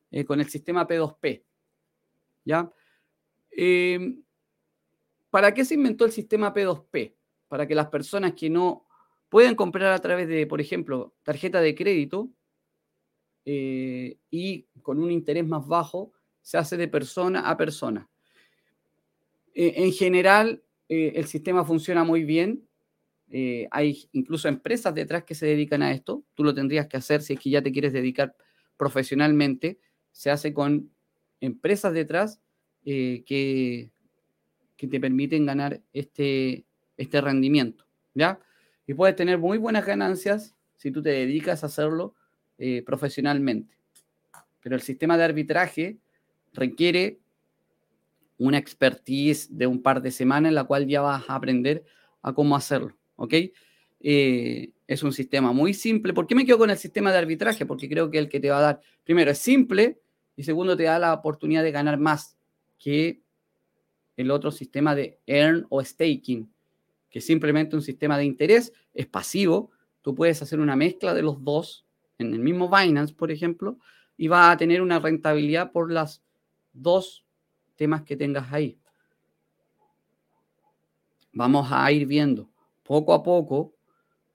eh, 0.09 0.25
con 0.25 0.39
el 0.39 0.49
sistema 0.49 0.87
P2P. 0.87 1.43
¿Ya? 2.45 2.71
Em, 3.51 4.23
¿Para 5.29 5.53
qué 5.53 5.63
se 5.63 5.75
inventó 5.75 6.05
el 6.05 6.11
sistema 6.11 6.51
P2P? 6.51 7.13
Para 7.47 7.67
que 7.67 7.75
las 7.75 7.89
personas 7.89 8.33
que 8.33 8.49
no 8.49 8.87
pueden 9.29 9.53
comprar 9.53 9.93
a 9.93 9.99
través 9.99 10.27
de, 10.27 10.47
por 10.47 10.59
ejemplo, 10.59 11.13
tarjeta 11.21 11.61
de 11.61 11.75
crédito 11.75 12.31
eh, 13.45 14.17
y 14.31 14.63
con 14.81 14.97
un 14.99 15.11
interés 15.11 15.45
más 15.45 15.67
bajo, 15.67 16.12
se 16.43 16.59
hace 16.59 16.77
de 16.77 16.87
persona 16.87 17.49
a 17.49 17.57
persona. 17.57 18.07
Eh, 19.55 19.73
en 19.77 19.91
general, 19.91 20.61
eh, 20.87 21.13
el 21.15 21.25
sistema 21.25 21.65
funciona 21.65 22.03
muy 22.03 22.23
bien. 22.23 22.67
hay 23.71 24.07
incluso 24.11 24.47
empresas 24.47 24.93
detrás 24.93 25.23
que 25.23 25.33
se 25.33 25.47
dedican 25.47 25.81
a 25.81 25.91
esto. 25.91 26.23
Tú 26.35 26.43
lo 26.43 26.53
tendrías 26.53 26.85
que 26.87 26.97
hacer 26.97 27.23
si 27.23 27.33
es 27.33 27.39
que 27.39 27.49
ya 27.49 27.63
te 27.63 27.71
quieres 27.71 27.91
dedicar 27.91 28.35
profesionalmente. 28.77 29.79
Se 30.11 30.29
hace 30.29 30.53
con 30.53 30.91
empresas 31.43 31.93
detrás 31.93 32.39
eh, 32.85 33.23
que, 33.25 33.91
que, 34.75 34.87
te 34.87 34.99
permiten 34.99 35.45
ganar 35.45 35.81
este, 35.93 36.65
este 36.97 37.21
rendimiento, 37.21 37.85
¿ya? 38.13 38.39
Y 38.85 38.93
puedes 38.93 39.15
tener 39.15 39.37
muy 39.37 39.57
buenas 39.57 39.85
ganancias 39.85 40.55
si 40.75 40.91
tú 40.91 41.01
te 41.01 41.09
dedicas 41.09 41.63
a 41.63 41.67
hacerlo 41.67 42.15
eh, 42.57 42.83
profesionalmente. 42.85 43.77
Pero 44.61 44.75
el 44.75 44.81
sistema 44.81 45.17
de 45.17 45.23
arbitraje 45.23 45.97
requiere 46.53 47.19
una 48.37 48.57
expertise 48.57 49.55
de 49.55 49.67
un 49.67 49.81
par 49.81 50.01
de 50.01 50.11
semanas 50.11 50.49
en 50.49 50.55
la 50.55 50.63
cual 50.65 50.87
ya 50.87 51.01
vas 51.01 51.29
a 51.29 51.35
aprender 51.35 51.85
a 52.21 52.33
cómo 52.33 52.55
hacerlo, 52.55 52.95
¿ok? 53.15 53.33
Eh, 53.99 54.71
es 54.87 55.03
un 55.03 55.13
sistema 55.13 55.53
muy 55.53 55.73
simple. 55.73 56.13
¿Por 56.13 56.27
qué 56.27 56.35
me 56.35 56.45
quedo 56.45 56.57
con 56.57 56.69
el 56.69 56.77
sistema 56.77 57.11
de 57.11 57.19
arbitraje? 57.19 57.65
Porque 57.65 57.87
creo 57.87 58.11
que 58.11 58.17
el 58.17 58.27
que 58.27 58.39
te 58.39 58.49
va 58.49 58.57
a 58.57 58.61
dar, 58.61 58.81
primero, 59.03 59.31
es 59.31 59.37
simple 59.37 60.01
y 60.35 60.43
segundo, 60.43 60.75
te 60.75 60.83
da 60.83 60.99
la 60.99 61.13
oportunidad 61.13 61.63
de 61.63 61.71
ganar 61.71 61.97
más 61.99 62.37
que 62.79 63.21
el 64.17 64.31
otro 64.31 64.51
sistema 64.51 64.95
de 64.95 65.19
earn 65.25 65.65
o 65.69 65.83
staking, 65.83 66.51
que 67.09 67.19
es 67.19 67.25
simplemente 67.25 67.75
un 67.75 67.81
sistema 67.81 68.17
de 68.17 68.25
interés, 68.25 68.73
es 68.93 69.07
pasivo. 69.07 69.71
Tú 70.01 70.13
puedes 70.15 70.41
hacer 70.41 70.59
una 70.59 70.75
mezcla 70.75 71.13
de 71.13 71.21
los 71.21 71.43
dos 71.43 71.85
en 72.17 72.33
el 72.33 72.39
mismo 72.39 72.69
Binance, 72.69 73.13
por 73.13 73.31
ejemplo, 73.31 73.79
y 74.17 74.27
va 74.27 74.51
a 74.51 74.57
tener 74.57 74.81
una 74.81 74.99
rentabilidad 74.99 75.71
por 75.71 75.91
las 75.91 76.21
dos 76.73 77.25
temas 77.75 78.03
que 78.03 78.17
tengas 78.17 78.51
ahí. 78.51 78.77
Vamos 81.31 81.69
a 81.71 81.91
ir 81.91 82.05
viendo 82.05 82.49
poco 82.83 83.13
a 83.13 83.23
poco 83.23 83.73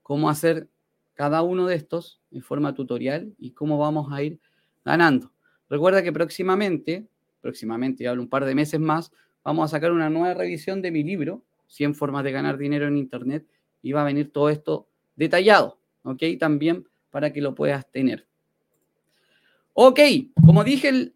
cómo 0.02 0.30
hacer 0.30 0.68
cada 1.14 1.42
uno 1.42 1.66
de 1.66 1.74
estos 1.74 2.20
en 2.30 2.42
forma 2.42 2.74
tutorial 2.74 3.34
y 3.38 3.50
cómo 3.50 3.76
vamos 3.78 4.12
a 4.12 4.22
ir 4.22 4.40
ganando. 4.84 5.32
Recuerda 5.68 6.02
que 6.02 6.12
próximamente, 6.12 7.08
próximamente, 7.40 8.04
ya 8.04 8.10
hablo 8.10 8.22
un 8.22 8.28
par 8.28 8.44
de 8.44 8.54
meses 8.54 8.80
más, 8.80 9.12
vamos 9.44 9.64
a 9.64 9.76
sacar 9.76 9.92
una 9.92 10.10
nueva 10.10 10.34
revisión 10.34 10.80
de 10.80 10.90
mi 10.90 11.02
libro, 11.02 11.44
100 11.66 11.94
formas 11.94 12.24
de 12.24 12.32
ganar 12.32 12.56
dinero 12.56 12.86
en 12.86 12.96
Internet, 12.96 13.46
y 13.82 13.92
va 13.92 14.02
a 14.02 14.04
venir 14.04 14.32
todo 14.32 14.48
esto 14.48 14.88
detallado, 15.16 15.80
¿ok? 16.02 16.22
También 16.38 16.88
para 17.10 17.32
que 17.32 17.40
lo 17.40 17.54
puedas 17.54 17.90
tener. 17.90 18.27
Ok, 19.80 20.00
como 20.44 20.64
dije, 20.64 20.88
el, 20.88 21.14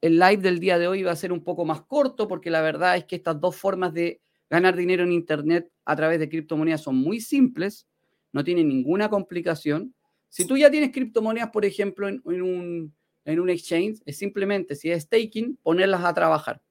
el, 0.00 0.18
live 0.18 0.38
del 0.38 0.58
día 0.58 0.78
de 0.78 0.88
hoy 0.88 1.02
va 1.02 1.10
a 1.10 1.16
ser 1.16 1.32
un 1.32 1.44
poco 1.44 1.66
más 1.66 1.82
corto 1.82 2.26
porque 2.28 2.48
la 2.48 2.62
verdad 2.62 2.96
es 2.96 3.04
que 3.04 3.16
estas 3.16 3.38
dos 3.38 3.56
formas 3.56 3.92
de 3.92 4.22
ganar 4.48 4.74
dinero 4.74 5.02
en 5.02 5.12
Internet 5.12 5.70
a 5.84 5.96
través 5.96 6.18
de 6.18 6.30
criptomonedas 6.30 6.80
son 6.80 6.96
muy 6.96 7.20
simples, 7.20 7.86
no 8.32 8.42
tienen 8.42 8.68
ninguna 8.68 9.10
complicación. 9.10 9.94
Si 10.30 10.46
tú 10.46 10.56
ya 10.56 10.70
tienes 10.70 10.92
criptomonedas, 10.92 11.50
por 11.50 11.66
ejemplo, 11.66 12.08
en, 12.08 12.22
un, 12.24 12.96
en 13.26 13.38
un 13.38 13.50
exchange, 13.50 14.00
es 14.06 14.16
simplemente, 14.16 14.76
si 14.76 14.90
es 14.90 15.02
staking, 15.02 15.58
ponerlas 15.62 16.02
a 16.02 16.14
trabajar. 16.14 16.62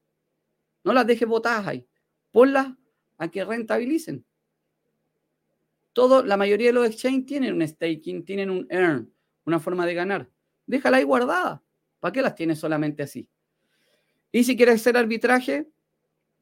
No 0.83 0.93
las 0.93 1.05
dejes 1.05 1.27
botadas 1.27 1.67
ahí. 1.67 1.87
Ponlas 2.31 2.73
a 3.19 3.29
que 3.29 3.45
rentabilicen. 3.45 4.25
Todo, 5.93 6.25
la 6.25 6.37
mayoría 6.37 6.69
de 6.69 6.73
los 6.73 6.87
exchanges 6.87 7.27
tienen 7.27 7.53
un 7.53 7.67
staking, 7.67 8.25
tienen 8.25 8.49
un 8.49 8.65
earn, 8.71 9.13
una 9.45 9.59
forma 9.59 9.85
de 9.85 9.93
ganar 9.93 10.27
déjala 10.69 10.97
ahí 10.97 11.03
guardada. 11.03 11.63
¿Para 11.99 12.11
qué 12.11 12.21
las 12.21 12.35
tienes 12.35 12.59
solamente 12.59 13.03
así? 13.03 13.27
Y 14.31 14.43
si 14.43 14.55
quieres 14.55 14.75
hacer 14.75 14.95
arbitraje, 14.95 15.67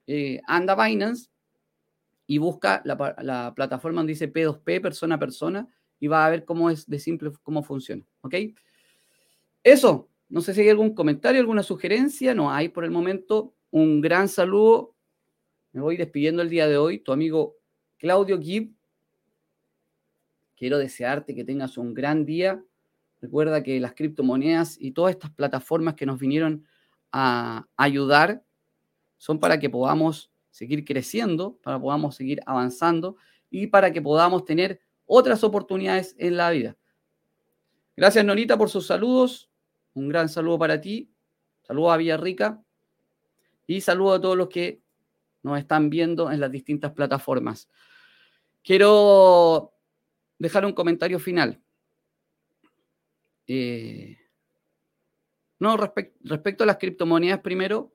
eh, 0.05 0.41
anda 0.45 0.75
Binance 0.75 1.29
y 2.27 2.37
busca 2.37 2.81
la, 2.83 3.53
plataforma 3.55 4.01
donde 4.01 4.11
dice 4.13 4.31
P2P, 4.31 4.81
persona 4.81 5.15
a 5.15 5.19
persona, 5.19 5.67
y 5.99 6.07
va 6.07 6.25
a 6.25 6.29
ver 6.29 6.43
cómo 6.43 6.69
es 6.69 6.87
de 6.87 6.99
simple, 6.99 7.31
cómo 7.41 7.63
funciona. 7.63 8.05
¿Ok? 8.21 8.35
Eso. 9.63 10.09
No 10.29 10.41
sé 10.41 10.53
si 10.53 10.59
hay 10.59 10.69
algún 10.69 10.93
comentario, 10.93 11.39
alguna 11.39 11.63
sugerencia. 11.63 12.35
No 12.35 12.51
hay 12.51 12.67
por 12.67 12.83
el 12.83 12.91
momento. 12.91 13.55
Un 13.71 14.01
gran 14.01 14.27
saludo. 14.27 14.93
Me 15.71 15.79
voy 15.79 15.95
despidiendo 15.95 16.41
el 16.41 16.49
día 16.49 16.67
de 16.67 16.75
hoy. 16.75 16.99
Tu 16.99 17.13
amigo 17.13 17.55
Claudio 17.97 18.37
Gibb. 18.37 18.75
Quiero 20.57 20.77
desearte 20.77 21.33
que 21.33 21.45
tengas 21.45 21.77
un 21.77 21.93
gran 21.93 22.25
día 22.25 22.61
Recuerda 23.21 23.63
que 23.63 23.79
las 23.79 23.93
criptomonedas 23.93 24.77
y 24.79 24.91
todas 24.91 25.11
estas 25.11 25.31
plataformas 25.31 25.95
que 25.95 26.05
nos 26.05 26.19
vinieron 26.19 26.65
a 27.11 27.67
ayudar 27.75 28.43
son 29.17 29.39
para 29.39 29.59
que 29.59 29.69
podamos 29.69 30.31
seguir 30.51 30.85
creciendo, 30.85 31.57
para 31.63 31.77
que 31.77 31.81
podamos 31.81 32.15
seguir 32.15 32.41
avanzando 32.45 33.17
y 33.49 33.67
para 33.67 33.91
que 33.91 34.01
podamos 34.01 34.45
tener 34.45 34.81
otras 35.05 35.43
oportunidades 35.43 36.15
en 36.19 36.37
la 36.37 36.51
vida. 36.51 36.77
Gracias, 37.95 38.23
Norita, 38.23 38.57
por 38.57 38.69
sus 38.69 38.85
saludos. 38.85 39.49
Un 39.93 40.09
gran 40.09 40.29
saludo 40.29 40.59
para 40.59 40.79
ti. 40.79 41.11
Saludos 41.63 41.93
a 41.93 41.97
Villarrica. 41.97 42.63
Y 43.65 43.81
saludo 43.81 44.13
a 44.13 44.21
todos 44.21 44.37
los 44.37 44.49
que 44.49 44.81
nos 45.41 45.57
están 45.57 45.89
viendo 45.89 46.31
en 46.31 46.39
las 46.39 46.51
distintas 46.51 46.91
plataformas. 46.91 47.69
Quiero 48.63 49.73
dejar 50.37 50.65
un 50.65 50.73
comentario 50.73 51.19
final. 51.19 51.61
Eh, 53.47 54.17
no, 55.59 55.77
respecto 55.77 56.63
a 56.63 56.67
las 56.67 56.77
criptomonedas, 56.77 57.39
primero, 57.39 57.93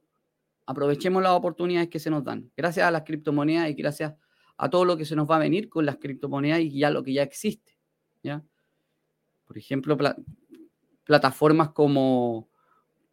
aprovechemos 0.66 1.22
las 1.22 1.32
oportunidades 1.32 1.88
que 1.88 2.00
se 2.00 2.11
nos 2.11 2.24
dan. 2.24 2.50
Gracias 2.57 2.86
a 2.86 2.90
las 2.90 3.03
criptomonedas 3.03 3.70
y 3.70 3.74
gracias 3.74 4.14
a 4.57 4.70
todo 4.70 4.84
lo 4.84 4.96
que 4.96 5.05
se 5.05 5.16
nos 5.16 5.30
va 5.30 5.36
a 5.36 5.40
venir 5.40 5.68
con 5.68 5.86
las 5.86 5.96
criptomonedas 5.96 6.61
y 6.61 6.78
ya 6.78 6.90
lo 6.90 7.03
que 7.03 7.12
ya 7.12 7.22
existe. 7.22 7.76
¿ya? 8.22 8.42
Por 9.44 9.59
ejemplo, 9.59 9.96
plataformas 11.05 11.70
como, 11.70 12.48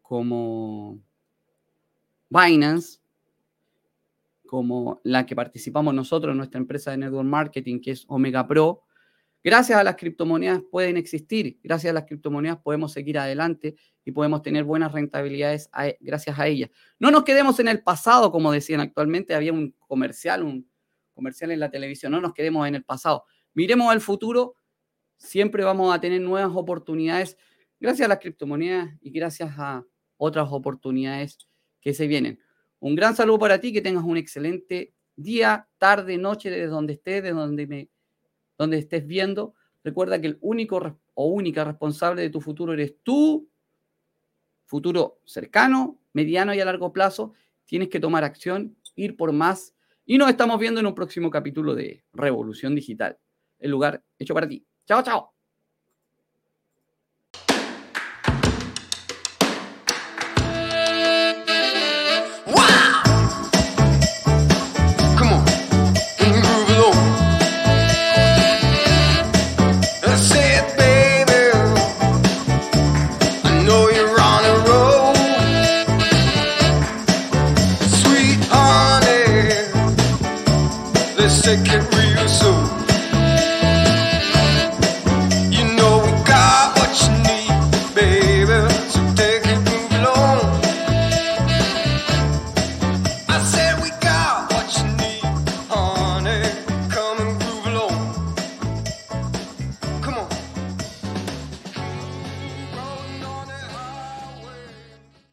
como 0.02 1.00
Binance, 2.30 3.00
como 4.46 5.00
la 5.04 5.26
que 5.26 5.36
participamos 5.36 5.94
nosotros 5.94 6.32
en 6.32 6.38
nuestra 6.38 6.60
empresa 6.60 6.92
de 6.92 6.98
network 6.98 7.28
marketing, 7.28 7.80
que 7.82 7.92
es 7.92 8.06
Omega 8.08 8.48
Pro, 8.48 8.84
Gracias 9.42 9.80
a 9.80 9.84
las 9.84 9.96
criptomonedas 9.96 10.62
pueden 10.70 10.98
existir, 10.98 11.60
gracias 11.64 11.92
a 11.92 11.94
las 11.94 12.04
criptomonedas 12.06 12.58
podemos 12.58 12.92
seguir 12.92 13.18
adelante 13.18 13.76
y 14.04 14.12
podemos 14.12 14.42
tener 14.42 14.66
buenas 14.66 14.92
rentabilidades 14.92 15.70
gracias 16.02 16.38
a 16.38 16.48
ellas. 16.48 16.70
No 17.00 17.10
nos 17.10 17.24
quedemos 17.24 17.58
en 17.62 17.70
el 17.70 17.82
pasado, 17.82 18.32
como 18.34 18.52
decían 18.52 18.82
actualmente, 18.82 19.34
había 19.34 19.54
un 19.54 19.74
comercial, 19.88 20.44
un 20.44 20.70
comercial 21.14 21.52
en 21.52 21.62
la 21.62 21.72
televisión, 21.72 22.12
no 22.12 22.20
nos 22.20 22.34
quedemos 22.34 22.68
en 22.68 22.76
el 22.76 22.84
pasado. 22.84 23.24
Miremos 23.54 23.90
al 23.92 24.02
futuro, 24.02 24.56
siempre 25.16 25.64
vamos 25.64 25.96
a 25.96 26.02
tener 26.02 26.20
nuevas 26.20 26.52
oportunidades 26.54 27.38
gracias 27.80 28.06
a 28.06 28.10
las 28.10 28.20
criptomonedas 28.20 28.90
y 29.00 29.12
gracias 29.12 29.52
a 29.58 29.86
otras 30.18 30.50
oportunidades 30.52 31.38
que 31.80 31.94
se 31.94 32.08
vienen. 32.08 32.40
Un 32.80 32.96
gran 32.96 33.16
saludo 33.16 33.40
para 33.40 33.60
ti, 33.60 33.72
que 33.72 33.82
tengas 33.82 34.04
un 34.04 34.18
excelente 34.18 34.94
día, 35.16 35.68
tarde, 35.78 36.18
noche, 36.18 36.50
desde 36.50 36.68
donde 36.68 36.94
estés, 36.94 37.24
desde 37.24 37.36
donde 37.36 37.68
me 37.68 37.90
donde 38.60 38.78
estés 38.78 39.08
viendo, 39.08 39.56
recuerda 39.84 40.22
que 40.22 40.28
el 40.28 40.38
único 40.42 41.00
o 41.16 41.26
única 41.28 41.64
responsable 41.64 42.22
de 42.22 42.30
tu 42.30 42.42
futuro 42.42 42.74
eres 42.74 42.96
tú, 43.02 43.50
futuro 44.66 45.22
cercano, 45.26 46.00
mediano 46.14 46.54
y 46.54 46.60
a 46.60 46.66
largo 46.66 46.94
plazo. 46.94 47.34
Tienes 47.66 47.88
que 47.90 48.00
tomar 48.00 48.24
acción, 48.24 48.78
ir 48.96 49.16
por 49.16 49.32
más. 49.32 49.74
Y 50.06 50.18
nos 50.18 50.30
estamos 50.30 50.60
viendo 50.60 50.80
en 50.80 50.86
un 50.86 50.96
próximo 50.96 51.32
capítulo 51.32 51.74
de 51.74 52.04
Revolución 52.14 52.76
Digital, 52.76 53.18
el 53.60 53.72
lugar 53.72 54.04
hecho 54.18 54.34
para 54.34 54.48
ti. 54.48 54.66
Chao, 54.86 55.02
chao. 55.02 55.39
take 81.56 81.74
it 81.74 81.96
real. 81.96 82.09